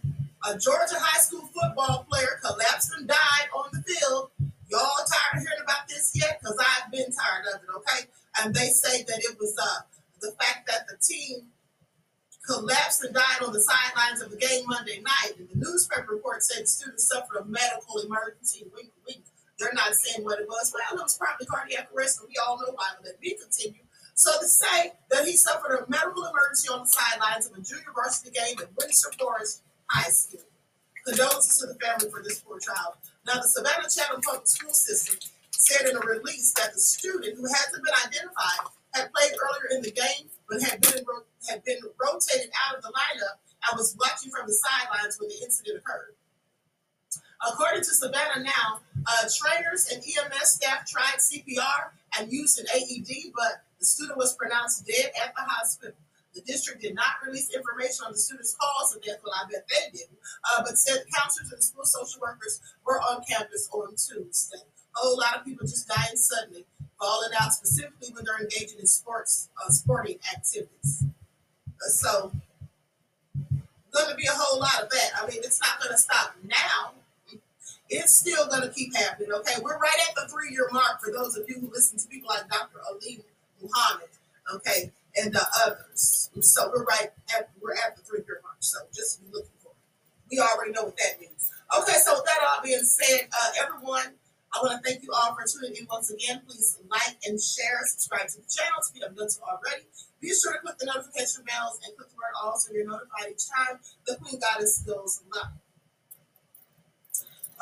[0.46, 4.30] A Georgia high school football player collapsed and died on the field.
[4.68, 6.40] Y'all tired of hearing about this yet?
[6.40, 8.10] Because I've been tired of it, okay?
[8.42, 9.82] And they say that it was uh,
[10.24, 11.52] the fact that the team
[12.46, 15.36] collapsed and died on the sidelines of the game Monday night.
[15.38, 18.66] And the newspaper report said students suffered a medical emergency.
[19.58, 20.72] They're not saying what it was.
[20.74, 22.88] Well, it was probably cardiac arrest, and we all know why.
[23.04, 23.80] Let me continue.
[24.14, 27.92] So to say that he suffered a medical emergency on the sidelines of a junior
[27.94, 30.40] varsity game at Windsor Forest High School.
[31.06, 32.94] Condolences to the family for this poor child.
[33.26, 35.18] Now, the Savannah Chatham Public School System
[35.50, 39.82] said in a release that the student, who hasn't been identified, had played earlier in
[39.82, 41.04] the game, but had been
[41.48, 45.40] had been rotated out of the lineup I was watching from the sidelines when the
[45.42, 46.14] incident occurred.
[47.44, 53.32] According to Savannah Now, uh, trainers and EMS staff tried CPR and used an AED,
[53.34, 55.96] but the student was pronounced dead at the hospital.
[56.34, 59.68] The district did not release information on the student's cause of death, well, I bet
[59.68, 64.58] they didn't, uh, but said counselors and school social workers were on campus on Tuesday.
[64.58, 66.64] A whole lot of people just dying suddenly,
[67.00, 71.04] falling out, specifically when they're engaging in sports, uh, sporting activities.
[71.66, 72.32] Uh, so,
[73.92, 75.10] going to be a whole lot of that.
[75.20, 76.92] I mean, it's not going to stop now.
[77.88, 79.30] It's still going to keep happening.
[79.32, 82.28] Okay, we're right at the three-year mark for those of you who listen to people
[82.28, 82.80] like Dr.
[82.90, 83.20] Ali
[83.62, 84.08] Muhammad.
[84.54, 86.30] Okay, and the others.
[86.40, 88.56] So we're right at we're at the three-year mark.
[88.60, 89.76] So just be looking for it.
[90.30, 91.50] We already know what that means.
[91.78, 94.14] Okay, so with that all being said, uh, everyone,
[94.54, 96.42] I want to thank you all for tuning in once again.
[96.46, 99.82] Please like and share, subscribe to the channel if you haven't done so already.
[100.20, 103.34] Be sure to click the notification bells and click the word all so you're notified
[103.34, 105.58] each time the Queen Goddess goes live.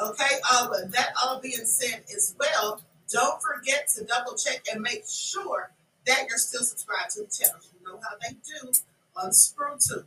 [0.03, 4.83] Okay, uh, with that all being said as well, don't forget to double check and
[4.83, 5.71] make sure
[6.07, 7.61] that you're still subscribed to the channel.
[7.73, 8.73] You know how they do
[9.17, 10.05] on ScrewTube.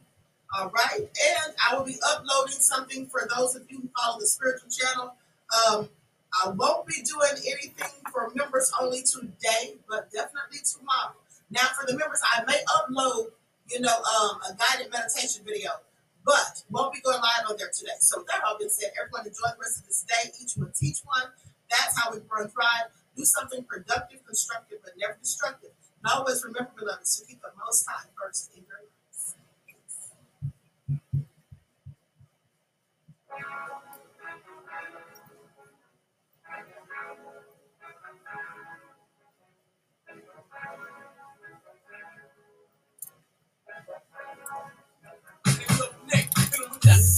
[0.58, 4.28] All right, and I will be uploading something for those of you who follow the
[4.28, 5.16] spiritual channel.
[5.68, 5.90] Um,
[6.44, 11.16] I won't be doing anything for members only today, but definitely tomorrow.
[11.50, 13.32] Now, for the members, I may upload,
[13.72, 15.72] you know, um, a guided meditation video,
[16.26, 17.96] but won't be going live on there today.
[18.00, 20.32] So, that all being said, everyone enjoy the rest of this day.
[20.42, 21.32] Each one teach one.
[21.70, 22.92] That's how we grow and thrive.
[23.16, 25.72] Do something productive, constructive, but never destructive.
[26.04, 28.95] And always remember, beloved, to keep the most high first in your lives.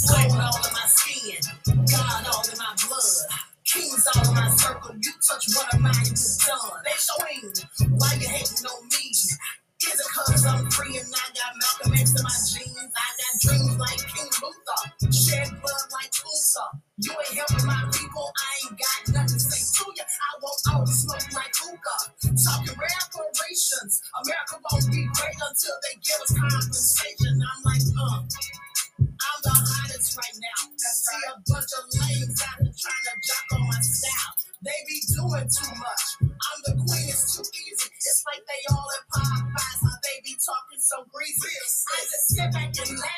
[0.10, 1.40] Gold all in my skin,
[1.92, 3.28] God all in my blood.
[3.66, 4.96] Kings all in my circle.
[5.00, 6.82] You touch one of mine, it's done.
[6.86, 7.52] They showing
[8.00, 9.06] why you hating on me.
[9.12, 12.94] Is it cause I'm free and I got Malcolm X in my genes?
[12.96, 14.82] I got dreams like King Luther,
[15.14, 16.66] shed blood like Tulsa.
[17.00, 20.04] You ain't helping my people, I ain't got nothing to say to you.
[20.04, 20.32] I
[20.74, 22.02] all the smoke like hookah.
[22.44, 24.02] Talking reparations.
[24.24, 27.36] America won't be great until they give us compensation.
[27.42, 28.47] I'm like, uh.
[29.18, 30.62] I'm the hottest right now.
[30.78, 34.34] See a bunch of lames out here trying to jock on my style.
[34.64, 36.04] They be doing too much.
[36.22, 37.90] I'm the queen, it's too easy.
[37.98, 41.50] It's like they all in Popeyes, how they be talking so greasy.
[41.50, 43.17] I just sit back and laugh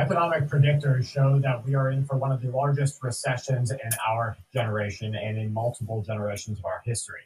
[0.00, 4.36] Economic predictors show that we are in for one of the largest recessions in our
[4.52, 7.20] generation and in multiple generations of our history.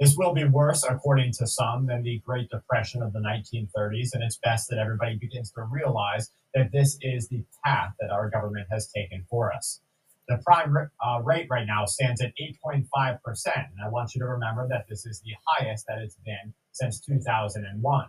[0.00, 4.22] This will be worse, according to some, than the Great Depression of the 1930s, and
[4.22, 8.68] it's best that everybody begins to realize that this is the path that our government
[8.70, 9.82] has taken for us.
[10.26, 10.74] The prime
[11.06, 12.88] uh, rate right now stands at 8.5%,
[13.54, 17.00] and I want you to remember that this is the highest that it's been since
[17.00, 18.06] 2001.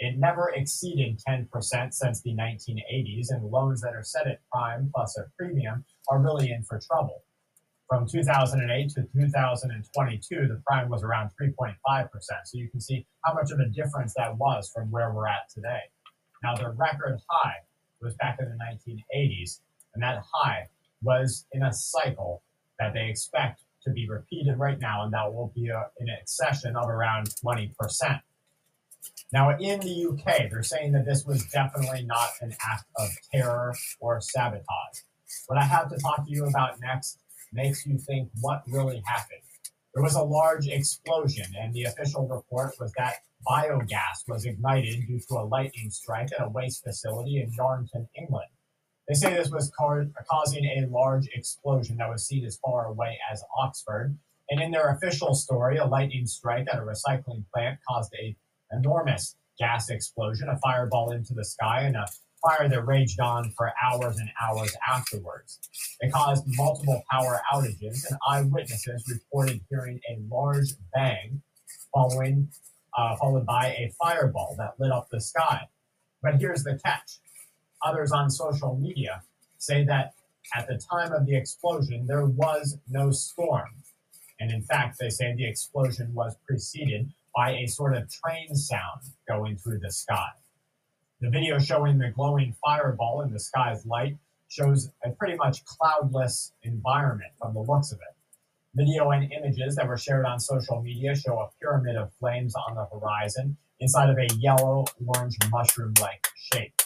[0.00, 5.18] It never exceeded 10% since the 1980s, and loans that are set at prime plus
[5.18, 7.22] a premium are really in for trouble.
[7.86, 11.74] From 2008 to 2022, the prime was around 3.5%.
[12.44, 15.50] So you can see how much of a difference that was from where we're at
[15.54, 15.82] today.
[16.42, 17.56] Now, the record high
[18.00, 19.60] was back in the 1980s,
[19.92, 20.68] and that high
[21.02, 22.42] was in a cycle
[22.78, 26.08] that they expect to be repeated right now, and that will be uh, a, an
[26.22, 27.74] accession of around 20%.
[29.32, 33.74] Now, in the UK, they're saying that this was definitely not an act of terror
[34.00, 34.64] or sabotage.
[35.46, 37.18] What I have to talk to you about next
[37.52, 39.42] makes you think what really happened.
[39.94, 45.20] There was a large explosion, and the official report was that biogas was ignited due
[45.28, 48.50] to a lightning strike at a waste facility in Yarnton, England.
[49.08, 53.18] They say this was ca- causing a large explosion that was seen as far away
[53.32, 54.16] as Oxford.
[54.50, 58.36] And in their official story, a lightning strike at a recycling plant caused a
[58.72, 62.06] enormous gas explosion, a fireball into the sky, and a
[62.42, 65.58] fire that raged on for hours and hours afterwards.
[66.00, 71.42] It caused multiple power outages, and eyewitnesses reported hearing a large bang
[71.92, 72.48] following,
[72.96, 75.68] uh, followed by a fireball that lit up the sky.
[76.22, 77.18] But here's the catch
[77.82, 79.22] others on social media
[79.58, 80.12] say that
[80.56, 83.68] at the time of the explosion, there was no storm.
[84.38, 89.02] And in fact, they say the explosion was preceded by a sort of train sound
[89.28, 90.28] going through the sky.
[91.20, 94.16] The video showing the glowing fireball in the sky's light
[94.48, 98.16] shows a pretty much cloudless environment from the looks of it.
[98.74, 102.74] Video and images that were shared on social media show a pyramid of flames on
[102.74, 106.80] the horizon inside of a yellow orange mushroom like shape.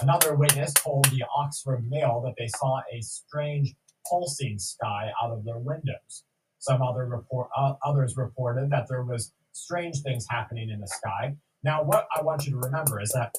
[0.00, 3.74] Another witness told the Oxford Mail that they saw a strange
[4.08, 6.24] pulsing sky out of their windows.
[6.58, 11.34] Some other report, uh, others reported that there was strange things happening in the sky.
[11.62, 13.34] Now, what I want you to remember is that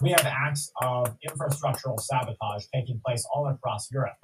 [0.00, 4.16] we have acts of infrastructural sabotage taking place all across Europe.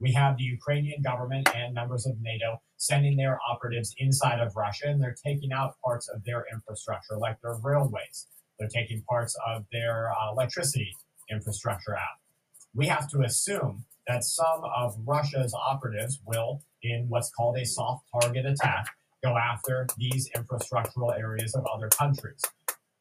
[0.00, 4.88] We have the Ukrainian government and members of NATO sending their operatives inside of Russia,
[4.88, 8.26] and they're taking out parts of their infrastructure, like their railways.
[8.58, 10.92] They're taking parts of their uh, electricity
[11.30, 12.18] infrastructure out.
[12.74, 18.04] We have to assume that some of Russia's operatives will, in what's called a soft
[18.12, 18.86] target attack,
[19.22, 22.40] go after these infrastructural areas of other countries.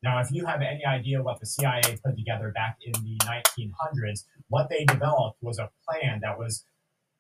[0.03, 4.25] Now, if you have any idea what the CIA put together back in the 1900s,
[4.49, 6.65] what they developed was a plan that was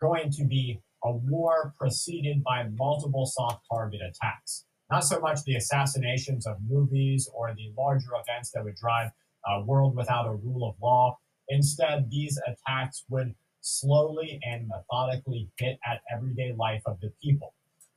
[0.01, 4.65] going to be a war preceded by multiple soft target attacks.
[4.89, 9.11] Not so much the assassinations of movies or the larger events that would drive
[9.47, 11.17] a world without a rule of law.
[11.49, 17.53] Instead, these attacks would slowly and methodically hit at everyday life of the people.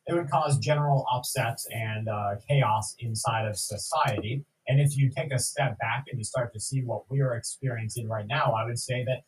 [0.07, 4.45] It would cause general upsets and uh, chaos inside of society.
[4.69, 7.35] And if you take a step back and you start to see what we are
[7.35, 9.25] experiencing right now, I would say that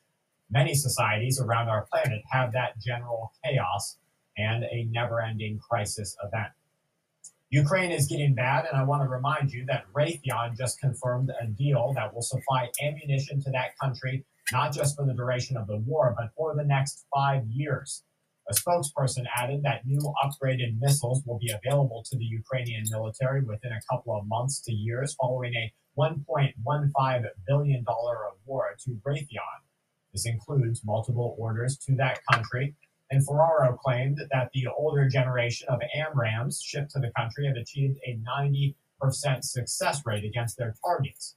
[0.51, 3.99] many societies around our planet have that general chaos
[4.37, 6.53] and a never ending crisis event.
[7.51, 11.47] Ukraine is getting bad, and I want to remind you that Raytheon just confirmed a
[11.47, 15.77] deal that will supply ammunition to that country, not just for the duration of the
[15.77, 18.03] war, but for the next five years.
[18.49, 23.73] A spokesperson added that new upgraded missiles will be available to the Ukrainian military within
[23.73, 29.59] a couple of months to years, following a $1.15 billion award to Raytheon.
[30.13, 32.75] This includes multiple orders to that country
[33.11, 37.99] and Ferraro claimed that the older generation of AMRAAMs shipped to the country have achieved
[38.07, 38.75] a 90%
[39.45, 41.37] success rate against their targets.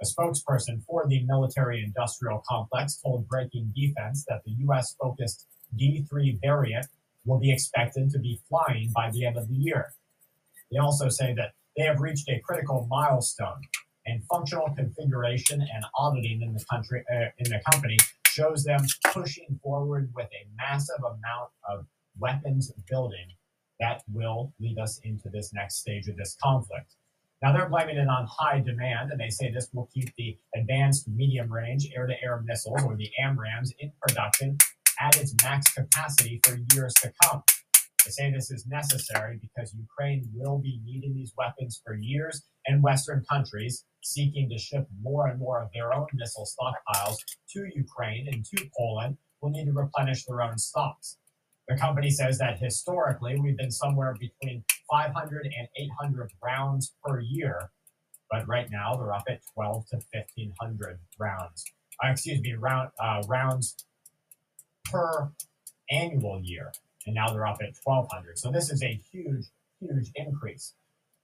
[0.00, 4.94] A spokesperson for the military industrial complex told Breaking Defense that the U.S.
[5.00, 5.46] focused
[5.76, 6.86] D3 variant
[7.24, 9.92] will be expected to be flying by the end of the year.
[10.70, 13.60] They also say that they have reached a critical milestone
[14.06, 17.96] and functional configuration and auditing in the country uh, in the company
[18.26, 18.80] shows them
[19.12, 21.86] pushing forward with a massive amount of
[22.18, 23.28] weapons building
[23.80, 26.94] that will lead us into this next stage of this conflict.
[27.42, 31.06] Now they're blaming it on high demand, and they say this will keep the advanced
[31.06, 34.58] medium range air to air missiles, or the AMRAAMs, in production
[35.00, 37.42] at its max capacity for years to come.
[38.04, 42.82] They say this is necessary because Ukraine will be needing these weapons for years, and
[42.82, 47.16] Western countries seeking to ship more and more of their own missile stockpiles
[47.50, 51.18] to Ukraine and to Poland will need to replenish their own stocks.
[51.68, 57.70] The company says that historically we've been somewhere between 500 and 800 rounds per year,
[58.30, 61.64] but right now they're up at 12 to 1500 rounds.
[62.02, 63.74] Uh, excuse me, round uh, rounds
[64.90, 65.30] per
[65.90, 66.72] annual year,
[67.06, 68.38] and now they're up at 1200.
[68.38, 69.46] So this is a huge,
[69.80, 70.74] huge increase.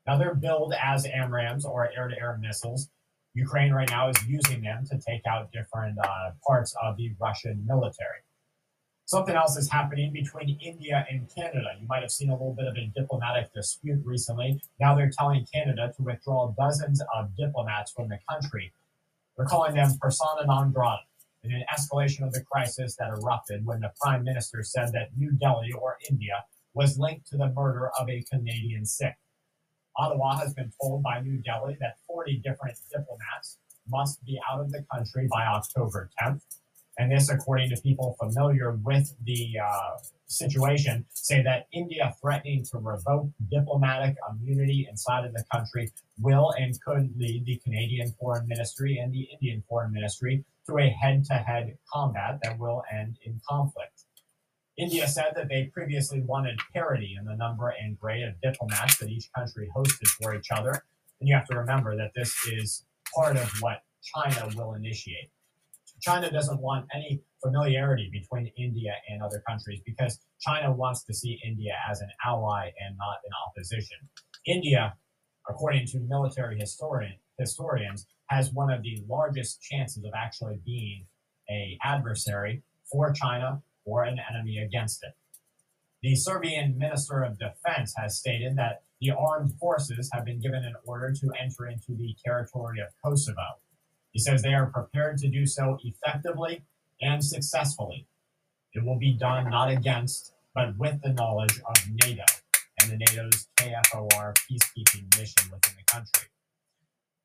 [0.07, 2.91] Now they're billed as AMRAAMs or air-to-air missiles.
[3.35, 7.65] Ukraine right now is using them to take out different uh, parts of the Russian
[7.66, 8.20] military.
[9.07, 11.69] Something else is happening between India and Canada.
[11.78, 14.62] You might have seen a little bit of a diplomatic dispute recently.
[14.81, 18.73] Now they're telling Canada to withdraw dozens of diplomats from the country.
[19.36, 21.03] They're calling them persona non grata
[21.45, 25.33] in an escalation of the crisis that erupted when the prime minister said that New
[25.33, 29.15] Delhi or India was linked to the murder of a Canadian Sikh.
[29.97, 33.59] Ottawa has been told by New Delhi that 40 different diplomats
[33.89, 36.41] must be out of the country by October 10th.
[36.99, 39.97] And this, according to people familiar with the uh,
[40.27, 46.81] situation, say that India threatening to revoke diplomatic immunity inside of the country will and
[46.83, 51.35] could lead the Canadian Foreign Ministry and the Indian Foreign Ministry to a head to
[51.35, 54.05] head combat that will end in conflict.
[54.77, 59.09] India said that they previously wanted parity in the number and grade of diplomats that
[59.09, 60.85] each country hosted for each other.
[61.20, 62.85] And you have to remember that this is
[63.15, 65.31] part of what China will initiate.
[66.01, 71.39] China doesn't want any familiarity between India and other countries because China wants to see
[71.47, 73.97] India as an ally and not an opposition.
[74.47, 74.95] India,
[75.49, 81.06] according to military historian, historians, has one of the largest chances of actually being
[81.51, 85.15] a adversary for China or an enemy against it.
[86.02, 90.74] The Serbian Minister of Defense has stated that the armed forces have been given an
[90.86, 93.59] order to enter into the territory of Kosovo.
[94.12, 96.62] He says they are prepared to do so effectively
[97.01, 98.06] and successfully.
[98.74, 102.24] It will be done not against, but with the knowledge of NATO
[102.81, 106.28] and the NATO's KFOR peacekeeping mission within the country.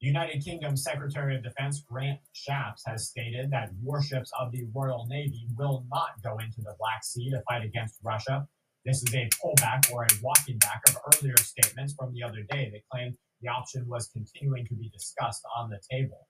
[0.01, 5.45] United Kingdom Secretary of Defense Grant Shapps has stated that warships of the Royal Navy
[5.57, 8.47] will not go into the Black Sea to fight against Russia.
[8.85, 12.69] This is a pullback or a walking back of earlier statements from the other day
[12.71, 16.27] that claimed the option was continuing to be discussed on the table.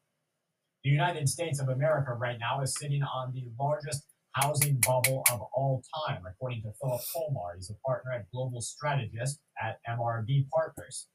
[0.84, 5.42] The United States of America right now is sitting on the largest housing bubble of
[5.54, 7.54] all time, according to Philip Colmar.
[7.56, 11.08] He's a partner at Global Strategist at MRB Partners.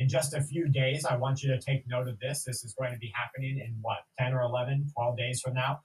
[0.00, 2.42] In just a few days, I want you to take note of this.
[2.42, 5.80] This is going to be happening in what, 10 or 11, 12 days from now?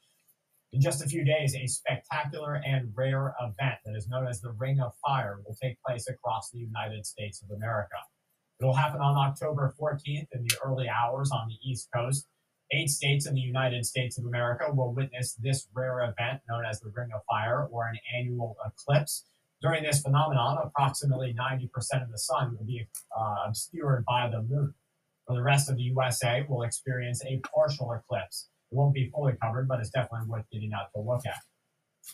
[0.71, 4.53] In just a few days, a spectacular and rare event that is known as the
[4.53, 7.97] Ring of Fire will take place across the United States of America.
[8.61, 12.25] It will happen on October 14th in the early hours on the East Coast.
[12.71, 16.79] Eight states in the United States of America will witness this rare event known as
[16.79, 19.25] the Ring of Fire or an annual eclipse.
[19.61, 21.69] During this phenomenon, approximately 90%
[22.03, 22.87] of the sun will be
[23.17, 24.73] uh, obscured by the moon.
[25.27, 28.49] For the rest of the USA, will experience a partial eclipse.
[28.71, 31.41] It won't be fully covered, but it's definitely worth getting out to look at.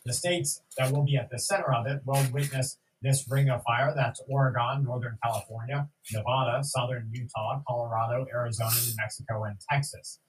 [0.06, 3.64] The states that will be at the center of it will witness this ring of
[3.64, 3.94] fire.
[3.96, 10.20] That's Oregon, Northern California, Nevada, Southern Utah, Colorado, Arizona, New Mexico, and Texas.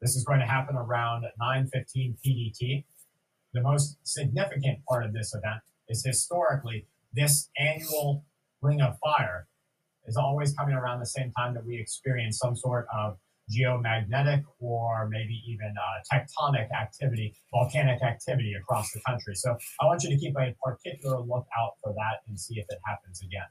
[0.00, 2.84] This is going to happen around 9:15 PDT.
[3.52, 8.24] The most significant part of this event is historically this annual
[8.62, 9.48] Ring of Fire
[10.06, 13.18] is always coming around the same time that we experience some sort of
[13.50, 19.34] geomagnetic or maybe even uh, tectonic activity, volcanic activity across the country.
[19.34, 22.66] So I want you to keep a particular look out for that and see if
[22.68, 23.48] it happens again.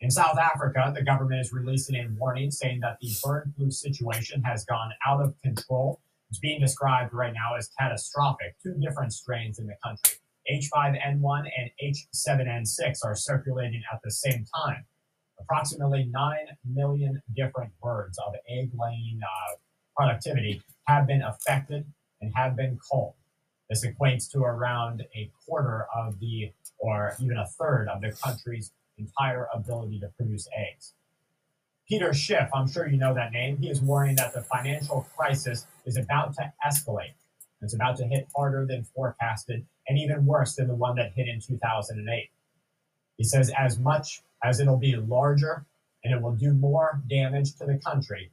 [0.00, 4.42] In South Africa, the government is releasing a warning saying that the bird flu situation
[4.42, 6.00] has gone out of control.
[6.30, 8.54] It's being described right now as catastrophic.
[8.62, 10.16] Two different strains in the country,
[10.50, 14.84] H5N1 and H7N6, are circulating at the same time.
[15.38, 19.56] Approximately 9 million different birds of egg laying uh,
[19.96, 21.84] productivity have been affected
[22.20, 23.14] and have been culled.
[23.68, 28.72] This equates to around a quarter of the, or even a third of the country's
[28.98, 30.94] entire ability to produce eggs.
[31.88, 35.66] Peter Schiff, I'm sure you know that name, he is warning that the financial crisis
[35.86, 37.14] is about to escalate.
[37.62, 41.26] It's about to hit harder than forecasted and even worse than the one that hit
[41.26, 42.30] in 2008.
[43.18, 45.66] He says, as much as it'll be larger
[46.04, 48.30] and it will do more damage to the country,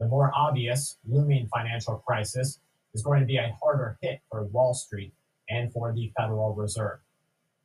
[0.00, 2.58] the more obvious looming financial crisis
[2.94, 5.12] is going to be a harder hit for Wall Street
[5.48, 6.98] and for the Federal Reserve.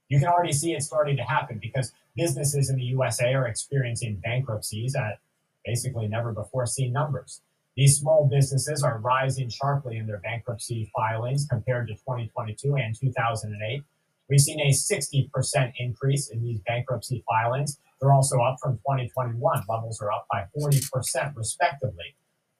[0.10, 4.22] You can already see it starting to happen because businesses in the USA are experiencing
[4.24, 5.18] bankruptcies at
[5.66, 7.42] basically never before seen numbers.
[7.76, 13.84] These small businesses are rising sharply in their bankruptcy filings compared to 2022 and 2008.
[14.30, 17.80] We've seen a 60% increase in these bankruptcy filings.
[18.00, 19.64] They're also up from 2021.
[19.68, 22.16] Levels are up by 40% respectively.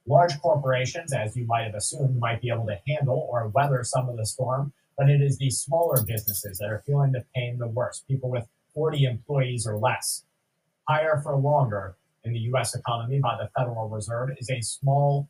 [0.08, 4.10] Large corporations, as you might have assumed, might be able to handle or weather some
[4.10, 7.68] of the storm, but it is these smaller businesses that are feeling the pain the
[7.68, 10.26] worst, people with 40 employees or less.
[10.90, 15.30] Higher for longer in the US economy by the Federal Reserve is a small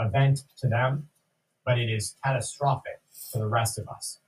[0.00, 1.08] event to them,
[1.64, 3.00] but it is catastrophic
[3.30, 4.18] for the rest of us.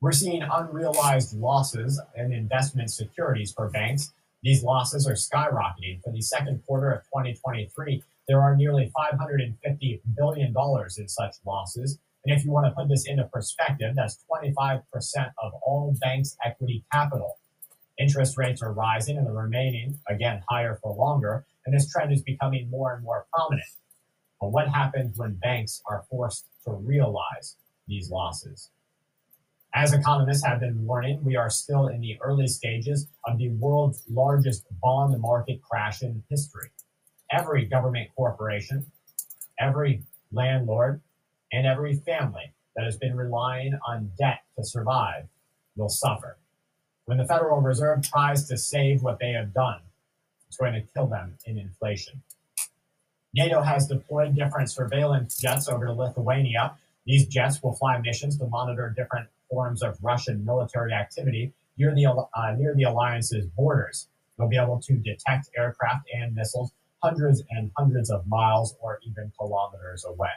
[0.00, 4.12] We're seeing unrealized losses in investment securities for banks.
[4.42, 6.02] These losses are skyrocketing.
[6.04, 10.54] For the second quarter of 2023, there are nearly $550 billion
[10.98, 11.98] in such losses.
[12.24, 14.82] And if you want to put this into perspective, that's 25%
[15.42, 17.37] of all banks' equity capital.
[17.98, 21.44] Interest rates are rising and they're remaining, again, higher for longer.
[21.66, 23.66] And this trend is becoming more and more prominent.
[24.40, 27.56] But what happens when banks are forced to realize
[27.88, 28.70] these losses?
[29.74, 34.04] As economists have been warning, we are still in the early stages of the world's
[34.08, 36.70] largest bond market crash in history.
[37.30, 38.86] Every government corporation,
[39.58, 40.02] every
[40.32, 41.02] landlord,
[41.52, 45.26] and every family that has been relying on debt to survive
[45.76, 46.38] will suffer.
[47.08, 49.80] When the Federal Reserve tries to save what they have done,
[50.46, 52.20] it's going to kill them in inflation.
[53.32, 56.74] NATO has deployed different surveillance jets over to Lithuania.
[57.06, 62.04] These jets will fly missions to monitor different forms of Russian military activity near the,
[62.04, 64.08] uh, near the alliance's borders.
[64.36, 66.72] They'll be able to detect aircraft and missiles
[67.02, 70.28] hundreds and hundreds of miles or even kilometers away.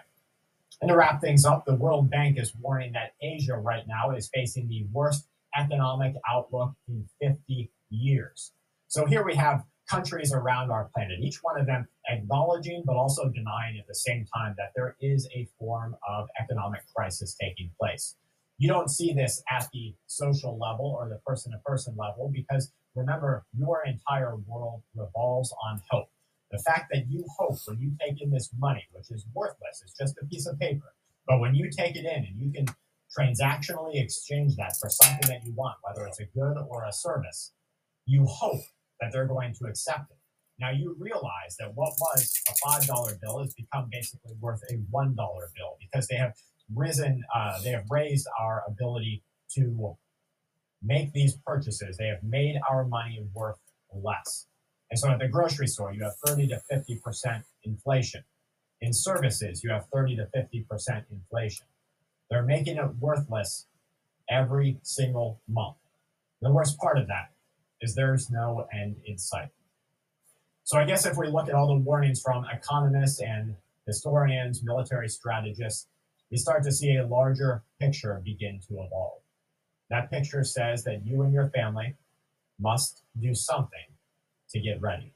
[0.80, 4.30] And to wrap things up, the World Bank is warning that Asia right now is
[4.34, 8.52] facing the worst economic outlook in 50 years.
[8.88, 13.30] So here we have countries around our planet, each one of them acknowledging but also
[13.30, 18.16] denying at the same time that there is a form of economic crisis taking place.
[18.58, 22.72] You don't see this at the social level or the person to person level because
[22.96, 26.10] remember, your entire world revolves on hope.
[26.52, 29.94] The fact that you hope when you take in this money, which is worthless, it's
[29.98, 30.94] just a piece of paper,
[31.28, 32.66] but when you take it in and you can
[33.18, 37.54] transactionally exchange that for something that you want, whether it's a good or a service,
[38.06, 38.62] you hope
[39.00, 40.18] that they're going to accept it.
[40.60, 44.76] Now you realize that what was a five dollar bill has become basically worth a
[44.92, 46.34] one dollar bill because they have
[46.74, 49.24] risen, uh, they have raised our ability
[49.56, 49.96] to
[50.84, 51.98] make these purchases.
[51.98, 53.58] They have made our money worth
[53.94, 54.48] less.
[54.90, 58.24] And so at the grocery store, you have 30 to 50% inflation.
[58.82, 61.66] In services, you have 30 to 50% inflation.
[62.32, 63.68] They're making it worthless
[64.30, 65.76] every single month.
[66.42, 67.32] The worst part of that
[67.82, 69.50] is there's no end in sight.
[70.64, 73.56] So I guess if we look at all the warnings from economists and
[73.86, 75.88] historians, military strategists,
[76.32, 79.20] we start to see a larger picture begin to evolve.
[79.90, 81.96] That picture says that you and your family
[82.58, 83.92] must do something
[84.52, 85.14] to get ready.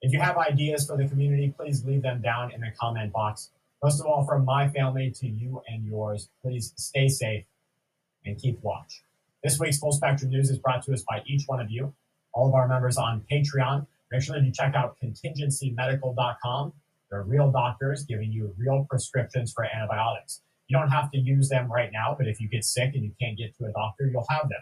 [0.00, 3.50] If you have ideas for the community, please leave them down in the comment box.
[3.82, 7.44] Most of all, from my family to you and yours, please stay safe
[8.26, 9.02] and keep watch.
[9.42, 11.94] This week's Full Spectrum News is brought to us by each one of you,
[12.34, 13.86] all of our members on Patreon.
[14.12, 16.72] Make sure that you check out contingencymedical.com.
[17.10, 20.42] They're real doctors giving you real prescriptions for antibiotics.
[20.68, 23.12] You don't have to use them right now, but if you get sick and you
[23.20, 24.60] can't get to a doctor, you'll have them.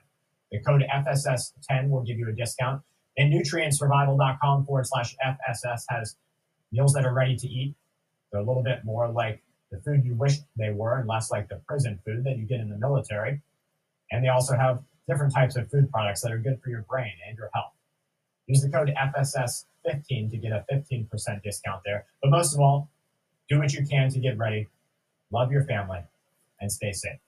[0.53, 2.82] The code FSS10 will give you a discount.
[3.19, 6.15] And nutrientsurvival.com forward slash FSS has
[6.70, 7.74] meals that are ready to eat.
[8.31, 11.49] They're a little bit more like the food you wish they were and less like
[11.49, 13.41] the prison food that you get in the military.
[14.11, 17.13] And they also have different types of food products that are good for your brain
[17.27, 17.73] and your health.
[18.47, 22.07] Use the code FSS15 to get a 15% discount there.
[22.23, 22.89] But most of all,
[23.49, 24.69] do what you can to get ready,
[25.31, 26.01] love your family,
[26.61, 27.19] and stay safe.